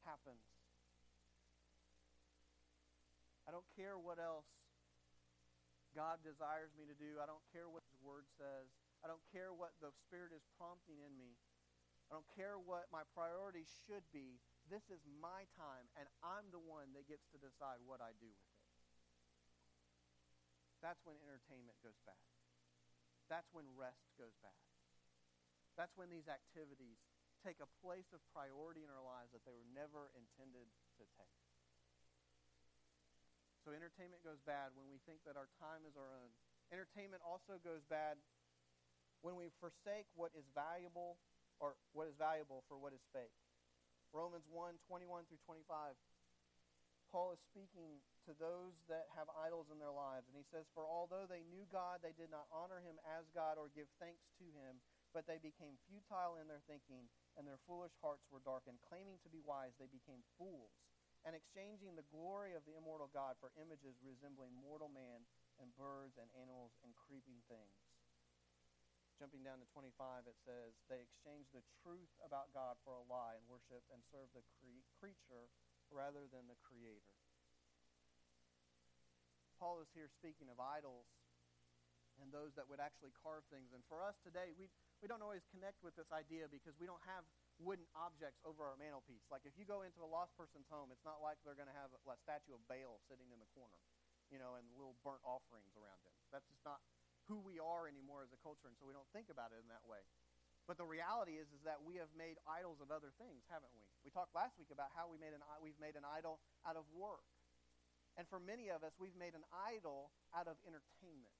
happens. 0.05 0.45
I 3.51 3.59
don't 3.59 3.67
care 3.75 3.99
what 3.99 4.15
else 4.15 4.47
God 5.91 6.23
desires 6.23 6.71
me 6.79 6.87
to 6.87 6.95
do. 6.95 7.19
I 7.19 7.27
don't 7.27 7.43
care 7.51 7.67
what 7.67 7.83
His 7.91 7.99
Word 7.99 8.23
says. 8.39 8.71
I 9.03 9.11
don't 9.11 9.19
care 9.27 9.51
what 9.51 9.75
the 9.83 9.91
Spirit 9.91 10.31
is 10.31 10.47
prompting 10.55 11.03
in 11.03 11.11
me. 11.19 11.35
I 12.07 12.15
don't 12.15 12.31
care 12.31 12.55
what 12.55 12.87
my 12.95 13.03
priorities 13.11 13.67
should 13.83 14.07
be. 14.15 14.39
This 14.71 14.87
is 14.87 15.03
my 15.19 15.43
time, 15.59 15.83
and 15.99 16.07
I'm 16.23 16.47
the 16.55 16.63
one 16.63 16.95
that 16.95 17.11
gets 17.11 17.27
to 17.35 17.43
decide 17.43 17.83
what 17.83 17.99
I 17.99 18.15
do 18.23 18.31
with 18.31 18.47
it. 18.55 18.63
That's 20.79 21.03
when 21.03 21.19
entertainment 21.19 21.75
goes 21.83 21.99
bad. 22.07 22.23
That's 23.27 23.51
when 23.51 23.67
rest 23.75 24.15
goes 24.15 24.39
bad. 24.39 24.63
That's 25.75 25.99
when 25.99 26.07
these 26.07 26.31
activities 26.31 27.03
take 27.43 27.59
a 27.59 27.67
place 27.83 28.15
of 28.15 28.23
priority 28.31 28.87
in 28.87 28.91
our 28.95 29.03
lives 29.03 29.35
that 29.35 29.43
they 29.43 29.51
were 29.51 29.67
never 29.75 30.07
intended 30.15 30.71
to 30.95 31.03
take. 31.19 31.50
So 33.61 33.71
entertainment 33.77 34.25
goes 34.25 34.41
bad 34.41 34.73
when 34.73 34.89
we 34.89 34.97
think 35.05 35.21
that 35.29 35.37
our 35.37 35.49
time 35.61 35.85
is 35.85 35.93
our 35.93 36.09
own. 36.17 36.33
Entertainment 36.73 37.21
also 37.21 37.61
goes 37.61 37.85
bad 37.85 38.17
when 39.21 39.37
we 39.37 39.53
forsake 39.61 40.09
what 40.17 40.33
is 40.33 40.47
valuable 40.57 41.21
or 41.61 41.77
what 41.93 42.09
is 42.09 42.17
valuable 42.17 42.65
for 42.65 42.81
what 42.81 42.89
is 42.89 43.05
fake. 43.13 43.33
Romans 44.09 44.49
1 44.49 44.81
21 44.89 45.29
through 45.29 45.39
25. 45.45 45.93
Paul 47.13 47.35
is 47.35 47.43
speaking 47.51 47.99
to 48.23 48.31
those 48.39 48.71
that 48.87 49.11
have 49.19 49.27
idols 49.35 49.67
in 49.67 49.77
their 49.77 49.91
lives. 49.91 50.25
And 50.31 50.37
he 50.39 50.47
says, 50.47 50.63
For 50.71 50.87
although 50.87 51.27
they 51.27 51.43
knew 51.51 51.67
God, 51.67 51.99
they 51.99 52.15
did 52.15 52.31
not 52.31 52.47
honor 52.55 52.79
him 52.79 52.95
as 53.03 53.27
God 53.35 53.59
or 53.59 53.67
give 53.75 53.91
thanks 53.99 54.23
to 54.39 54.47
him, 54.55 54.79
but 55.11 55.27
they 55.27 55.43
became 55.43 55.75
futile 55.91 56.39
in 56.39 56.47
their 56.47 56.63
thinking, 56.71 57.11
and 57.35 57.43
their 57.43 57.59
foolish 57.67 57.91
hearts 57.99 58.23
were 58.31 58.39
darkened. 58.47 58.79
Claiming 58.87 59.19
to 59.27 59.29
be 59.29 59.43
wise, 59.43 59.75
they 59.75 59.91
became 59.91 60.23
fools, 60.39 60.71
and 61.25 61.37
exchanging 61.37 61.93
the 61.93 62.07
glory 62.09 62.57
of 62.57 62.65
the 62.65 62.73
immortal 62.73 63.09
God 63.13 63.37
for 63.37 63.53
images 63.57 64.01
resembling 64.01 64.53
mortal 64.57 64.89
man 64.89 65.21
and 65.61 65.69
birds 65.77 66.17
and 66.17 66.27
animals 66.33 66.73
and 66.81 66.97
creeping 66.97 67.37
things. 67.45 67.77
Jumping 69.21 69.45
down 69.45 69.61
to 69.61 69.69
25, 69.69 70.25
it 70.25 70.33
says, 70.41 70.73
They 70.89 70.97
exchanged 70.97 71.53
the 71.53 71.61
truth 71.85 72.09
about 72.25 72.49
God 72.57 72.81
for 72.81 72.97
a 72.97 73.05
lie 73.05 73.37
and 73.37 73.45
worship 73.45 73.85
and 73.93 74.01
serve 74.09 74.33
the 74.33 74.41
cre- 74.57 74.81
creature 74.97 75.53
rather 75.93 76.25
than 76.25 76.49
the 76.49 76.57
Creator. 76.65 77.13
Paul 79.61 79.77
is 79.77 79.93
here 79.93 80.09
speaking 80.09 80.49
of 80.49 80.57
idols 80.57 81.05
and 82.17 82.33
those 82.33 82.57
that 82.57 82.65
would 82.65 82.81
actually 82.81 83.13
carve 83.21 83.45
things. 83.53 83.69
And 83.77 83.85
for 83.85 84.01
us 84.01 84.17
today, 84.25 84.57
we, 84.57 84.73
we 85.01 85.05
don't 85.05 85.21
always 85.21 85.45
connect 85.53 85.85
with 85.85 85.93
this 85.93 86.09
idea 86.09 86.49
because 86.49 86.73
we 86.81 86.89
don't 86.89 87.01
have 87.05 87.21
wooden 87.61 87.85
objects 87.93 88.41
over 88.43 88.65
our 88.65 88.75
mantelpiece. 88.75 89.23
Like 89.29 89.45
if 89.45 89.55
you 89.55 89.63
go 89.63 89.85
into 89.85 90.01
a 90.01 90.09
lost 90.09 90.33
person's 90.35 90.67
home, 90.67 90.89
it's 90.89 91.05
not 91.05 91.21
like 91.21 91.37
they're 91.45 91.57
going 91.57 91.69
to 91.69 91.77
have 91.77 91.93
a 91.93 92.17
statue 92.19 92.57
of 92.57 92.61
Baal 92.65 92.99
sitting 93.05 93.29
in 93.29 93.39
the 93.39 93.49
corner, 93.53 93.77
you 94.33 94.41
know, 94.41 94.57
and 94.57 94.65
little 94.73 94.97
burnt 95.05 95.21
offerings 95.23 95.71
around 95.77 96.01
him. 96.03 96.13
That's 96.33 96.49
just 96.49 96.65
not 96.65 96.81
who 97.29 97.39
we 97.39 97.61
are 97.61 97.85
anymore 97.85 98.25
as 98.25 98.33
a 98.33 98.39
culture, 98.41 98.65
and 98.67 98.75
so 98.75 98.89
we 98.89 98.97
don't 98.97 99.07
think 99.13 99.29
about 99.29 99.53
it 99.53 99.61
in 99.61 99.69
that 99.69 99.85
way. 99.85 100.01
But 100.69 100.77
the 100.77 100.85
reality 100.85 101.41
is, 101.41 101.49
is 101.53 101.61
that 101.65 101.81
we 101.81 101.97
have 101.97 102.13
made 102.13 102.37
idols 102.45 102.81
of 102.81 102.93
other 102.93 103.09
things, 103.17 103.45
haven't 103.49 103.73
we? 103.73 103.85
We 104.05 104.13
talked 104.13 104.33
last 104.37 104.57
week 104.61 104.69
about 104.69 104.93
how 104.93 105.09
we 105.09 105.17
made 105.17 105.33
an, 105.33 105.41
we've 105.61 105.77
made 105.81 105.97
an 105.97 106.05
idol 106.05 106.41
out 106.65 106.77
of 106.77 106.85
work. 106.93 107.25
And 108.19 108.29
for 108.29 108.37
many 108.37 108.69
of 108.69 108.85
us, 108.85 108.93
we've 109.01 109.17
made 109.17 109.33
an 109.33 109.47
idol 109.51 110.13
out 110.35 110.45
of 110.45 110.59
entertainment. 110.67 111.33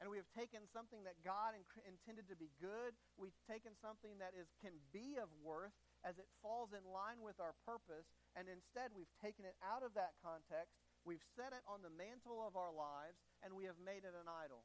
And 0.00 0.08
we 0.08 0.16
have 0.16 0.32
taken 0.32 0.64
something 0.72 1.04
that 1.04 1.20
God 1.20 1.52
in- 1.52 1.84
intended 1.84 2.24
to 2.32 2.36
be 2.36 2.48
good, 2.56 2.96
we've 3.20 3.36
taken 3.44 3.76
something 3.84 4.16
that 4.16 4.32
is, 4.32 4.48
can 4.64 4.72
be 4.96 5.20
of 5.20 5.28
worth 5.44 5.76
as 6.00 6.16
it 6.16 6.24
falls 6.40 6.72
in 6.72 6.80
line 6.88 7.20
with 7.20 7.36
our 7.36 7.52
purpose, 7.68 8.08
and 8.32 8.48
instead 8.48 8.96
we've 8.96 9.12
taken 9.20 9.44
it 9.44 9.52
out 9.60 9.84
of 9.84 9.92
that 9.92 10.16
context, 10.24 10.72
we've 11.04 11.24
set 11.36 11.52
it 11.52 11.60
on 11.68 11.84
the 11.84 11.92
mantle 11.92 12.40
of 12.40 12.56
our 12.56 12.72
lives, 12.72 13.20
and 13.44 13.52
we 13.52 13.68
have 13.68 13.76
made 13.76 14.08
it 14.08 14.16
an 14.16 14.24
idol. 14.24 14.64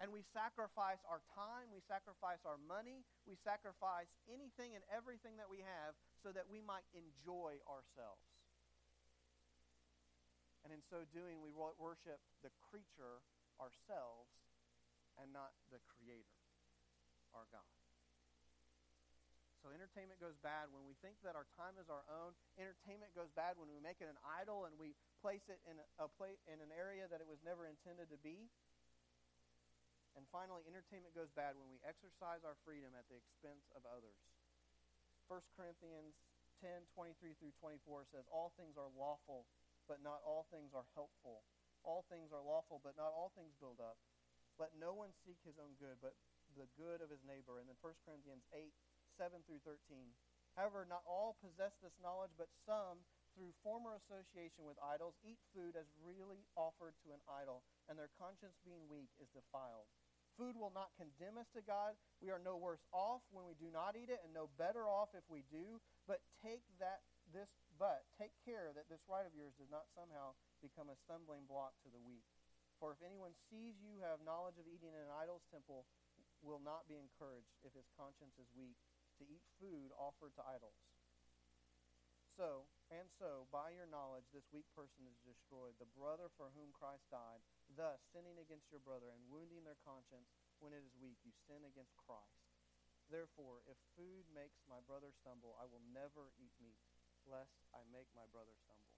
And 0.00 0.08
we 0.08 0.24
sacrifice 0.32 1.04
our 1.04 1.20
time, 1.36 1.68
we 1.68 1.84
sacrifice 1.84 2.40
our 2.48 2.56
money, 2.56 3.04
we 3.28 3.36
sacrifice 3.44 4.08
anything 4.32 4.72
and 4.72 4.80
everything 4.88 5.36
that 5.36 5.52
we 5.52 5.60
have 5.60 5.92
so 6.24 6.32
that 6.32 6.48
we 6.48 6.64
might 6.64 6.88
enjoy 6.96 7.60
ourselves. 7.68 8.24
And 10.64 10.72
in 10.72 10.80
so 10.88 11.04
doing, 11.12 11.44
we 11.44 11.52
worship 11.52 12.24
the 12.40 12.48
creature 12.72 13.20
ourselves 13.60 14.32
and 15.20 15.28
not 15.30 15.52
the 15.68 15.78
creator, 15.84 16.40
our 17.36 17.44
God. 17.52 17.68
So 19.60 19.68
entertainment 19.68 20.16
goes 20.16 20.40
bad 20.40 20.72
when 20.72 20.88
we 20.88 20.96
think 21.04 21.20
that 21.20 21.36
our 21.36 21.44
time 21.52 21.76
is 21.76 21.92
our 21.92 22.08
own. 22.08 22.32
Entertainment 22.56 23.12
goes 23.12 23.28
bad 23.36 23.60
when 23.60 23.68
we 23.68 23.76
make 23.76 24.00
it 24.00 24.08
an 24.08 24.16
idol 24.24 24.64
and 24.64 24.72
we 24.80 24.96
place 25.20 25.44
it 25.52 25.60
in 25.68 25.76
a 26.00 26.08
play, 26.16 26.40
in 26.48 26.64
an 26.64 26.72
area 26.72 27.04
that 27.12 27.20
it 27.20 27.28
was 27.28 27.44
never 27.44 27.68
intended 27.68 28.08
to 28.08 28.16
be. 28.24 28.48
And 30.16 30.24
finally, 30.32 30.64
entertainment 30.64 31.12
goes 31.12 31.28
bad 31.36 31.60
when 31.60 31.68
we 31.68 31.76
exercise 31.84 32.40
our 32.42 32.56
freedom 32.64 32.96
at 32.96 33.04
the 33.12 33.20
expense 33.20 33.68
of 33.76 33.84
others. 33.84 34.16
1 35.28 35.38
Corinthians 35.54 36.16
10 36.64 36.88
23 36.96 37.36
through 37.36 37.54
24 37.60 38.08
says, 38.10 38.24
All 38.32 38.56
things 38.56 38.80
are 38.80 38.88
lawful, 38.96 39.44
but 39.84 40.00
not 40.00 40.24
all 40.24 40.48
things 40.48 40.72
are 40.72 40.88
helpful. 40.96 41.44
All 41.82 42.04
things 42.08 42.30
are 42.30 42.44
lawful, 42.44 42.80
but 42.84 42.96
not 42.96 43.14
all 43.14 43.32
things 43.32 43.56
build 43.56 43.80
up. 43.80 43.96
Let 44.60 44.76
no 44.76 44.92
one 44.92 45.16
seek 45.24 45.40
his 45.40 45.56
own 45.56 45.76
good, 45.80 45.96
but 46.04 46.16
the 46.58 46.68
good 46.76 47.00
of 47.00 47.08
his 47.08 47.24
neighbor. 47.24 47.62
And 47.62 47.68
then 47.70 47.78
1 47.80 48.04
Corinthians 48.04 48.44
8 48.52 48.72
7 49.16 49.40
through 49.44 49.64
13. 49.64 49.76
However, 50.56 50.84
not 50.88 51.06
all 51.06 51.38
possess 51.38 51.72
this 51.80 51.94
knowledge, 52.02 52.34
but 52.34 52.50
some, 52.66 53.04
through 53.36 53.54
former 53.62 53.94
association 53.94 54.66
with 54.66 54.80
idols, 54.82 55.14
eat 55.22 55.38
food 55.54 55.78
as 55.78 55.86
really 56.02 56.42
offered 56.58 56.98
to 57.06 57.14
an 57.14 57.22
idol, 57.30 57.62
and 57.86 57.94
their 57.94 58.10
conscience 58.18 58.58
being 58.66 58.82
weak 58.90 59.10
is 59.22 59.30
defiled. 59.30 59.86
Food 60.38 60.56
will 60.56 60.72
not 60.72 60.96
condemn 60.96 61.36
us 61.36 61.46
to 61.54 61.62
God. 61.62 61.94
We 62.24 62.32
are 62.32 62.40
no 62.40 62.56
worse 62.56 62.82
off 62.96 63.20
when 63.30 63.44
we 63.44 63.54
do 63.60 63.68
not 63.68 63.94
eat 63.94 64.08
it, 64.08 64.24
and 64.24 64.32
no 64.32 64.48
better 64.56 64.88
off 64.88 65.12
if 65.12 65.26
we 65.28 65.44
do. 65.52 65.78
But 66.08 66.24
take 66.40 66.64
that 66.80 67.04
this 67.32 67.50
but 67.80 68.04
take 68.20 68.36
care 68.44 68.74
that 68.76 68.92
this 68.92 69.00
right 69.08 69.24
of 69.24 69.32
yours 69.32 69.56
does 69.56 69.72
not 69.72 69.88
somehow 69.96 70.36
become 70.60 70.92
a 70.92 71.00
stumbling 71.08 71.48
block 71.48 71.72
to 71.80 71.88
the 71.88 72.02
weak. 72.02 72.26
For 72.76 72.92
if 72.92 73.00
anyone 73.04 73.36
sees 73.48 73.80
you 73.80 74.00
have 74.04 74.24
knowledge 74.24 74.56
of 74.60 74.68
eating 74.68 74.92
in 74.92 75.04
an 75.04 75.16
idol's 75.16 75.44
temple, 75.48 75.88
will 76.40 76.60
not 76.60 76.88
be 76.88 76.96
encouraged 76.96 77.52
if 77.60 77.76
his 77.76 77.88
conscience 77.92 78.36
is 78.40 78.48
weak 78.56 78.76
to 79.20 79.28
eat 79.28 79.44
food 79.60 79.92
offered 79.96 80.32
to 80.36 80.44
idols. 80.48 80.80
So, 82.40 82.64
and 82.88 83.04
so, 83.20 83.44
by 83.52 83.76
your 83.76 83.84
knowledge, 83.84 84.24
this 84.32 84.48
weak 84.48 84.64
person 84.72 85.04
is 85.04 85.20
destroyed, 85.20 85.76
the 85.76 85.92
brother 85.92 86.32
for 86.40 86.48
whom 86.56 86.72
Christ 86.72 87.04
died. 87.12 87.44
Thus, 87.76 88.00
sinning 88.16 88.40
against 88.40 88.72
your 88.72 88.80
brother 88.80 89.12
and 89.12 89.28
wounding 89.28 89.62
their 89.62 89.78
conscience 89.84 90.32
when 90.56 90.72
it 90.72 90.80
is 90.80 90.96
weak, 90.96 91.20
you 91.20 91.36
sin 91.44 91.60
against 91.68 91.92
Christ. 92.00 92.40
Therefore, 93.12 93.60
if 93.68 93.76
food 93.92 94.24
makes 94.32 94.64
my 94.64 94.80
brother 94.88 95.12
stumble, 95.20 95.58
I 95.60 95.68
will 95.68 95.84
never 95.92 96.32
eat 96.40 96.54
meat, 96.62 96.80
lest 97.28 97.56
I 97.74 97.82
make 97.90 98.08
my 98.16 98.24
brother 98.30 98.54
stumble. 98.64 98.94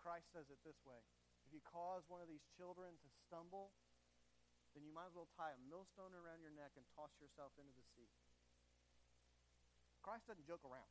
Christ 0.00 0.26
says 0.34 0.50
it 0.50 0.58
this 0.66 0.78
way 0.82 0.98
If 1.46 1.54
you 1.54 1.62
cause 1.62 2.02
one 2.10 2.18
of 2.18 2.28
these 2.28 2.42
children 2.58 2.90
to 2.90 3.08
stumble, 3.28 3.70
then 4.74 4.82
you 4.82 4.92
might 4.92 5.12
as 5.12 5.14
well 5.14 5.28
tie 5.36 5.52
a 5.52 5.60
millstone 5.68 6.16
around 6.16 6.40
your 6.40 6.52
neck 6.56 6.74
and 6.74 6.84
toss 6.96 7.12
yourself 7.20 7.52
into 7.60 7.72
the 7.76 7.86
sea. 7.94 8.10
Christ 10.00 10.26
doesn't 10.26 10.48
joke 10.48 10.64
around. 10.66 10.88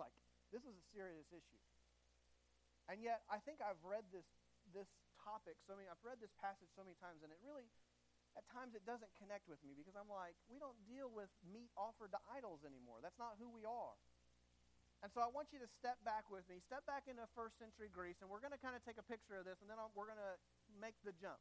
Like, 0.00 0.12
this 0.50 0.64
is 0.64 0.74
a 0.74 0.86
serious 0.90 1.28
issue. 1.30 1.62
And 2.88 3.04
yet, 3.04 3.22
I 3.28 3.38
think 3.44 3.60
I've 3.60 3.78
read 3.84 4.02
this, 4.10 4.24
this 4.72 4.88
topic 5.20 5.60
so 5.68 5.76
many, 5.76 5.86
I've 5.86 6.00
read 6.00 6.18
this 6.24 6.32
passage 6.40 6.72
so 6.72 6.82
many 6.82 6.96
times, 6.98 7.20
and 7.20 7.28
it 7.28 7.38
really, 7.44 7.68
at 8.34 8.48
times, 8.48 8.72
it 8.72 8.82
doesn't 8.88 9.12
connect 9.20 9.44
with 9.46 9.60
me 9.60 9.76
because 9.76 9.92
I'm 9.92 10.08
like, 10.08 10.34
we 10.48 10.56
don't 10.56 10.78
deal 10.88 11.12
with 11.12 11.28
meat 11.52 11.68
offered 11.76 12.16
to 12.16 12.20
idols 12.32 12.64
anymore. 12.64 13.04
That's 13.04 13.18
not 13.20 13.36
who 13.36 13.52
we 13.52 13.68
are. 13.68 13.94
And 14.98 15.14
so 15.14 15.22
I 15.22 15.30
want 15.30 15.54
you 15.54 15.62
to 15.62 15.70
step 15.78 16.02
back 16.02 16.26
with 16.26 16.42
me, 16.50 16.58
step 16.66 16.82
back 16.82 17.06
into 17.06 17.22
first 17.38 17.54
century 17.62 17.86
Greece, 17.86 18.18
and 18.18 18.26
we're 18.26 18.42
going 18.42 18.54
to 18.54 18.58
kind 18.58 18.74
of 18.74 18.82
take 18.82 18.98
a 18.98 19.06
picture 19.06 19.38
of 19.38 19.46
this, 19.46 19.62
and 19.62 19.70
then 19.70 19.78
we're 19.94 20.10
going 20.10 20.18
to 20.18 20.36
make 20.74 20.98
the 21.06 21.14
jump. 21.14 21.38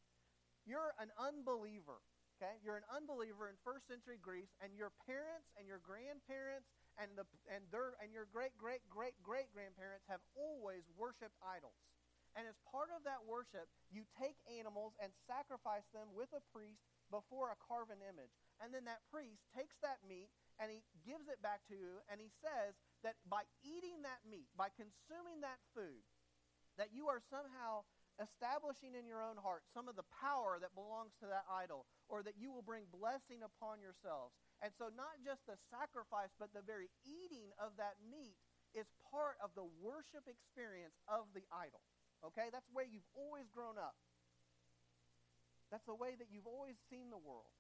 You're 0.69 0.93
an 1.01 1.09
unbeliever, 1.17 1.97
okay? 2.37 2.61
You're 2.61 2.77
an 2.77 2.85
unbeliever 2.93 3.49
in 3.49 3.57
first 3.65 3.89
century 3.89 4.21
Greece, 4.21 4.53
and 4.61 4.77
your 4.77 4.93
parents 5.09 5.49
and 5.57 5.65
your 5.65 5.81
grandparents 5.81 6.69
and, 7.01 7.09
the, 7.17 7.25
and, 7.49 7.65
their, 7.73 7.97
and 7.97 8.13
your 8.13 8.29
great, 8.29 8.53
great, 8.61 8.85
great, 8.93 9.17
great 9.25 9.49
grandparents 9.49 10.05
have 10.05 10.21
always 10.37 10.85
worshiped 10.93 11.37
idols. 11.41 11.81
And 12.37 12.45
as 12.45 12.57
part 12.69 12.93
of 12.93 13.01
that 13.09 13.25
worship, 13.25 13.65
you 13.89 14.05
take 14.13 14.37
animals 14.45 14.93
and 15.01 15.09
sacrifice 15.25 15.89
them 15.89 16.13
with 16.13 16.29
a 16.37 16.45
priest 16.53 16.85
before 17.09 17.49
a 17.49 17.57
carven 17.57 17.97
image. 18.05 18.29
And 18.61 18.69
then 18.69 18.85
that 18.85 19.01
priest 19.09 19.41
takes 19.57 19.73
that 19.81 20.05
meat 20.05 20.29
and 20.57 20.73
he 20.73 20.81
gives 21.05 21.29
it 21.29 21.41
back 21.41 21.61
to 21.69 21.75
you, 21.77 22.01
and 22.09 22.17
he 22.17 22.33
says, 22.41 22.73
that 23.05 23.15
by 23.29 23.45
eating 23.61 24.01
that 24.01 24.25
meat, 24.25 24.49
by 24.57 24.73
consuming 24.73 25.45
that 25.45 25.61
food, 25.77 26.01
that 26.81 26.93
you 26.93 27.09
are 27.09 27.21
somehow 27.29 27.85
establishing 28.17 28.97
in 28.97 29.05
your 29.05 29.21
own 29.21 29.37
heart 29.37 29.61
some 29.69 29.85
of 29.85 29.93
the 29.93 30.07
power 30.09 30.57
that 30.57 30.73
belongs 30.73 31.13
to 31.21 31.29
that 31.29 31.45
idol, 31.45 31.85
or 32.09 32.25
that 32.25 32.37
you 32.41 32.49
will 32.49 32.65
bring 32.65 32.89
blessing 32.89 33.45
upon 33.45 33.77
yourselves. 33.77 34.33
And 34.65 34.73
so, 34.73 34.89
not 34.89 35.21
just 35.21 35.45
the 35.45 35.61
sacrifice, 35.69 36.33
but 36.41 36.49
the 36.49 36.65
very 36.65 36.89
eating 37.05 37.53
of 37.61 37.77
that 37.77 38.01
meat 38.01 38.41
is 38.73 38.89
part 39.13 39.37
of 39.37 39.53
the 39.53 39.69
worship 39.81 40.25
experience 40.25 40.97
of 41.05 41.29
the 41.37 41.45
idol. 41.53 41.81
Okay? 42.25 42.49
That's 42.49 42.65
the 42.65 42.77
way 42.77 42.89
you've 42.89 43.07
always 43.13 43.45
grown 43.53 43.77
up. 43.77 43.93
That's 45.69 45.85
the 45.85 45.97
way 45.97 46.17
that 46.17 46.33
you've 46.33 46.49
always 46.49 46.81
seen 46.89 47.13
the 47.13 47.21
world. 47.21 47.53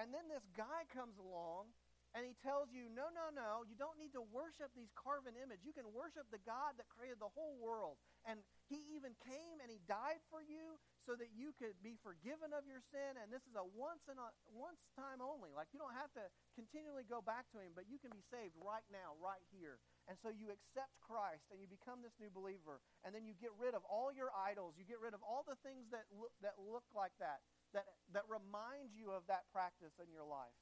And 0.00 0.08
then 0.16 0.32
this 0.32 0.48
guy 0.56 0.88
comes 0.88 1.20
along 1.20 1.68
and 2.10 2.26
he 2.26 2.34
tells 2.42 2.74
you, 2.74 2.90
no, 2.90 3.06
no, 3.14 3.30
no, 3.30 3.62
you 3.68 3.78
don't 3.78 3.94
need 3.94 4.10
to 4.18 4.24
worship 4.34 4.74
these 4.74 4.90
carven 4.98 5.38
images. 5.38 5.62
You 5.62 5.76
can 5.76 5.86
worship 5.94 6.26
the 6.34 6.42
God 6.42 6.74
that 6.80 6.90
created 6.90 7.22
the 7.22 7.30
whole 7.30 7.54
world. 7.62 8.02
And 8.26 8.42
he 8.66 8.82
even 8.98 9.14
came 9.22 9.62
and 9.62 9.70
he 9.70 9.78
died 9.86 10.18
for 10.26 10.42
you 10.42 10.74
so 11.06 11.14
that 11.14 11.30
you 11.30 11.54
could 11.54 11.78
be 11.86 11.94
forgiven 12.02 12.50
of 12.50 12.66
your 12.66 12.82
sin. 12.90 13.14
And 13.14 13.30
this 13.30 13.46
is 13.46 13.54
a 13.54 13.62
once 13.62 14.02
and 14.10 14.18
a 14.18 14.34
once 14.50 14.82
time 14.98 15.22
only. 15.22 15.54
Like 15.54 15.70
you 15.70 15.78
don't 15.78 15.94
have 15.94 16.10
to 16.18 16.26
continually 16.58 17.06
go 17.06 17.22
back 17.22 17.46
to 17.54 17.62
him, 17.62 17.78
but 17.78 17.86
you 17.86 18.02
can 18.02 18.10
be 18.10 18.26
saved 18.26 18.58
right 18.58 18.86
now, 18.90 19.14
right 19.22 19.44
here. 19.54 19.78
And 20.10 20.18
so 20.18 20.34
you 20.34 20.50
accept 20.50 20.90
Christ 20.98 21.46
and 21.54 21.62
you 21.62 21.70
become 21.70 22.02
this 22.02 22.18
new 22.18 22.32
believer. 22.34 22.82
And 23.06 23.14
then 23.14 23.22
you 23.22 23.38
get 23.38 23.54
rid 23.54 23.78
of 23.78 23.86
all 23.86 24.10
your 24.10 24.34
idols. 24.34 24.74
You 24.74 24.82
get 24.82 24.98
rid 24.98 25.14
of 25.14 25.22
all 25.22 25.46
the 25.46 25.60
things 25.62 25.86
that 25.94 26.10
look, 26.10 26.34
that 26.42 26.58
look 26.58 26.90
like 26.90 27.14
that, 27.22 27.38
that, 27.72 27.86
that 28.12 28.26
remind 28.28 28.92
you 28.94 29.10
of 29.10 29.26
that 29.28 29.46
practice 29.52 29.96
in 30.02 30.10
your 30.10 30.26
life. 30.26 30.56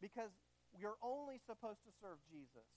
Because 0.00 0.32
you're 0.76 1.00
only 1.02 1.36
supposed 1.42 1.82
to 1.84 1.92
serve 2.00 2.22
Jesus. 2.30 2.68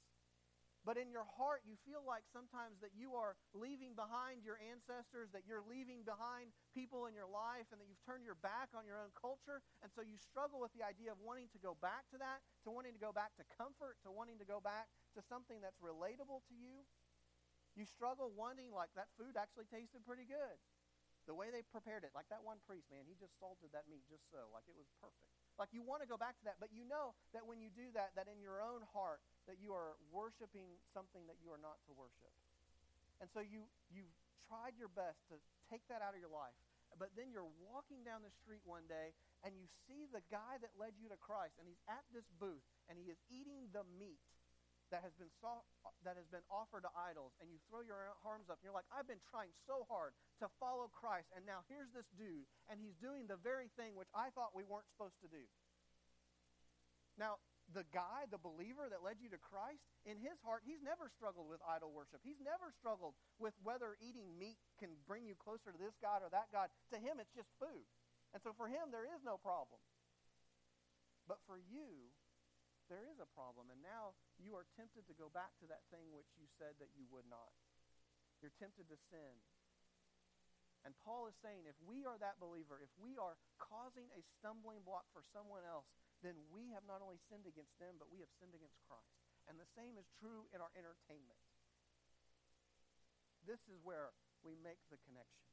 But 0.84 1.00
in 1.00 1.08
your 1.08 1.24
heart, 1.24 1.63
you 1.63 1.80
feel 1.88 2.04
like 2.04 2.28
sometimes 2.36 2.84
that 2.84 2.91
you 2.91 3.15
are 3.15 3.39
leaving 3.56 3.96
behind 3.96 4.43
your 4.43 4.60
ancestors, 4.60 5.32
that 5.32 5.48
you're 5.48 5.63
leaving 5.63 6.04
behind 6.04 6.52
people 6.76 7.08
in 7.08 7.15
your 7.15 7.32
life, 7.32 7.72
and 7.72 7.80
that 7.80 7.88
you've 7.88 8.04
turned 8.04 8.28
your 8.28 8.36
back 8.43 8.76
on 8.76 8.84
your 8.84 9.00
own 9.00 9.15
culture. 9.15 9.63
And 9.80 9.88
so 9.96 10.04
you 10.04 10.19
struggle 10.19 10.60
with 10.60 10.76
the 10.76 10.84
idea 10.84 11.15
of 11.15 11.24
wanting 11.24 11.48
to 11.56 11.60
go 11.63 11.80
back 11.80 12.12
to 12.12 12.19
that, 12.19 12.43
to 12.67 12.69
wanting 12.76 12.91
to 12.91 13.00
go 13.00 13.15
back 13.15 13.32
to 13.39 13.48
comfort, 13.56 13.96
to 14.04 14.12
wanting 14.12 14.43
to 14.43 14.48
go 14.48 14.60
back 14.60 14.91
to 15.15 15.24
something 15.24 15.63
that's 15.63 15.80
relatable 15.80 16.43
to 16.52 16.56
you. 16.60 16.84
You 17.80 17.88
struggle 17.88 18.36
wanting, 18.36 18.76
like, 18.76 18.91
that 19.00 19.08
food 19.15 19.39
actually 19.39 19.72
tasted 19.72 20.04
pretty 20.04 20.28
good. 20.28 20.60
The 21.23 21.36
way 21.36 21.47
they 21.47 21.63
prepared 21.63 22.03
it, 22.03 22.12
like 22.12 22.27
that 22.27 22.43
one 22.43 22.59
priest, 22.67 22.91
man, 22.91 23.07
he 23.07 23.15
just 23.15 23.31
salted 23.39 23.71
that 23.71 23.88
meat 23.88 24.03
just 24.12 24.27
so, 24.27 24.51
like 24.51 24.67
it 24.67 24.75
was 24.75 24.88
perfect. 24.99 25.31
Like 25.55 25.71
you 25.71 25.79
want 25.79 26.03
to 26.03 26.09
go 26.09 26.19
back 26.19 26.36
to 26.41 26.43
that, 26.49 26.59
but 26.59 26.75
you 26.75 26.83
know 26.83 27.15
that 27.31 27.47
when 27.47 27.63
you 27.63 27.71
do 27.71 27.88
that, 27.95 28.12
that 28.19 28.27
in 28.27 28.43
your 28.43 28.59
own 28.59 28.83
heart, 28.91 29.23
that 29.47 29.62
you 29.63 29.71
are 29.71 29.95
worshiping 30.12 30.67
something 30.91 31.23
that 31.31 31.39
you 31.39 31.47
are 31.53 31.62
not 31.62 31.79
to 31.88 31.95
worship. 31.95 32.33
And 33.23 33.31
so 33.31 33.39
you, 33.39 33.69
you've 33.88 34.12
tried 34.49 34.75
your 34.75 34.91
best 34.91 35.23
to 35.31 35.39
take 35.71 35.86
that 35.88 36.03
out 36.03 36.12
of 36.12 36.19
your 36.19 36.33
life. 36.33 36.57
But 36.99 37.15
then 37.17 37.33
you're 37.33 37.49
walking 37.65 38.05
down 38.05 38.21
the 38.21 38.33
street 38.43 38.62
one 38.67 38.86
day 38.86 39.15
and 39.41 39.55
you 39.57 39.65
see 39.88 40.05
the 40.12 40.21
guy 40.29 40.62
that 40.62 40.75
led 40.77 40.93
you 40.99 41.09
to 41.09 41.17
Christ, 41.17 41.57
and 41.57 41.65
he's 41.65 41.81
at 41.89 42.05
this 42.13 42.27
booth 42.38 42.63
and 42.86 42.99
he 42.99 43.09
is 43.09 43.17
eating 43.31 43.71
the 43.73 43.88
meat 43.97 44.21
that 44.93 45.01
has 45.01 45.17
been 45.17 45.34
that 46.06 46.15
has 46.15 46.29
been 46.29 46.45
offered 46.53 46.86
to 46.86 46.91
idols, 46.93 47.34
and 47.41 47.49
you 47.49 47.58
throw 47.65 47.82
your 47.82 48.13
arms 48.21 48.53
up, 48.53 48.62
and 48.62 48.65
you're 48.69 48.77
like, 48.77 48.88
I've 48.93 49.10
been 49.10 49.21
trying 49.34 49.49
so 49.65 49.89
hard 49.89 50.13
to 50.38 50.47
follow 50.62 50.88
Christ, 50.93 51.34
and 51.34 51.41
now 51.49 51.65
here's 51.65 51.89
this 51.97 52.06
dude, 52.13 52.45
and 52.69 52.77
he's 52.77 52.93
doing 53.01 53.25
the 53.25 53.41
very 53.41 53.73
thing 53.73 53.97
which 53.97 54.12
I 54.13 54.29
thought 54.38 54.53
we 54.53 54.62
weren't 54.62 54.86
supposed 54.93 55.17
to 55.25 55.29
do. 55.32 55.41
Now, 57.17 57.41
the 57.71 57.88
guy, 57.89 58.29
the 58.29 58.41
believer 58.41 58.86
that 58.91 59.01
led 59.01 59.17
you 59.17 59.34
to 59.34 59.41
Christ, 59.41 59.82
in 60.06 60.19
his 60.21 60.38
heart, 60.45 60.62
he's 60.67 60.84
never 60.84 61.10
struggled 61.10 61.47
with 61.49 61.63
idol 61.63 61.89
worship. 61.89 62.21
He's 62.21 62.41
never 62.43 62.69
struggled 62.75 63.17
with 63.39 63.56
whether 63.63 63.95
eating 64.03 64.29
meat 64.36 64.60
can 64.77 64.93
bring 65.08 65.25
you 65.25 65.34
closer 65.39 65.71
to 65.71 65.79
this 65.79 65.95
God 66.03 66.21
or 66.21 66.29
that 66.36 66.51
God. 66.51 66.69
To 66.91 66.97
him, 66.99 67.17
it's 67.17 67.32
just 67.34 67.49
food. 67.58 67.88
And 68.36 68.43
so 68.43 68.51
for 68.53 68.67
him, 68.67 68.91
there 68.91 69.08
is 69.08 69.23
no 69.23 69.39
problem. 69.39 69.79
But 71.25 71.39
for 71.47 71.56
you, 71.56 72.12
there 72.91 73.08
is 73.08 73.19
a 73.19 73.30
problem. 73.32 73.72
And 73.72 73.80
now 73.80 74.17
you 74.39 74.56
are 74.56 74.67
tempted 74.76 75.08
to 75.08 75.15
go 75.15 75.32
back 75.32 75.56
to 75.63 75.67
that 75.72 75.88
thing 75.93 76.12
which 76.12 76.30
you 76.36 76.48
said 76.60 76.80
that 76.80 76.91
you 76.96 77.08
would 77.12 77.28
not. 77.28 77.54
You're 78.43 78.56
tempted 78.60 78.91
to 78.91 78.98
sin. 79.08 79.34
And 80.84 80.91
Paul 81.00 81.32
is 81.32 81.38
saying 81.39 81.63
if 81.63 81.80
we 81.80 82.04
are 82.04 82.19
that 82.19 82.43
believer, 82.43 82.84
if 82.84 82.91
we 83.00 83.15
are 83.15 83.39
causing 83.56 84.12
a 84.12 84.22
stumbling 84.36 84.84
block 84.84 85.08
for 85.15 85.24
someone 85.32 85.63
else, 85.63 85.88
then 86.19 86.36
we 86.52 86.72
have 86.76 86.84
not 86.84 87.00
only 87.00 87.19
sinned 87.32 87.48
against 87.48 87.76
them, 87.80 87.96
but 87.96 88.12
we 88.12 88.19
have 88.19 88.32
sinned 88.39 88.56
against 88.56 88.80
Christ. 88.84 89.15
And 89.48 89.56
the 89.56 89.67
same 89.76 89.96
is 89.96 90.08
true 90.19 90.48
in 90.52 90.60
our 90.60 90.72
entertainment. 90.76 91.39
This 93.43 93.60
is 93.67 93.80
where 93.84 94.12
we 94.43 94.56
make 94.60 94.80
the 94.91 95.00
connection. 95.08 95.48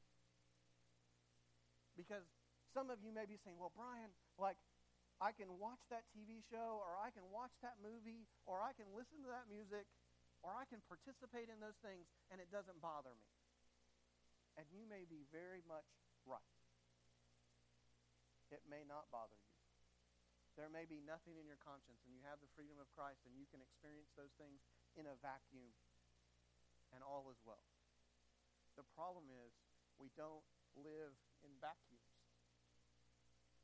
Because 1.98 2.26
some 2.70 2.90
of 2.90 3.02
you 3.02 3.10
may 3.10 3.26
be 3.26 3.38
saying, 3.42 3.58
well, 3.58 3.74
Brian, 3.74 4.14
like, 4.38 4.58
I 5.20 5.36
can 5.36 5.60
watch 5.60 5.84
that 5.92 6.08
TV 6.16 6.40
show, 6.48 6.80
or 6.80 6.96
I 6.96 7.12
can 7.12 7.28
watch 7.28 7.52
that 7.60 7.76
movie, 7.84 8.24
or 8.48 8.64
I 8.64 8.72
can 8.72 8.88
listen 8.96 9.20
to 9.20 9.28
that 9.28 9.52
music, 9.52 9.84
or 10.40 10.56
I 10.56 10.64
can 10.64 10.80
participate 10.88 11.52
in 11.52 11.60
those 11.60 11.76
things, 11.84 12.08
and 12.32 12.40
it 12.40 12.48
doesn't 12.48 12.80
bother 12.80 13.12
me. 13.12 13.28
And 14.56 14.64
you 14.72 14.88
may 14.88 15.04
be 15.04 15.28
very 15.28 15.60
much 15.68 15.84
right. 16.24 16.56
It 18.48 18.64
may 18.64 18.82
not 18.88 19.12
bother 19.12 19.36
you. 19.36 19.52
There 20.56 20.72
may 20.72 20.88
be 20.88 21.04
nothing 21.04 21.36
in 21.36 21.44
your 21.44 21.60
conscience, 21.60 22.00
and 22.08 22.16
you 22.16 22.24
have 22.24 22.40
the 22.40 22.50
freedom 22.56 22.80
of 22.80 22.88
Christ, 22.96 23.20
and 23.28 23.36
you 23.36 23.44
can 23.52 23.60
experience 23.60 24.10
those 24.16 24.32
things 24.40 24.64
in 24.96 25.04
a 25.04 25.20
vacuum, 25.20 25.70
and 26.96 27.04
all 27.04 27.28
is 27.28 27.38
well. 27.44 27.62
The 28.74 28.88
problem 28.96 29.28
is 29.28 29.52
we 30.00 30.08
don't 30.16 30.42
live 30.74 31.12
in 31.44 31.52
vacuums. 31.60 31.99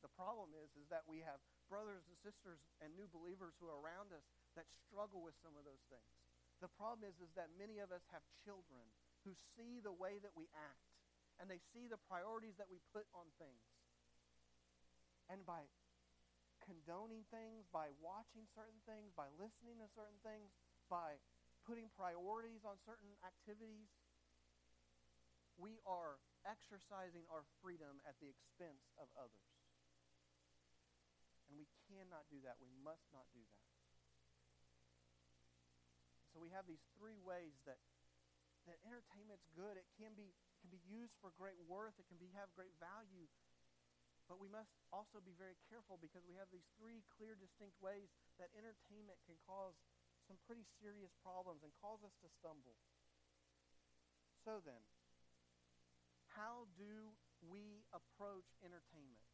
The 0.06 0.14
problem 0.14 0.54
is, 0.54 0.70
is 0.78 0.86
that 0.94 1.02
we 1.10 1.18
have 1.26 1.42
brothers 1.66 2.06
and 2.06 2.14
sisters 2.22 2.62
and 2.78 2.94
new 2.94 3.10
believers 3.10 3.58
who 3.58 3.66
are 3.66 3.82
around 3.82 4.14
us 4.14 4.22
that 4.54 4.70
struggle 4.86 5.18
with 5.18 5.34
some 5.42 5.58
of 5.58 5.66
those 5.66 5.82
things. 5.90 6.06
The 6.62 6.70
problem 6.70 7.02
is, 7.02 7.18
is 7.18 7.34
that 7.34 7.50
many 7.58 7.82
of 7.82 7.90
us 7.90 8.06
have 8.14 8.22
children 8.46 8.86
who 9.26 9.34
see 9.58 9.82
the 9.82 9.90
way 9.90 10.22
that 10.22 10.30
we 10.38 10.46
act 10.54 10.86
and 11.42 11.50
they 11.50 11.58
see 11.74 11.90
the 11.90 11.98
priorities 12.06 12.54
that 12.62 12.70
we 12.70 12.78
put 12.94 13.10
on 13.18 13.26
things. 13.42 13.66
And 15.26 15.42
by 15.42 15.66
condoning 16.62 17.26
things, 17.34 17.66
by 17.74 17.90
watching 17.98 18.46
certain 18.54 18.78
things, 18.86 19.10
by 19.18 19.26
listening 19.34 19.82
to 19.82 19.90
certain 19.90 20.22
things, 20.22 20.54
by 20.86 21.18
putting 21.66 21.90
priorities 21.98 22.62
on 22.62 22.78
certain 22.86 23.10
activities, 23.26 23.90
we 25.58 25.82
are 25.82 26.22
exercising 26.46 27.26
our 27.26 27.42
freedom 27.58 27.98
at 28.06 28.14
the 28.22 28.30
expense 28.30 28.86
of 29.02 29.10
others. 29.18 29.55
And 31.46 31.54
we 31.58 31.70
cannot 31.86 32.26
do 32.28 32.42
that. 32.42 32.58
We 32.58 32.70
must 32.82 33.06
not 33.14 33.30
do 33.30 33.42
that. 33.42 33.66
So 36.34 36.42
we 36.42 36.52
have 36.52 36.68
these 36.68 36.82
three 36.98 37.16
ways 37.16 37.56
that, 37.64 37.80
that 38.68 38.76
entertainment's 38.84 39.46
good. 39.56 39.78
It 39.80 39.88
can 39.96 40.12
be, 40.12 40.34
can 40.60 40.68
be 40.68 40.82
used 40.84 41.16
for 41.22 41.32
great 41.38 41.56
worth. 41.64 41.96
It 41.96 42.04
can 42.10 42.20
be, 42.20 42.28
have 42.36 42.52
great 42.52 42.74
value. 42.76 43.24
But 44.26 44.42
we 44.42 44.50
must 44.50 44.74
also 44.90 45.22
be 45.22 45.38
very 45.38 45.54
careful 45.70 46.02
because 46.02 46.26
we 46.26 46.34
have 46.36 46.50
these 46.50 46.66
three 46.74 47.06
clear, 47.14 47.38
distinct 47.38 47.78
ways 47.78 48.10
that 48.42 48.50
entertainment 48.58 49.22
can 49.22 49.38
cause 49.46 49.78
some 50.26 50.36
pretty 50.42 50.66
serious 50.82 51.14
problems 51.22 51.62
and 51.62 51.70
cause 51.78 52.02
us 52.02 52.14
to 52.20 52.28
stumble. 52.42 52.74
So 54.42 54.58
then, 54.62 54.82
how 56.34 56.66
do 56.74 57.14
we 57.42 57.86
approach 57.94 58.50
entertainment? 58.62 59.25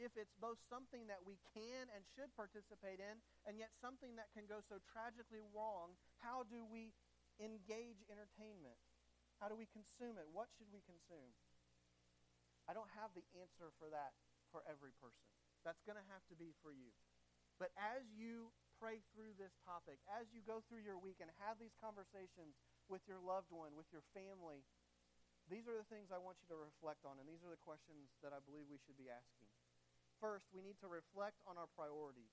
If 0.00 0.16
it's 0.16 0.32
both 0.40 0.56
something 0.72 1.04
that 1.12 1.20
we 1.22 1.36
can 1.52 1.92
and 1.92 2.00
should 2.16 2.32
participate 2.32 2.98
in, 2.98 3.20
and 3.44 3.60
yet 3.60 3.76
something 3.78 4.16
that 4.16 4.32
can 4.32 4.48
go 4.48 4.64
so 4.64 4.80
tragically 4.90 5.44
wrong, 5.52 5.94
how 6.24 6.48
do 6.48 6.64
we 6.64 6.96
engage 7.36 8.00
entertainment? 8.08 8.80
How 9.36 9.52
do 9.52 9.56
we 9.56 9.68
consume 9.68 10.16
it? 10.16 10.28
What 10.32 10.48
should 10.56 10.72
we 10.72 10.80
consume? 10.88 11.32
I 12.64 12.72
don't 12.72 12.90
have 12.96 13.12
the 13.12 13.24
answer 13.36 13.72
for 13.76 13.92
that 13.92 14.16
for 14.48 14.64
every 14.64 14.96
person. 14.96 15.28
That's 15.64 15.84
going 15.84 16.00
to 16.00 16.08
have 16.08 16.24
to 16.32 16.36
be 16.36 16.56
for 16.64 16.72
you. 16.72 16.92
But 17.60 17.76
as 17.76 18.08
you 18.16 18.56
pray 18.80 19.04
through 19.12 19.36
this 19.36 19.52
topic, 19.68 20.00
as 20.08 20.32
you 20.32 20.40
go 20.40 20.64
through 20.64 20.80
your 20.80 20.96
week 20.96 21.20
and 21.20 21.28
have 21.44 21.60
these 21.60 21.76
conversations 21.76 22.56
with 22.88 23.04
your 23.04 23.20
loved 23.20 23.52
one, 23.52 23.76
with 23.76 23.88
your 23.92 24.04
family, 24.16 24.64
these 25.50 25.68
are 25.68 25.76
the 25.76 25.88
things 25.92 26.08
I 26.08 26.22
want 26.22 26.40
you 26.40 26.48
to 26.54 26.56
reflect 26.56 27.04
on, 27.04 27.20
and 27.20 27.28
these 27.28 27.42
are 27.44 27.52
the 27.52 27.60
questions 27.60 28.08
that 28.24 28.32
I 28.32 28.40
believe 28.40 28.70
we 28.70 28.80
should 28.80 28.96
be 28.96 29.12
asking. 29.12 29.49
First, 30.20 30.52
we 30.52 30.60
need 30.60 30.76
to 30.84 30.88
reflect 30.88 31.40
on 31.48 31.56
our 31.56 31.68
priorities. 31.72 32.30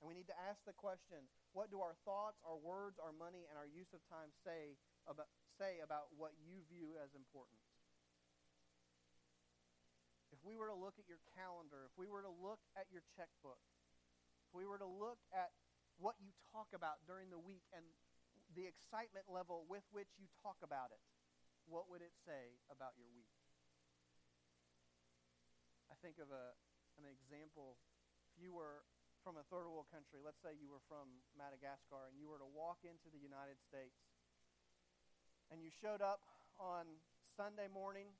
And 0.00 0.08
we 0.08 0.16
need 0.16 0.30
to 0.32 0.38
ask 0.48 0.62
the 0.64 0.72
question, 0.72 1.28
what 1.52 1.68
do 1.68 1.82
our 1.82 1.98
thoughts, 2.06 2.40
our 2.46 2.56
words, 2.56 2.96
our 3.02 3.12
money, 3.12 3.44
and 3.50 3.58
our 3.58 3.68
use 3.68 3.90
of 3.92 4.00
time 4.08 4.32
say 4.46 4.78
about, 5.04 5.28
say 5.58 5.82
about 5.84 6.14
what 6.16 6.32
you 6.40 6.64
view 6.70 6.96
as 7.02 7.12
important? 7.12 7.60
If 10.30 10.40
we 10.46 10.56
were 10.56 10.70
to 10.70 10.78
look 10.78 10.96
at 10.96 11.04
your 11.04 11.20
calendar, 11.36 11.90
if 11.90 11.94
we 12.00 12.08
were 12.08 12.22
to 12.24 12.32
look 12.32 12.62
at 12.78 12.88
your 12.88 13.04
checkbook, 13.18 13.60
if 14.48 14.56
we 14.56 14.64
were 14.64 14.80
to 14.80 14.88
look 14.88 15.20
at 15.34 15.52
what 16.00 16.16
you 16.16 16.32
talk 16.48 16.72
about 16.72 17.04
during 17.04 17.28
the 17.28 17.42
week 17.42 17.66
and 17.76 17.84
the 18.56 18.64
excitement 18.64 19.28
level 19.28 19.68
with 19.68 19.84
which 19.92 20.08
you 20.16 20.30
talk 20.40 20.56
about 20.64 20.94
it, 20.94 21.02
what 21.68 21.92
would 21.92 22.00
it 22.00 22.16
say 22.24 22.56
about 22.72 22.96
your 22.96 23.10
week? 23.12 23.28
I 25.92 25.98
think 26.00 26.16
of 26.16 26.32
a, 26.32 26.56
an 27.00 27.08
example. 27.08 27.80
If 28.36 28.44
you 28.44 28.52
were 28.52 28.84
from 29.24 29.40
a 29.40 29.44
third 29.48 29.68
world 29.68 29.88
country, 29.88 30.20
let's 30.20 30.40
say 30.44 30.52
you 30.56 30.68
were 30.68 30.84
from 30.84 31.24
Madagascar, 31.32 32.08
and 32.08 32.16
you 32.20 32.28
were 32.28 32.40
to 32.40 32.48
walk 32.48 32.84
into 32.84 33.08
the 33.08 33.20
United 33.20 33.56
States, 33.64 33.96
and 35.48 35.64
you 35.64 35.72
showed 35.72 36.04
up 36.04 36.20
on 36.60 37.00
Sunday 37.24 37.68
morning, 37.72 38.12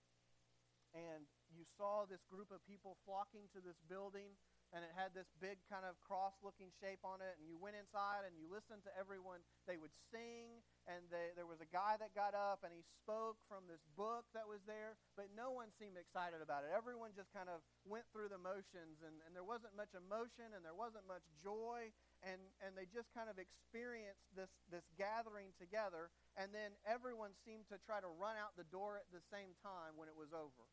and 0.97 1.29
you 1.53 1.69
saw 1.77 2.09
this 2.09 2.25
group 2.27 2.49
of 2.49 2.65
people 2.65 2.97
flocking 3.05 3.53
to 3.53 3.61
this 3.61 3.77
building 3.85 4.35
and 4.71 4.87
it 4.87 4.95
had 4.95 5.11
this 5.11 5.27
big 5.43 5.59
kind 5.67 5.83
of 5.83 5.99
cross 5.99 6.39
looking 6.47 6.71
shape 6.79 7.03
on 7.03 7.19
it 7.19 7.35
and 7.39 7.45
you 7.51 7.59
went 7.59 7.75
inside 7.75 8.23
and 8.23 8.39
you 8.39 8.47
listened 8.47 8.87
to 8.87 8.93
everyone. 8.95 9.43
They 9.67 9.75
would 9.75 9.95
sing 10.15 10.63
and 10.87 11.03
they, 11.11 11.35
there 11.35 11.47
was 11.47 11.59
a 11.59 11.71
guy 11.75 11.99
that 11.99 12.15
got 12.15 12.39
up 12.39 12.63
and 12.63 12.71
he 12.71 12.87
spoke 13.03 13.39
from 13.51 13.67
this 13.67 13.83
book 13.99 14.31
that 14.31 14.47
was 14.47 14.63
there 14.71 14.95
but 15.19 15.31
no 15.35 15.51
one 15.51 15.75
seemed 15.75 15.99
excited 15.99 16.39
about 16.39 16.63
it. 16.63 16.71
Everyone 16.71 17.11
just 17.19 17.35
kind 17.35 17.51
of 17.51 17.67
went 17.83 18.07
through 18.15 18.31
the 18.31 18.39
motions 18.39 19.03
and, 19.03 19.19
and 19.27 19.35
there 19.35 19.47
wasn't 19.47 19.75
much 19.75 19.91
emotion 19.93 20.55
and 20.55 20.63
there 20.63 20.79
wasn't 20.79 21.03
much 21.11 21.27
joy 21.43 21.91
and, 22.23 22.39
and 22.63 22.79
they 22.79 22.87
just 22.95 23.11
kind 23.11 23.27
of 23.27 23.43
experienced 23.43 24.23
this, 24.39 24.53
this 24.71 24.87
gathering 24.95 25.51
together 25.59 26.15
and 26.39 26.55
then 26.55 26.79
everyone 26.87 27.35
seemed 27.43 27.67
to 27.75 27.77
try 27.83 27.99
to 27.99 28.11
run 28.23 28.39
out 28.39 28.55
the 28.55 28.69
door 28.71 29.03
at 29.03 29.11
the 29.11 29.23
same 29.35 29.51
time 29.67 29.99
when 29.99 30.07
it 30.07 30.15
was 30.15 30.31
over. 30.31 30.71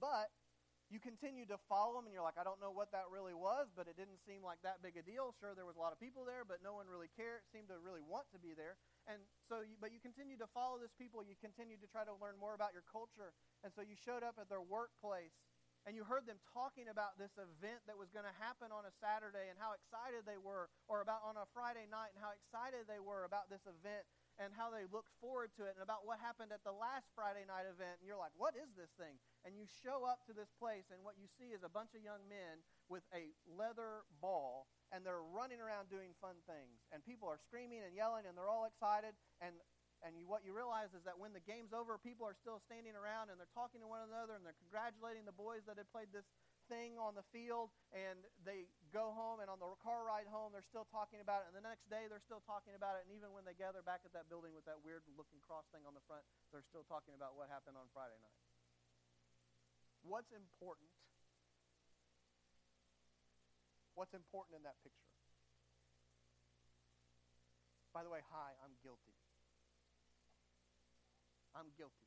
But 0.00 0.32
you 0.88 0.96
continue 0.96 1.44
to 1.52 1.60
follow 1.68 2.00
them 2.00 2.08
and 2.08 2.16
you're 2.16 2.24
like, 2.24 2.40
I 2.40 2.48
don't 2.48 2.60
know 2.64 2.72
what 2.72 2.88
that 2.96 3.12
really 3.12 3.36
was, 3.36 3.68
but 3.76 3.84
it 3.84 4.00
didn't 4.00 4.24
seem 4.24 4.40
like 4.40 4.64
that 4.64 4.80
big 4.80 4.96
a 4.96 5.04
deal. 5.04 5.36
Sure, 5.36 5.52
there 5.52 5.68
was 5.68 5.76
a 5.76 5.82
lot 5.84 5.92
of 5.92 6.00
people 6.00 6.24
there, 6.24 6.48
but 6.48 6.64
no 6.64 6.72
one 6.72 6.88
really 6.88 7.12
cared, 7.12 7.44
seemed 7.52 7.68
to 7.68 7.76
really 7.76 8.00
want 8.00 8.24
to 8.32 8.40
be 8.40 8.56
there. 8.56 8.80
And 9.04 9.20
so, 9.52 9.60
you, 9.60 9.76
but 9.76 9.92
you 9.92 10.00
continue 10.00 10.40
to 10.40 10.48
follow 10.56 10.80
this 10.80 10.92
people. 10.96 11.20
You 11.20 11.36
continue 11.36 11.76
to 11.76 11.88
try 11.92 12.08
to 12.08 12.16
learn 12.16 12.40
more 12.40 12.56
about 12.56 12.72
your 12.72 12.88
culture. 12.88 13.36
And 13.60 13.68
so 13.68 13.84
you 13.84 14.00
showed 14.00 14.24
up 14.24 14.40
at 14.40 14.48
their 14.48 14.64
workplace 14.64 15.36
and 15.84 15.92
you 15.96 16.04
heard 16.04 16.24
them 16.28 16.40
talking 16.52 16.88
about 16.92 17.16
this 17.16 17.32
event 17.40 17.80
that 17.88 17.96
was 17.96 18.12
going 18.12 18.26
to 18.28 18.36
happen 18.40 18.68
on 18.72 18.84
a 18.84 18.92
Saturday 19.00 19.48
and 19.48 19.56
how 19.56 19.72
excited 19.72 20.24
they 20.24 20.36
were, 20.40 20.68
or 20.84 21.00
about 21.00 21.24
on 21.24 21.36
a 21.36 21.48
Friday 21.56 21.88
night 21.88 22.12
and 22.16 22.20
how 22.20 22.32
excited 22.32 22.84
they 22.88 23.00
were 23.00 23.24
about 23.24 23.48
this 23.48 23.64
event 23.64 24.04
and 24.38 24.54
how 24.54 24.70
they 24.70 24.86
looked 24.88 25.10
forward 25.18 25.50
to 25.58 25.66
it 25.66 25.74
and 25.74 25.82
about 25.82 26.06
what 26.06 26.22
happened 26.22 26.54
at 26.54 26.62
the 26.62 26.74
last 26.74 27.10
Friday 27.12 27.42
night 27.42 27.66
event. 27.66 27.98
And 27.98 28.06
you're 28.06 28.18
like, 28.18 28.34
what 28.38 28.54
is 28.54 28.70
this 28.78 28.90
thing? 28.94 29.18
And 29.42 29.58
you 29.58 29.66
show 29.66 30.06
up 30.06 30.22
to 30.30 30.32
this 30.32 30.50
place, 30.62 30.88
and 30.94 31.02
what 31.02 31.18
you 31.18 31.26
see 31.26 31.50
is 31.50 31.66
a 31.66 31.70
bunch 31.70 31.92
of 31.98 32.02
young 32.06 32.22
men 32.30 32.62
with 32.86 33.02
a 33.10 33.34
leather 33.50 34.06
ball, 34.22 34.70
and 34.94 35.02
they're 35.02 35.26
running 35.26 35.58
around 35.58 35.90
doing 35.90 36.14
fun 36.22 36.38
things. 36.46 36.78
And 36.94 37.02
people 37.02 37.26
are 37.26 37.38
screaming 37.42 37.82
and 37.82 37.92
yelling, 37.92 38.24
and 38.24 38.38
they're 38.38 38.50
all 38.50 38.64
excited. 38.70 39.18
And 39.42 39.58
and 40.06 40.14
you, 40.14 40.30
what 40.30 40.46
you 40.46 40.54
realize 40.54 40.94
is 40.94 41.02
that 41.10 41.18
when 41.18 41.34
the 41.34 41.42
game's 41.42 41.74
over, 41.74 41.98
people 41.98 42.22
are 42.22 42.38
still 42.38 42.62
standing 42.62 42.94
around 42.94 43.34
and 43.34 43.36
they're 43.38 43.50
talking 43.50 43.82
to 43.82 43.90
one 43.90 44.06
another 44.06 44.38
and 44.38 44.46
they're 44.46 44.58
congratulating 44.62 45.26
the 45.26 45.34
boys 45.34 45.66
that 45.66 45.74
had 45.74 45.90
played 45.90 46.14
this 46.14 46.26
thing 46.68 47.00
on 47.00 47.16
the 47.16 47.24
field 47.32 47.72
and 47.90 48.20
they 48.44 48.68
go 48.92 49.12
home 49.16 49.40
and 49.40 49.48
on 49.48 49.56
the 49.56 49.68
car 49.80 50.04
ride 50.04 50.28
home 50.28 50.52
they're 50.52 50.64
still 50.64 50.86
talking 50.92 51.18
about 51.24 51.42
it 51.42 51.50
and 51.50 51.56
the 51.56 51.64
next 51.64 51.88
day 51.88 52.04
they're 52.06 52.22
still 52.22 52.44
talking 52.44 52.76
about 52.76 53.00
it 53.00 53.08
and 53.08 53.12
even 53.16 53.32
when 53.32 53.42
they 53.48 53.56
gather 53.56 53.80
back 53.80 54.04
at 54.04 54.12
that 54.12 54.28
building 54.28 54.52
with 54.52 54.68
that 54.68 54.76
weird 54.84 55.00
looking 55.16 55.40
cross 55.40 55.64
thing 55.72 55.82
on 55.88 55.96
the 55.96 56.04
front 56.04 56.22
they're 56.52 56.64
still 56.64 56.84
talking 56.84 57.16
about 57.16 57.34
what 57.34 57.48
happened 57.48 57.74
on 57.74 57.88
friday 57.90 58.16
night. 58.20 58.38
What's 60.04 60.30
important? 60.30 60.92
What's 63.96 64.14
important 64.14 64.60
in 64.60 64.62
that 64.68 64.78
picture? 64.84 65.10
By 67.96 68.04
the 68.04 68.12
way 68.12 68.20
hi 68.28 68.52
i'm 68.60 68.76
guilty. 68.84 69.16
I'm 71.56 71.72
guilty. 71.74 72.06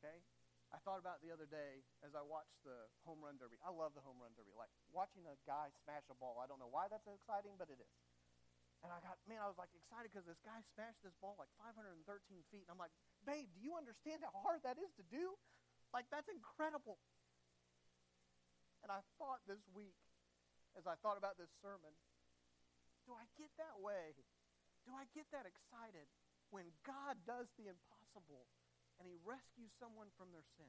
Okay 0.00 0.39
I 0.70 0.78
thought 0.86 1.02
about 1.02 1.18
the 1.18 1.34
other 1.34 1.50
day 1.50 1.82
as 2.06 2.14
I 2.14 2.22
watched 2.22 2.54
the 2.62 2.86
home 3.02 3.18
run 3.18 3.42
derby. 3.42 3.58
I 3.66 3.74
love 3.74 3.90
the 3.98 4.06
home 4.06 4.22
run 4.22 4.30
derby. 4.38 4.54
Like 4.54 4.70
watching 4.94 5.26
a 5.26 5.34
guy 5.42 5.74
smash 5.82 6.06
a 6.06 6.16
ball. 6.16 6.38
I 6.38 6.46
don't 6.46 6.62
know 6.62 6.70
why 6.70 6.86
that's 6.86 7.06
exciting, 7.10 7.58
but 7.58 7.66
it 7.66 7.82
is. 7.82 7.96
And 8.80 8.88
I 8.88 9.02
got, 9.04 9.20
man, 9.28 9.42
I 9.42 9.50
was 9.50 9.58
like 9.60 9.74
excited 9.76 10.08
because 10.08 10.24
this 10.24 10.40
guy 10.40 10.56
smashed 10.72 11.02
this 11.04 11.12
ball 11.18 11.36
like 11.36 11.52
513 11.58 12.06
feet. 12.48 12.64
And 12.64 12.72
I'm 12.72 12.80
like, 12.80 12.94
babe, 13.26 13.50
do 13.52 13.60
you 13.60 13.76
understand 13.76 14.24
how 14.24 14.32
hard 14.40 14.64
that 14.64 14.80
is 14.80 14.88
to 14.96 15.04
do? 15.10 15.36
Like, 15.92 16.06
that's 16.08 16.30
incredible. 16.30 17.02
And 18.80 18.88
I 18.88 19.02
thought 19.20 19.44
this 19.44 19.60
week, 19.74 19.98
as 20.78 20.86
I 20.86 20.96
thought 21.02 21.18
about 21.18 21.36
this 21.36 21.50
sermon, 21.60 21.92
do 23.04 23.12
I 23.12 23.26
get 23.36 23.50
that 23.58 23.76
way? 23.82 24.14
Do 24.86 24.94
I 24.96 25.04
get 25.12 25.28
that 25.34 25.44
excited 25.44 26.08
when 26.48 26.72
God 26.86 27.20
does 27.26 27.50
the 27.58 27.68
impossible? 27.68 28.48
And 29.00 29.08
he 29.08 29.16
rescues 29.24 29.72
someone 29.80 30.12
from 30.20 30.28
their 30.30 30.44
sin? 30.60 30.68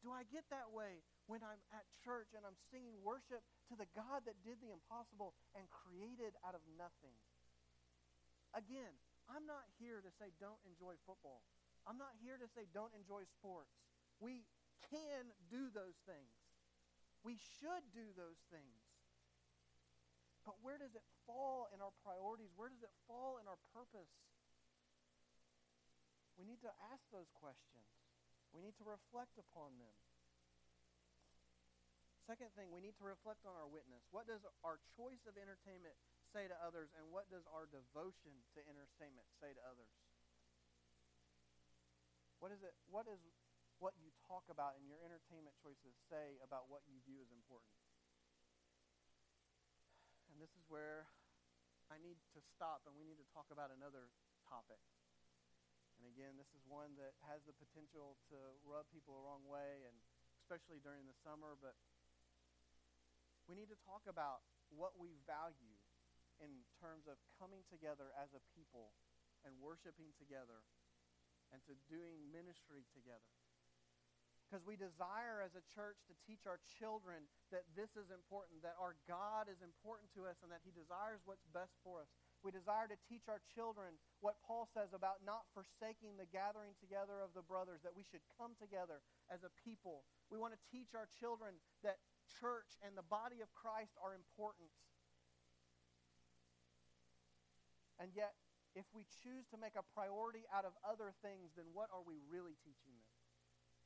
Do 0.00 0.12
I 0.12 0.24
get 0.28 0.48
that 0.48 0.72
way 0.72 1.04
when 1.28 1.40
I'm 1.40 1.60
at 1.72 1.84
church 2.04 2.32
and 2.36 2.44
I'm 2.44 2.56
singing 2.68 3.00
worship 3.00 3.40
to 3.72 3.76
the 3.76 3.88
God 3.96 4.24
that 4.28 4.40
did 4.44 4.60
the 4.60 4.72
impossible 4.72 5.32
and 5.56 5.64
created 5.68 6.36
out 6.44 6.56
of 6.56 6.64
nothing? 6.76 7.16
Again, 8.52 8.92
I'm 9.28 9.48
not 9.48 9.64
here 9.80 10.04
to 10.04 10.12
say 10.20 10.32
don't 10.36 10.60
enjoy 10.68 11.00
football. 11.08 11.44
I'm 11.88 11.96
not 11.96 12.16
here 12.20 12.36
to 12.36 12.48
say 12.52 12.68
don't 12.72 12.92
enjoy 12.96 13.24
sports. 13.28 13.72
We 14.20 14.44
can 14.92 15.32
do 15.48 15.72
those 15.72 15.96
things. 16.04 16.32
We 17.24 17.40
should 17.40 17.84
do 17.96 18.12
those 18.12 18.40
things. 18.52 18.84
But 20.44 20.60
where 20.60 20.76
does 20.76 20.92
it 20.92 21.04
fall 21.24 21.72
in 21.72 21.80
our 21.80 21.92
priorities? 22.04 22.52
Where 22.52 22.68
does 22.68 22.84
it 22.84 22.92
fall 23.08 23.40
in 23.40 23.48
our 23.48 23.56
purpose? 23.72 24.12
We 26.34 26.44
need 26.44 26.62
to 26.66 26.72
ask 26.90 27.02
those 27.14 27.30
questions. 27.34 27.86
We 28.50 28.62
need 28.62 28.74
to 28.78 28.86
reflect 28.86 29.38
upon 29.38 29.78
them. 29.78 29.94
Second 32.24 32.54
thing, 32.56 32.72
we 32.72 32.80
need 32.80 32.96
to 32.96 33.04
reflect 33.04 33.44
on 33.44 33.52
our 33.52 33.68
witness. 33.68 34.00
What 34.08 34.24
does 34.24 34.40
our 34.64 34.80
choice 34.96 35.20
of 35.28 35.36
entertainment 35.36 35.92
say 36.32 36.48
to 36.48 36.56
others, 36.64 36.88
and 36.96 37.12
what 37.12 37.28
does 37.28 37.44
our 37.52 37.68
devotion 37.68 38.32
to 38.56 38.64
entertainment 38.64 39.28
say 39.36 39.52
to 39.52 39.62
others? 39.62 39.92
What 42.40 42.50
is 42.50 42.64
it? 42.64 42.72
What 42.88 43.04
is 43.06 43.20
what 43.76 43.92
you 44.00 44.08
talk 44.24 44.48
about 44.48 44.80
in 44.80 44.88
your 44.88 44.98
entertainment 45.04 45.52
choices 45.60 45.92
say 46.08 46.40
about 46.40 46.72
what 46.72 46.80
you 46.88 46.96
view 47.04 47.20
as 47.20 47.28
important? 47.28 47.76
And 50.32 50.40
this 50.40 50.50
is 50.56 50.64
where 50.72 51.06
I 51.92 52.00
need 52.00 52.16
to 52.34 52.40
stop, 52.40 52.88
and 52.88 52.96
we 52.96 53.04
need 53.04 53.20
to 53.20 53.28
talk 53.36 53.52
about 53.52 53.68
another 53.68 54.08
topic. 54.48 54.80
And 56.04 56.12
again, 56.12 56.36
this 56.36 56.52
is 56.52 56.60
one 56.68 56.92
that 57.00 57.16
has 57.24 57.40
the 57.48 57.56
potential 57.56 58.20
to 58.28 58.36
rub 58.60 58.84
people 58.92 59.16
the 59.16 59.24
wrong 59.24 59.40
way, 59.48 59.88
and 59.88 59.96
especially 60.36 60.76
during 60.84 61.08
the 61.08 61.16
summer. 61.24 61.56
But 61.56 61.80
we 63.48 63.56
need 63.56 63.72
to 63.72 63.80
talk 63.88 64.04
about 64.04 64.44
what 64.68 65.00
we 65.00 65.16
value 65.24 65.80
in 66.44 66.60
terms 66.76 67.08
of 67.08 67.16
coming 67.40 67.64
together 67.72 68.12
as 68.20 68.36
a 68.36 68.44
people 68.52 68.92
and 69.48 69.56
worshiping 69.56 70.12
together 70.20 70.60
and 71.48 71.64
to 71.64 71.72
doing 71.88 72.20
ministry 72.28 72.84
together. 72.92 73.32
Because 74.44 74.60
we 74.68 74.76
desire 74.76 75.40
as 75.40 75.56
a 75.56 75.64
church 75.72 75.96
to 76.12 76.14
teach 76.28 76.44
our 76.44 76.60
children 76.76 77.24
that 77.48 77.64
this 77.72 77.96
is 77.96 78.12
important, 78.12 78.60
that 78.60 78.76
our 78.76 78.92
God 79.08 79.48
is 79.48 79.64
important 79.64 80.12
to 80.20 80.28
us, 80.28 80.36
and 80.44 80.52
that 80.52 80.60
He 80.68 80.72
desires 80.76 81.24
what's 81.24 81.48
best 81.48 81.72
for 81.80 82.04
us. 82.04 82.12
We 82.44 82.52
desire 82.52 82.84
to 82.92 83.00
teach 83.08 83.24
our 83.32 83.40
children 83.56 83.96
what 84.20 84.36
Paul 84.44 84.68
says 84.76 84.92
about 84.92 85.24
not 85.24 85.48
forsaking 85.56 86.20
the 86.20 86.28
gathering 86.28 86.76
together 86.76 87.24
of 87.24 87.32
the 87.32 87.40
brothers, 87.40 87.80
that 87.88 87.96
we 87.96 88.04
should 88.04 88.20
come 88.36 88.52
together 88.60 89.00
as 89.32 89.40
a 89.48 89.50
people. 89.64 90.04
We 90.28 90.36
want 90.36 90.52
to 90.52 90.60
teach 90.68 90.92
our 90.92 91.08
children 91.16 91.56
that 91.80 92.04
church 92.28 92.76
and 92.84 92.92
the 92.92 93.08
body 93.08 93.40
of 93.40 93.48
Christ 93.56 93.96
are 93.96 94.12
important. 94.12 94.68
And 97.96 98.12
yet, 98.12 98.36
if 98.76 98.84
we 98.92 99.08
choose 99.24 99.48
to 99.48 99.56
make 99.56 99.80
a 99.80 99.86
priority 99.96 100.44
out 100.52 100.68
of 100.68 100.76
other 100.84 101.16
things, 101.24 101.56
then 101.56 101.72
what 101.72 101.88
are 101.96 102.04
we 102.04 102.20
really 102.28 102.60
teaching 102.60 102.92
them? 102.92 103.08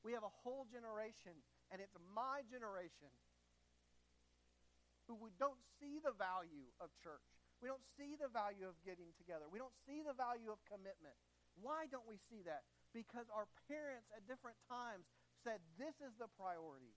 We 0.03 0.19
have 0.19 0.27
a 0.27 0.35
whole 0.43 0.67
generation, 0.67 1.39
and 1.71 1.79
it's 1.79 1.95
my 2.11 2.43
generation, 2.51 3.15
who 5.07 5.31
don't 5.39 5.63
see 5.79 6.03
the 6.03 6.13
value 6.13 6.75
of 6.83 6.91
church. 6.99 7.38
We 7.59 7.67
don't 7.67 7.83
see 7.99 8.15
the 8.15 8.31
value 8.31 8.71
of 8.71 8.79
getting 8.87 9.11
together. 9.19 9.51
We 9.51 9.59
don't 9.59 9.75
see 9.83 10.03
the 10.07 10.15
value 10.15 10.55
of 10.55 10.63
commitment. 10.71 11.19
Why 11.59 11.91
don't 11.91 12.07
we 12.07 12.23
see 12.31 12.47
that? 12.47 12.63
Because 12.95 13.27
our 13.35 13.51
parents 13.67 14.07
at 14.15 14.23
different 14.31 14.57
times 14.71 15.11
said, 15.43 15.59
This 15.75 15.99
is 15.99 16.15
the 16.23 16.31
priority, 16.39 16.95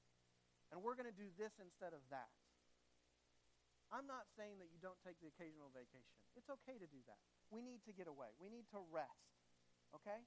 and 0.70 0.86
we're 0.86 0.94
going 0.94 1.10
to 1.10 1.18
do 1.18 1.34
this 1.36 1.52
instead 1.58 1.98
of 1.98 2.06
that. 2.14 2.30
I'm 3.92 4.08
not 4.08 4.30
saying 4.40 4.62
that 4.64 4.72
you 4.72 4.80
don't 4.80 4.98
take 5.04 5.20
the 5.20 5.28
occasional 5.28 5.68
vacation. 5.76 6.16
It's 6.40 6.48
okay 6.48 6.80
to 6.80 6.88
do 6.88 7.02
that. 7.12 7.20
We 7.52 7.60
need 7.60 7.84
to 7.90 7.92
get 7.92 8.08
away. 8.08 8.32
We 8.40 8.48
need 8.48 8.64
to 8.72 8.80
rest. 8.88 9.28
Okay? 9.92 10.24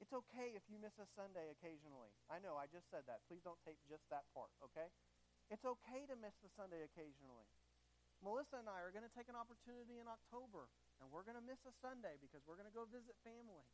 It's 0.00 0.12
okay 0.12 0.52
if 0.52 0.64
you 0.68 0.76
miss 0.76 0.96
a 1.00 1.08
Sunday 1.16 1.48
occasionally. 1.48 2.12
I 2.28 2.40
know, 2.40 2.60
I 2.60 2.68
just 2.68 2.88
said 2.92 3.08
that. 3.08 3.24
Please 3.28 3.40
don't 3.40 3.60
take 3.64 3.80
just 3.88 4.04
that 4.08 4.28
part, 4.32 4.52
okay? 4.64 4.88
It's 5.52 5.64
okay 5.64 6.08
to 6.08 6.16
miss 6.16 6.32
the 6.40 6.48
Sunday 6.56 6.84
occasionally. 6.84 7.48
Melissa 8.20 8.60
and 8.60 8.68
I 8.68 8.84
are 8.84 8.92
going 8.92 9.06
to 9.06 9.16
take 9.16 9.32
an 9.32 9.36
opportunity 9.36 9.96
in 9.96 10.04
October, 10.04 10.68
and 11.00 11.08
we're 11.08 11.24
going 11.24 11.40
to 11.40 11.44
miss 11.44 11.60
a 11.64 11.72
Sunday 11.80 12.20
because 12.20 12.44
we're 12.44 12.60
going 12.60 12.68
to 12.68 12.76
go 12.76 12.84
visit 12.84 13.16
family. 13.24 13.64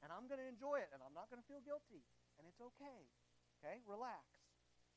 And 0.00 0.08
I'm 0.12 0.28
going 0.28 0.40
to 0.40 0.48
enjoy 0.48 0.80
it, 0.84 0.92
and 0.92 1.00
I'm 1.00 1.16
not 1.16 1.28
going 1.32 1.40
to 1.40 1.48
feel 1.48 1.64
guilty. 1.64 2.04
And 2.36 2.44
it's 2.48 2.60
okay. 2.60 3.08
Okay? 3.60 3.80
Relax. 3.84 4.24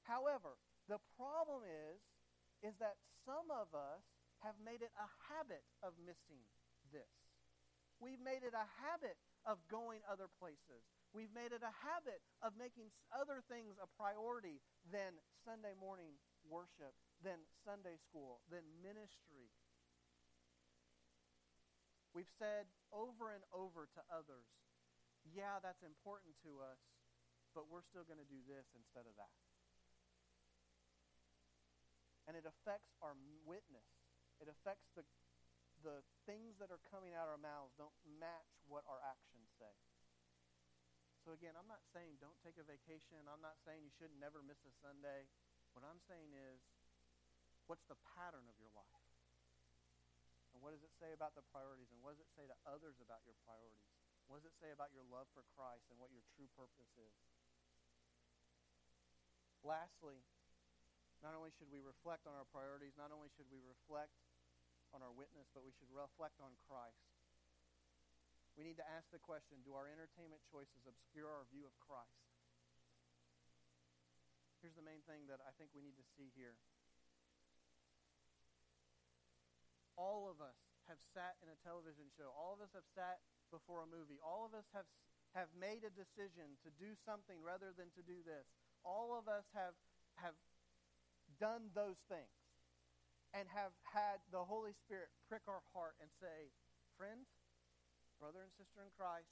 However, 0.04 0.56
the 0.88 1.00
problem 1.20 1.68
is, 1.68 2.00
is 2.64 2.76
that 2.80 3.00
some 3.28 3.52
of 3.52 3.72
us 3.76 4.04
have 4.44 4.56
made 4.64 4.80
it 4.80 4.92
a 4.96 5.08
habit 5.32 5.64
of 5.84 5.96
missing 6.00 6.44
this. 6.92 7.12
We've 8.00 8.22
made 8.22 8.46
it 8.46 8.54
a 8.54 8.68
habit 8.84 9.18
of 9.44 9.58
going 9.68 10.06
other 10.06 10.30
places. 10.38 10.86
We've 11.16 11.34
made 11.34 11.50
it 11.50 11.66
a 11.66 11.74
habit 11.82 12.22
of 12.46 12.54
making 12.60 12.94
other 13.10 13.42
things 13.50 13.80
a 13.82 13.90
priority 13.98 14.62
than 14.92 15.18
Sunday 15.42 15.74
morning 15.74 16.20
worship, 16.46 16.94
than 17.22 17.42
Sunday 17.66 17.98
school, 17.98 18.42
than 18.50 18.64
ministry. 18.82 19.50
We've 22.14 22.30
said 22.38 22.70
over 22.90 23.34
and 23.34 23.46
over 23.54 23.86
to 23.94 24.02
others, 24.10 24.48
yeah, 25.28 25.60
that's 25.62 25.84
important 25.84 26.38
to 26.46 26.64
us, 26.64 26.82
but 27.54 27.68
we're 27.68 27.86
still 27.86 28.08
going 28.08 28.22
to 28.22 28.30
do 28.30 28.42
this 28.48 28.66
instead 28.74 29.06
of 29.06 29.14
that. 29.20 29.34
And 32.26 32.36
it 32.36 32.44
affects 32.44 32.92
our 33.00 33.16
witness. 33.48 33.88
It 34.42 34.52
affects 34.52 34.90
the 34.94 35.08
the 35.86 36.02
things 36.26 36.58
that 36.58 36.74
are 36.74 36.82
coming 36.90 37.14
out 37.14 37.30
of 37.30 37.38
our 37.38 37.42
mouths 37.42 37.78
don't 37.78 37.94
match 38.18 38.50
what 38.66 38.82
our 38.90 38.98
actions 39.06 39.46
say. 39.62 39.70
So 41.22 41.36
again, 41.36 41.54
I'm 41.60 41.70
not 41.70 41.84
saying 41.92 42.18
don't 42.18 42.40
take 42.42 42.58
a 42.58 42.66
vacation. 42.66 43.20
I'm 43.28 43.44
not 43.44 43.60
saying 43.62 43.84
you 43.84 43.94
should 43.94 44.16
never 44.18 44.42
miss 44.42 44.58
a 44.66 44.74
Sunday. 44.80 45.28
What 45.76 45.86
I'm 45.86 46.02
saying 46.08 46.34
is, 46.34 46.64
what's 47.68 47.86
the 47.92 48.00
pattern 48.16 48.48
of 48.48 48.58
your 48.58 48.72
life? 48.74 49.08
And 50.56 50.64
what 50.66 50.74
does 50.74 50.82
it 50.82 50.96
say 50.98 51.14
about 51.14 51.38
the 51.38 51.46
priorities? 51.54 51.94
And 51.94 52.02
what 52.02 52.18
does 52.18 52.24
it 52.24 52.34
say 52.34 52.50
to 52.50 52.58
others 52.66 52.98
about 52.98 53.22
your 53.28 53.38
priorities? 53.46 53.86
What 54.26 54.42
does 54.42 54.50
it 54.50 54.58
say 54.58 54.74
about 54.74 54.92
your 54.92 55.06
love 55.08 55.30
for 55.32 55.46
Christ 55.54 55.88
and 55.94 56.02
what 56.02 56.10
your 56.10 56.26
true 56.34 56.50
purpose 56.58 56.90
is? 56.98 57.16
Lastly, 59.62 60.24
not 61.22 61.38
only 61.38 61.54
should 61.56 61.70
we 61.70 61.84
reflect 61.84 62.26
on 62.26 62.34
our 62.34 62.48
priorities, 62.50 62.98
not 62.98 63.14
only 63.14 63.30
should 63.36 63.48
we 63.54 63.62
reflect 63.62 64.18
on 64.96 65.06
our 65.06 65.14
witness, 65.14 65.50
but 65.52 65.62
we 65.62 65.74
should 65.76 65.92
reflect 65.92 66.40
on 66.42 66.56
Christ. 66.66 67.06
We 68.58 68.66
need 68.66 68.82
to 68.82 68.88
ask 68.90 69.14
the 69.14 69.22
question 69.22 69.62
do 69.62 69.78
our 69.78 69.86
entertainment 69.86 70.42
choices 70.50 70.90
obscure 70.90 71.30
our 71.30 71.46
view 71.54 71.70
of 71.70 71.78
Christ? 71.78 72.26
Here's 74.66 74.74
the 74.74 74.86
main 74.86 75.06
thing 75.06 75.30
that 75.30 75.38
I 75.46 75.54
think 75.62 75.70
we 75.78 75.86
need 75.86 75.96
to 76.02 76.08
see 76.18 76.34
here. 76.34 76.58
All 79.98 80.30
of 80.30 80.40
us 80.40 80.56
have 80.88 81.02
sat 81.12 81.36
in 81.44 81.52
a 81.52 81.58
television 81.66 82.08
show. 82.16 82.32
All 82.32 82.56
of 82.56 82.62
us 82.64 82.72
have 82.78 82.88
sat 82.96 83.20
before 83.50 83.84
a 83.84 83.90
movie. 83.90 84.22
All 84.24 84.48
of 84.48 84.54
us 84.54 84.70
have, 84.72 84.88
have 85.36 85.52
made 85.58 85.84
a 85.84 85.92
decision 85.92 86.56
to 86.64 86.70
do 86.78 86.96
something 87.04 87.42
rather 87.44 87.76
than 87.76 87.92
to 88.00 88.06
do 88.06 88.22
this. 88.24 88.48
All 88.86 89.18
of 89.18 89.28
us 89.28 89.44
have, 89.52 89.76
have 90.22 90.38
done 91.42 91.74
those 91.76 92.00
things 92.08 92.32
and 93.36 93.50
have 93.52 93.76
had 93.84 94.24
the 94.32 94.48
Holy 94.48 94.72
Spirit 94.88 95.12
prick 95.28 95.44
our 95.52 95.66
heart 95.76 96.00
and 96.00 96.08
say, 96.24 96.54
friend, 96.96 97.28
brother 98.22 98.46
and 98.46 98.54
sister 98.56 98.80
in 98.86 98.92
Christ, 98.96 99.30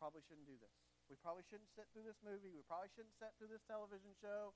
probably 0.00 0.24
shouldn't 0.26 0.48
do 0.48 0.58
this. 0.58 0.74
We 1.06 1.18
probably 1.20 1.46
shouldn't 1.46 1.70
sit 1.74 1.90
through 1.90 2.06
this 2.06 2.18
movie. 2.22 2.50
We 2.50 2.62
probably 2.66 2.90
shouldn't 2.94 3.14
sit 3.18 3.34
through 3.36 3.50
this 3.50 3.62
television 3.66 4.14
show. 4.18 4.54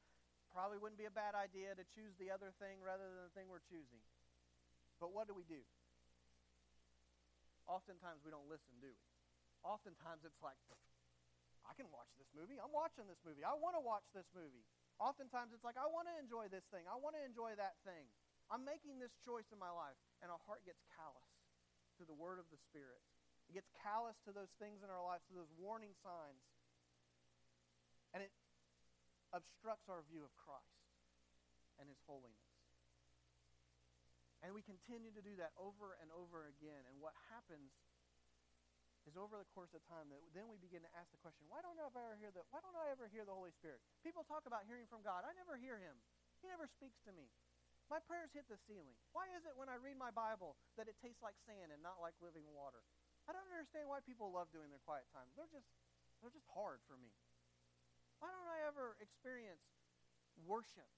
Probably 0.54 0.78
wouldn't 0.78 0.98
be 0.98 1.10
a 1.10 1.14
bad 1.14 1.34
idea 1.34 1.74
to 1.74 1.84
choose 1.94 2.14
the 2.16 2.30
other 2.30 2.54
thing 2.62 2.78
rather 2.78 3.02
than 3.02 3.26
the 3.26 3.34
thing 3.34 3.50
we're 3.50 3.64
choosing. 3.66 4.02
But 5.04 5.12
what 5.12 5.28
do 5.28 5.36
we 5.36 5.44
do? 5.44 5.60
Oftentimes 7.68 8.24
we 8.24 8.32
don't 8.32 8.48
listen, 8.48 8.72
do 8.80 8.88
we? 8.88 9.04
Oftentimes 9.60 10.24
it's 10.24 10.40
like, 10.40 10.56
I 11.68 11.76
can 11.76 11.92
watch 11.92 12.08
this 12.16 12.32
movie. 12.32 12.56
I'm 12.56 12.72
watching 12.72 13.04
this 13.04 13.20
movie. 13.20 13.44
I 13.44 13.52
want 13.52 13.76
to 13.76 13.84
watch 13.84 14.08
this 14.16 14.24
movie. 14.32 14.64
Oftentimes 14.96 15.52
it's 15.52 15.60
like, 15.60 15.76
I 15.76 15.84
want 15.92 16.08
to 16.08 16.16
enjoy 16.16 16.48
this 16.48 16.64
thing. 16.72 16.88
I 16.88 16.96
want 16.96 17.20
to 17.20 17.24
enjoy 17.24 17.52
that 17.60 17.76
thing. 17.84 18.08
I'm 18.48 18.64
making 18.64 18.96
this 18.96 19.12
choice 19.28 19.44
in 19.52 19.60
my 19.60 19.68
life, 19.68 20.00
and 20.24 20.32
our 20.32 20.40
heart 20.48 20.64
gets 20.64 20.80
callous 20.96 21.28
to 22.00 22.08
the 22.08 22.16
word 22.16 22.40
of 22.40 22.48
the 22.48 22.56
Spirit. 22.72 23.04
It 23.52 23.60
gets 23.60 23.68
callous 23.84 24.16
to 24.24 24.32
those 24.32 24.56
things 24.56 24.80
in 24.80 24.88
our 24.88 25.04
lives, 25.04 25.28
to 25.28 25.36
those 25.36 25.52
warning 25.60 25.92
signs. 26.00 26.40
And 28.16 28.24
it 28.24 28.32
obstructs 29.36 29.84
our 29.92 30.00
view 30.08 30.24
of 30.24 30.32
Christ 30.40 30.80
and 31.76 31.92
his 31.92 32.00
holiness. 32.08 32.53
And 34.44 34.52
we 34.52 34.60
continue 34.60 35.08
to 35.16 35.24
do 35.24 35.40
that 35.40 35.56
over 35.56 35.96
and 36.04 36.12
over 36.12 36.52
again. 36.52 36.84
And 36.92 37.00
what 37.00 37.16
happens 37.32 37.72
is 39.08 39.16
over 39.16 39.40
the 39.40 39.48
course 39.56 39.72
of 39.72 39.80
time 39.88 40.12
that 40.12 40.20
then 40.36 40.48
we 40.52 40.60
begin 40.60 40.84
to 40.84 40.92
ask 40.96 41.08
the 41.12 41.20
question, 41.24 41.48
why 41.48 41.64
don't 41.64 41.80
I 41.80 41.88
ever 41.88 42.16
hear 42.20 42.28
the 42.28 42.44
why 42.52 42.60
don't 42.60 42.76
I 42.76 42.92
ever 42.92 43.08
hear 43.08 43.24
the 43.24 43.32
Holy 43.32 43.52
Spirit? 43.56 43.80
People 44.04 44.24
talk 44.24 44.44
about 44.44 44.68
hearing 44.68 44.84
from 44.88 45.00
God. 45.00 45.24
I 45.24 45.32
never 45.36 45.56
hear 45.56 45.80
him. 45.80 45.96
He 46.44 46.48
never 46.52 46.68
speaks 46.68 47.00
to 47.08 47.12
me. 47.16 47.32
My 47.88 48.00
prayers 48.04 48.32
hit 48.32 48.48
the 48.48 48.60
ceiling. 48.64 48.96
Why 49.12 49.28
is 49.36 49.44
it 49.44 49.56
when 49.56 49.68
I 49.68 49.76
read 49.76 50.00
my 50.00 50.12
Bible 50.12 50.56
that 50.80 50.88
it 50.88 50.96
tastes 51.00 51.20
like 51.20 51.36
sand 51.44 51.72
and 51.72 51.80
not 51.84 52.00
like 52.00 52.16
living 52.20 52.44
water? 52.52 52.84
I 53.24 53.32
don't 53.32 53.48
understand 53.48 53.88
why 53.88 54.04
people 54.04 54.28
love 54.28 54.52
doing 54.52 54.68
their 54.68 54.80
quiet 54.84 55.08
time. 55.12 55.28
They're 55.36 55.52
just 55.52 55.68
they're 56.20 56.32
just 56.32 56.48
hard 56.52 56.80
for 56.88 56.96
me. 56.96 57.12
Why 58.20 58.32
don't 58.32 58.48
I 58.48 58.64
ever 58.68 58.96
experience 59.00 59.64
worship? 60.48 60.88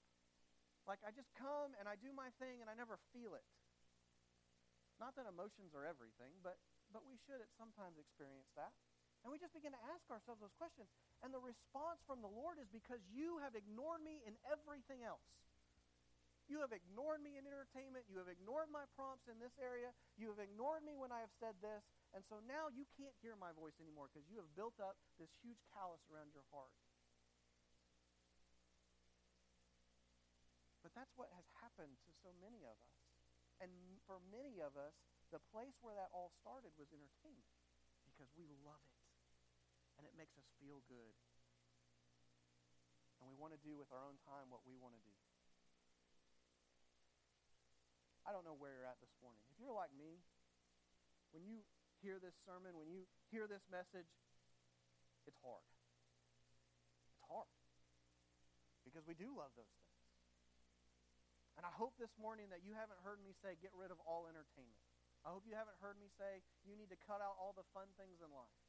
Like 0.87 1.03
I 1.03 1.11
just 1.11 1.29
come 1.35 1.75
and 1.77 1.85
I 1.85 1.99
do 1.99 2.15
my 2.15 2.31
thing 2.39 2.63
and 2.63 2.71
I 2.71 2.75
never 2.79 2.95
feel 3.11 3.35
it. 3.35 3.43
Not 4.97 5.13
that 5.19 5.29
emotions 5.29 5.75
are 5.77 5.85
everything, 5.85 6.33
but 6.41 6.57
but 6.95 7.03
we 7.03 7.19
should 7.27 7.43
at 7.43 7.51
sometimes 7.59 7.99
experience 7.99 8.47
that. 8.55 8.71
And 9.25 9.35
we 9.35 9.41
just 9.41 9.51
begin 9.51 9.75
to 9.75 9.83
ask 9.91 10.07
ourselves 10.07 10.39
those 10.39 10.55
questions. 10.55 10.87
And 11.19 11.35
the 11.35 11.43
response 11.43 11.99
from 12.07 12.23
the 12.23 12.31
Lord 12.31 12.61
is 12.63 12.69
because 12.71 13.03
you 13.11 13.43
have 13.43 13.59
ignored 13.59 13.99
me 13.99 14.23
in 14.23 14.39
everything 14.47 15.03
else. 15.03 15.25
You 16.47 16.63
have 16.63 16.71
ignored 16.71 17.19
me 17.19 17.35
in 17.35 17.43
entertainment. 17.43 18.07
You 18.07 18.23
have 18.23 18.31
ignored 18.31 18.71
my 18.71 18.87
prompts 18.95 19.27
in 19.27 19.35
this 19.35 19.51
area. 19.59 19.91
You 20.15 20.31
have 20.31 20.39
ignored 20.39 20.87
me 20.87 20.95
when 20.95 21.11
I 21.11 21.19
have 21.19 21.33
said 21.43 21.59
this. 21.59 21.83
And 22.15 22.23
so 22.23 22.39
now 22.47 22.71
you 22.71 22.87
can't 22.95 23.11
hear 23.19 23.35
my 23.35 23.51
voice 23.51 23.75
anymore 23.83 24.07
because 24.07 24.23
you 24.31 24.39
have 24.39 24.47
built 24.55 24.79
up 24.79 24.95
this 25.19 25.27
huge 25.43 25.59
callus 25.75 25.99
around 26.07 26.31
your 26.31 26.47
heart. 26.55 26.71
That's 30.97 31.13
what 31.13 31.29
has 31.37 31.45
happened 31.61 31.93
to 32.01 32.11
so 32.25 32.33
many 32.41 32.65
of 32.65 32.73
us. 32.73 32.97
And 33.61 33.69
for 34.09 34.17
many 34.33 34.57
of 34.57 34.73
us, 34.73 34.97
the 35.29 35.41
place 35.53 35.77
where 35.85 35.93
that 35.93 36.09
all 36.09 36.33
started 36.41 36.73
was 36.73 36.89
entertainment 36.89 37.53
because 38.09 38.33
we 38.33 38.49
love 38.65 38.81
it 38.81 38.97
and 40.01 40.09
it 40.09 40.17
makes 40.17 40.33
us 40.37 40.49
feel 40.57 40.81
good. 40.89 41.13
And 43.21 43.29
we 43.29 43.37
want 43.37 43.53
to 43.53 43.61
do 43.61 43.77
with 43.77 43.89
our 43.93 44.01
own 44.01 44.17
time 44.25 44.49
what 44.49 44.65
we 44.65 44.77
want 44.77 44.97
to 44.97 45.03
do. 45.05 45.13
I 48.25 48.33
don't 48.35 48.45
know 48.45 48.57
where 48.57 48.73
you're 48.75 48.89
at 48.89 49.01
this 49.01 49.13
morning. 49.23 49.41
If 49.53 49.57
you're 49.57 49.73
like 49.73 49.93
me, 49.95 50.21
when 51.31 51.47
you 51.47 51.63
hear 52.03 52.21
this 52.21 52.35
sermon, 52.45 52.77
when 52.77 52.91
you 52.91 53.07
hear 53.33 53.47
this 53.47 53.63
message, 53.71 54.09
it's 55.25 55.39
hard. 55.41 55.63
It's 57.15 57.23
hard. 57.25 57.49
Because 58.83 59.07
we 59.07 59.15
do 59.15 59.31
love 59.31 59.55
those 59.55 59.71
things. 59.79 59.86
And 61.57 61.65
I 61.65 61.73
hope 61.73 61.97
this 61.97 62.13
morning 62.21 62.53
that 62.53 62.61
you 62.61 62.77
haven't 62.77 63.01
heard 63.01 63.17
me 63.19 63.33
say, 63.41 63.57
get 63.57 63.73
rid 63.73 63.89
of 63.89 63.97
all 64.05 64.29
entertainment. 64.29 64.77
I 65.25 65.33
hope 65.33 65.49
you 65.49 65.57
haven't 65.57 65.81
heard 65.81 65.97
me 65.97 66.07
say, 66.13 66.45
you 66.61 66.77
need 66.77 66.93
to 66.93 66.99
cut 67.09 67.19
out 67.19 67.33
all 67.41 67.57
the 67.57 67.65
fun 67.73 67.89
things 67.97 68.21
in 68.21 68.29
life. 68.29 68.61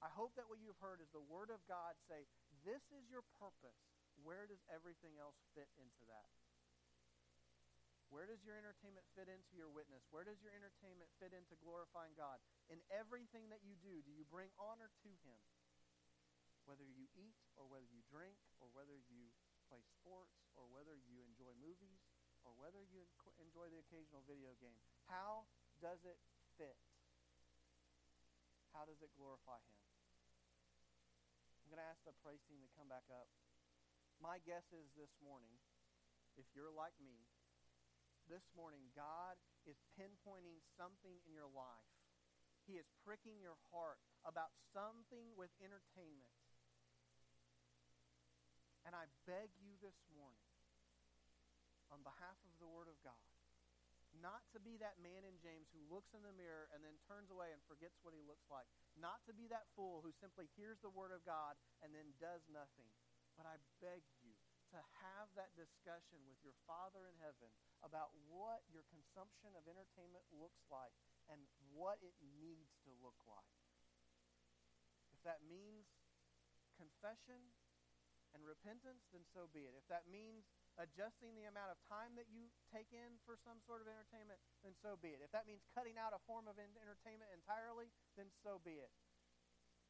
I 0.00 0.08
hope 0.08 0.32
that 0.38 0.48
what 0.48 0.62
you've 0.62 0.78
heard 0.80 1.02
is 1.02 1.10
the 1.12 1.26
Word 1.26 1.50
of 1.50 1.60
God 1.66 1.98
say, 2.08 2.24
this 2.62 2.80
is 2.94 3.10
your 3.10 3.26
purpose. 3.36 3.76
Where 4.22 4.46
does 4.46 4.62
everything 4.70 5.18
else 5.20 5.36
fit 5.52 5.68
into 5.76 6.06
that? 6.08 6.30
Where 8.10 8.26
does 8.26 8.42
your 8.42 8.58
entertainment 8.58 9.06
fit 9.14 9.30
into 9.30 9.54
your 9.54 9.70
witness? 9.70 10.02
Where 10.10 10.26
does 10.26 10.42
your 10.42 10.50
entertainment 10.50 11.10
fit 11.22 11.30
into 11.30 11.54
glorifying 11.62 12.16
God? 12.18 12.42
In 12.66 12.82
everything 12.90 13.46
that 13.54 13.62
you 13.62 13.78
do, 13.78 14.02
do 14.02 14.10
you 14.10 14.26
bring 14.26 14.50
honor 14.58 14.90
to 15.06 15.10
Him? 15.22 15.38
Whether 16.66 16.86
you 16.90 17.06
eat, 17.14 17.38
or 17.54 17.70
whether 17.70 17.86
you 17.86 18.02
drink, 18.10 18.34
or 18.58 18.66
whether 18.74 18.98
you 18.98 19.30
play 19.70 19.86
sports, 19.86 20.34
or 20.58 20.66
whether 20.74 20.98
you 20.98 21.22
enjoy 21.22 21.54
movies, 21.62 21.99
or 22.50 22.58
whether 22.58 22.82
you 22.82 23.06
enjoy 23.38 23.70
the 23.70 23.78
occasional 23.78 24.26
video 24.26 24.58
game, 24.58 24.74
how 25.06 25.46
does 25.78 26.02
it 26.02 26.18
fit? 26.58 26.74
How 28.74 28.82
does 28.82 28.98
it 28.98 29.14
glorify 29.14 29.62
Him? 29.62 29.78
I'm 31.62 31.70
going 31.70 31.78
to 31.78 31.86
ask 31.86 32.02
the 32.02 32.18
praise 32.26 32.42
team 32.50 32.58
to 32.66 32.70
come 32.74 32.90
back 32.90 33.06
up. 33.14 33.30
My 34.18 34.42
guess 34.42 34.66
is 34.74 34.90
this 34.98 35.14
morning, 35.22 35.54
if 36.34 36.50
you're 36.50 36.74
like 36.74 36.98
me, 36.98 37.30
this 38.26 38.42
morning, 38.58 38.90
God 38.98 39.38
is 39.62 39.78
pinpointing 39.94 40.58
something 40.74 41.22
in 41.22 41.30
your 41.30 41.50
life. 41.50 41.94
He 42.66 42.74
is 42.74 42.90
pricking 43.06 43.38
your 43.38 43.58
heart 43.70 44.02
about 44.26 44.50
something 44.74 45.30
with 45.38 45.54
entertainment. 45.62 46.34
And 48.82 48.98
I 48.98 49.06
beg 49.22 49.54
you 49.62 49.78
this 49.78 49.98
morning, 50.10 50.49
on 51.90 52.02
behalf 52.06 52.38
of 52.46 52.54
the 52.58 52.70
Word 52.70 52.88
of 52.88 52.98
God, 53.02 53.18
not 54.18 54.42
to 54.50 54.58
be 54.58 54.74
that 54.82 54.98
man 54.98 55.22
in 55.22 55.38
James 55.38 55.70
who 55.70 55.82
looks 55.86 56.10
in 56.14 56.26
the 56.26 56.34
mirror 56.34 56.66
and 56.74 56.82
then 56.82 56.98
turns 57.06 57.30
away 57.30 57.54
and 57.54 57.62
forgets 57.70 58.02
what 58.02 58.14
he 58.14 58.26
looks 58.26 58.50
like. 58.50 58.66
Not 58.98 59.22
to 59.30 59.32
be 59.32 59.46
that 59.54 59.70
fool 59.78 60.02
who 60.02 60.10
simply 60.10 60.50
hears 60.58 60.82
the 60.82 60.90
Word 60.90 61.14
of 61.14 61.22
God 61.22 61.54
and 61.82 61.94
then 61.94 62.10
does 62.18 62.42
nothing. 62.50 62.90
But 63.38 63.46
I 63.46 63.62
beg 63.78 64.02
you 64.18 64.34
to 64.74 64.80
have 65.02 65.30
that 65.34 65.54
discussion 65.58 66.22
with 66.26 66.38
your 66.42 66.54
Father 66.66 67.06
in 67.06 67.16
heaven 67.18 67.50
about 67.82 68.14
what 68.30 68.62
your 68.70 68.86
consumption 68.90 69.54
of 69.58 69.66
entertainment 69.66 70.26
looks 70.30 70.62
like 70.70 70.94
and 71.26 71.42
what 71.74 71.98
it 72.02 72.14
needs 72.38 72.74
to 72.86 72.90
look 73.02 73.18
like. 73.26 73.54
If 75.14 75.22
that 75.26 75.42
means 75.46 75.90
confession 76.78 77.38
and 78.34 78.46
repentance, 78.46 79.10
then 79.10 79.26
so 79.26 79.50
be 79.50 79.66
it. 79.66 79.74
If 79.74 79.86
that 79.90 80.06
means 80.06 80.46
adjusting 80.78 81.34
the 81.34 81.50
amount 81.50 81.74
of 81.74 81.78
time 81.90 82.14
that 82.14 82.30
you 82.30 82.46
take 82.70 82.92
in 82.94 83.18
for 83.26 83.34
some 83.40 83.58
sort 83.64 83.82
of 83.82 83.90
entertainment, 83.90 84.38
then 84.62 84.76
so 84.78 84.94
be 85.00 85.16
it. 85.16 85.24
If 85.24 85.34
that 85.34 85.48
means 85.48 85.66
cutting 85.74 85.98
out 85.98 86.14
a 86.14 86.22
form 86.28 86.46
of 86.46 86.60
entertainment 86.60 87.32
entirely, 87.34 87.90
then 88.14 88.30
so 88.44 88.62
be 88.62 88.78
it. 88.78 88.92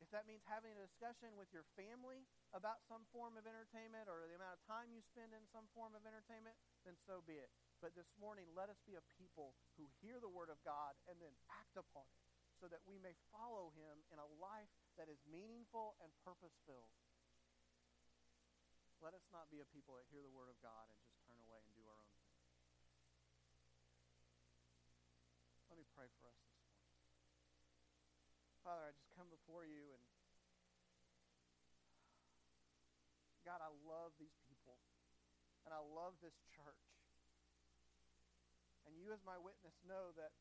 If 0.00 0.08
that 0.16 0.24
means 0.24 0.40
having 0.48 0.72
a 0.72 0.80
discussion 0.80 1.36
with 1.36 1.52
your 1.52 1.68
family 1.76 2.24
about 2.56 2.80
some 2.88 3.04
form 3.12 3.36
of 3.36 3.44
entertainment 3.44 4.08
or 4.08 4.24
the 4.24 4.32
amount 4.32 4.56
of 4.56 4.64
time 4.64 4.88
you 4.88 5.04
spend 5.04 5.36
in 5.36 5.44
some 5.52 5.68
form 5.76 5.92
of 5.92 6.08
entertainment, 6.08 6.56
then 6.88 6.96
so 7.04 7.20
be 7.20 7.36
it. 7.36 7.52
But 7.84 7.92
this 7.92 8.08
morning, 8.16 8.48
let 8.56 8.72
us 8.72 8.80
be 8.88 8.96
a 8.96 9.04
people 9.20 9.52
who 9.76 9.92
hear 10.00 10.16
the 10.16 10.32
word 10.32 10.48
of 10.48 10.56
God 10.64 10.96
and 11.04 11.20
then 11.20 11.36
act 11.52 11.76
upon 11.76 12.08
it 12.08 12.24
so 12.60 12.68
that 12.72 12.84
we 12.88 12.96
may 13.00 13.12
follow 13.32 13.72
him 13.76 14.04
in 14.12 14.20
a 14.20 14.32
life 14.40 14.72
that 14.96 15.08
is 15.08 15.20
meaningful 15.28 15.96
and 16.00 16.12
purpose 16.24 16.56
filled. 16.64 16.92
Let 19.00 19.16
us 19.16 19.24
not 19.32 19.48
be 19.48 19.64
a 19.64 19.68
people 19.72 19.96
that 19.96 20.04
hear 20.12 20.20
the 20.20 20.28
word 20.28 20.52
of 20.52 20.60
God 20.60 20.84
and 20.92 21.00
just 21.00 21.16
turn 21.24 21.40
away 21.48 21.64
and 21.64 21.72
do 21.72 21.80
our 21.88 21.96
own 21.96 22.12
thing. 22.20 22.36
Let 25.72 25.80
me 25.80 25.88
pray 25.96 26.04
for 26.20 26.28
us 26.28 26.36
this 26.36 26.60
morning. 26.60 26.84
Father, 28.60 28.84
I 28.84 28.92
just 28.92 29.08
come 29.16 29.32
before 29.32 29.64
you 29.64 29.88
and 29.96 30.04
God, 33.48 33.64
I 33.64 33.72
love 33.88 34.12
these 34.20 34.36
people 34.44 34.76
and 35.64 35.72
I 35.72 35.80
love 35.80 36.20
this 36.20 36.36
church. 36.52 36.92
And 38.84 39.00
you, 39.00 39.16
as 39.16 39.24
my 39.24 39.40
witness, 39.40 39.72
know 39.88 40.12
that 40.20 40.36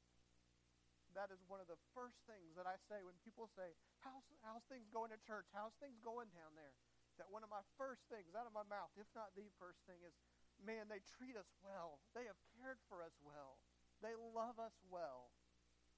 that 1.16 1.32
is 1.32 1.40
one 1.48 1.64
of 1.64 1.72
the 1.72 1.80
first 1.96 2.20
things 2.28 2.60
that 2.60 2.68
I 2.68 2.76
say 2.92 3.08
when 3.08 3.16
people 3.24 3.48
say, 3.56 3.72
how's, 4.04 4.28
how's 4.44 4.68
things 4.68 4.92
going 4.92 5.16
at 5.16 5.24
church? 5.24 5.48
How's 5.56 5.74
things 5.80 5.96
going 6.04 6.28
down 6.36 6.60
there? 6.60 6.76
That 7.20 7.28
one 7.30 7.44
of 7.44 7.52
my 7.52 7.62
first 7.76 8.08
things 8.08 8.32
out 8.32 8.48
of 8.48 8.56
my 8.56 8.64
mouth, 8.66 8.90
if 8.96 9.08
not 9.12 9.36
the 9.36 9.52
first 9.60 9.84
thing, 9.84 10.00
is, 10.08 10.16
man, 10.64 10.88
they 10.88 11.04
treat 11.20 11.36
us 11.36 11.52
well. 11.60 12.00
They 12.16 12.26
have 12.26 12.40
cared 12.56 12.80
for 12.88 13.04
us 13.04 13.14
well. 13.20 13.60
They 14.00 14.16
love 14.16 14.56
us 14.58 14.76
well. 14.88 15.36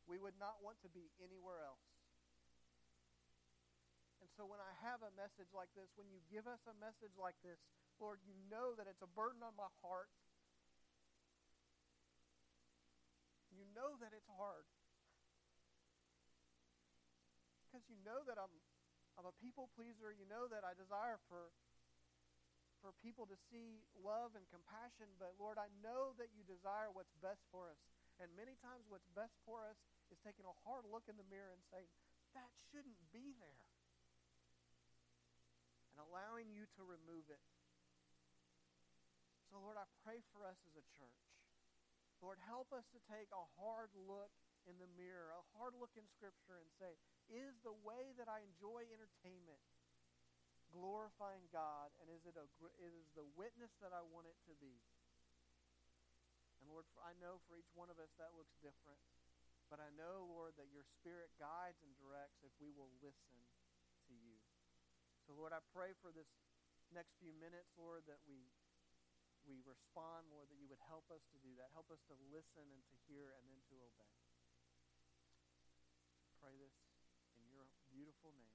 We 0.09 0.17
would 0.17 0.35
not 0.41 0.59
want 0.65 0.81
to 0.81 0.89
be 0.89 1.13
anywhere 1.21 1.61
else. 1.61 1.85
And 4.17 4.29
so 4.33 4.49
when 4.49 4.57
I 4.57 4.73
have 4.81 5.05
a 5.05 5.13
message 5.13 5.53
like 5.53 5.69
this, 5.77 5.93
when 5.93 6.09
you 6.09 6.21
give 6.33 6.49
us 6.49 6.61
a 6.65 6.73
message 6.81 7.13
like 7.21 7.37
this, 7.45 7.61
Lord, 8.01 8.17
you 8.25 8.33
know 8.49 8.73
that 8.81 8.89
it's 8.89 9.05
a 9.05 9.11
burden 9.13 9.45
on 9.45 9.53
my 9.53 9.69
heart 9.85 10.09
You 13.51 13.67
know 13.75 13.93
that 13.99 14.15
it's 14.15 14.31
hard. 14.39 14.65
Because 17.67 17.85
you 17.85 17.99
know 18.01 18.23
that 18.25 18.39
I'm, 18.41 18.49
I'm 19.19 19.27
a 19.27 19.35
people 19.39 19.71
pleaser. 19.73 20.11
You 20.11 20.27
know 20.27 20.47
that 20.47 20.63
I 20.63 20.75
desire 20.75 21.19
for, 21.27 21.51
for 22.79 22.95
people 23.03 23.27
to 23.27 23.37
see 23.51 23.83
love 23.97 24.33
and 24.35 24.45
compassion. 24.49 25.11
But 25.19 25.35
Lord, 25.39 25.59
I 25.59 25.67
know 25.83 26.15
that 26.17 26.31
you 26.35 26.43
desire 26.43 26.91
what's 26.91 27.13
best 27.19 27.43
for 27.51 27.71
us. 27.71 27.79
And 28.19 28.29
many 28.37 28.59
times 28.61 28.85
what's 28.87 29.07
best 29.17 29.33
for 29.43 29.65
us 29.65 29.77
is 30.13 30.19
taking 30.21 30.45
a 30.45 30.55
hard 30.67 30.85
look 30.87 31.07
in 31.09 31.17
the 31.17 31.27
mirror 31.27 31.51
and 31.55 31.63
saying, 31.73 31.89
that 32.37 32.51
shouldn't 32.69 32.99
be 33.11 33.35
there. 33.39 33.65
And 35.91 35.99
allowing 36.05 36.51
you 36.53 36.69
to 36.79 36.81
remove 36.87 37.27
it. 37.27 37.43
So, 39.51 39.59
Lord, 39.59 39.75
I 39.75 39.83
pray 40.07 40.23
for 40.31 40.47
us 40.47 40.55
as 40.63 40.79
a 40.79 40.85
church 40.95 41.21
Lord, 42.21 42.37
help 42.45 42.69
us 42.69 42.85
to 42.93 43.01
take 43.09 43.33
a 43.33 43.49
hard 43.57 43.89
look 43.97 44.29
in 44.69 44.77
the 44.77 44.89
mirror, 44.93 45.33
a 45.33 45.43
hard 45.57 45.73
look 45.77 45.93
in 45.97 46.05
Scripture, 46.17 46.61
and 46.61 46.69
say, 46.77 46.93
is 47.31 47.57
the 47.65 47.75
way 47.85 48.13
that 48.17 48.29
I 48.29 48.45
enjoy 48.45 48.85
entertainment 48.89 49.61
glorifying 50.71 51.43
God, 51.51 51.91
and 51.99 52.07
is 52.07 52.23
it 52.23 52.39
a, 52.39 52.47
is 52.79 52.95
the 53.13 53.27
witness 53.35 53.75
that 53.83 53.91
I 53.91 54.01
want 54.07 54.25
it 54.31 54.39
to 54.47 54.55
be? 54.57 54.79
And 56.63 56.71
Lord, 56.71 56.87
I 57.03 57.11
know 57.19 57.43
for 57.45 57.59
each 57.59 57.71
one 57.75 57.91
of 57.91 57.99
us 57.99 58.15
that 58.15 58.31
looks 58.39 58.55
different, 58.63 58.99
but 59.67 59.83
I 59.83 59.91
know, 59.99 60.27
Lord, 60.31 60.55
that 60.55 60.71
your 60.71 60.87
Spirit 60.99 61.31
guides 61.35 61.79
and 61.83 61.91
directs 61.99 62.39
if 62.43 62.55
we 62.63 62.71
will 62.71 62.91
listen 63.03 63.35
to 64.07 64.13
you. 64.15 64.39
So, 65.27 65.35
Lord, 65.35 65.51
I 65.51 65.59
pray 65.75 65.91
for 65.99 66.11
this 66.11 66.27
next 66.91 67.15
few 67.19 67.35
minutes, 67.35 67.71
Lord, 67.75 68.07
that 68.07 68.19
we 68.27 68.51
we 69.41 69.57
respond, 69.65 70.29
Lord, 70.29 70.45
that 70.53 70.59
you 70.61 70.69
would 70.69 70.81
help 70.85 71.09
us 71.09 71.25
to 71.33 71.37
do 71.41 71.49
that. 71.57 71.73
Help 71.73 71.89
us 71.89 71.97
to 72.13 72.15
listen 72.29 72.61
and 72.61 72.83
to 72.93 72.95
hear 73.09 73.33
and 73.33 73.43
then 73.49 73.57
to 73.73 73.75
obey. 73.81 74.13
Pray 76.37 76.53
this 76.61 76.77
in 77.33 77.49
your 77.49 77.65
beautiful 78.01 78.31
name. 78.33 78.50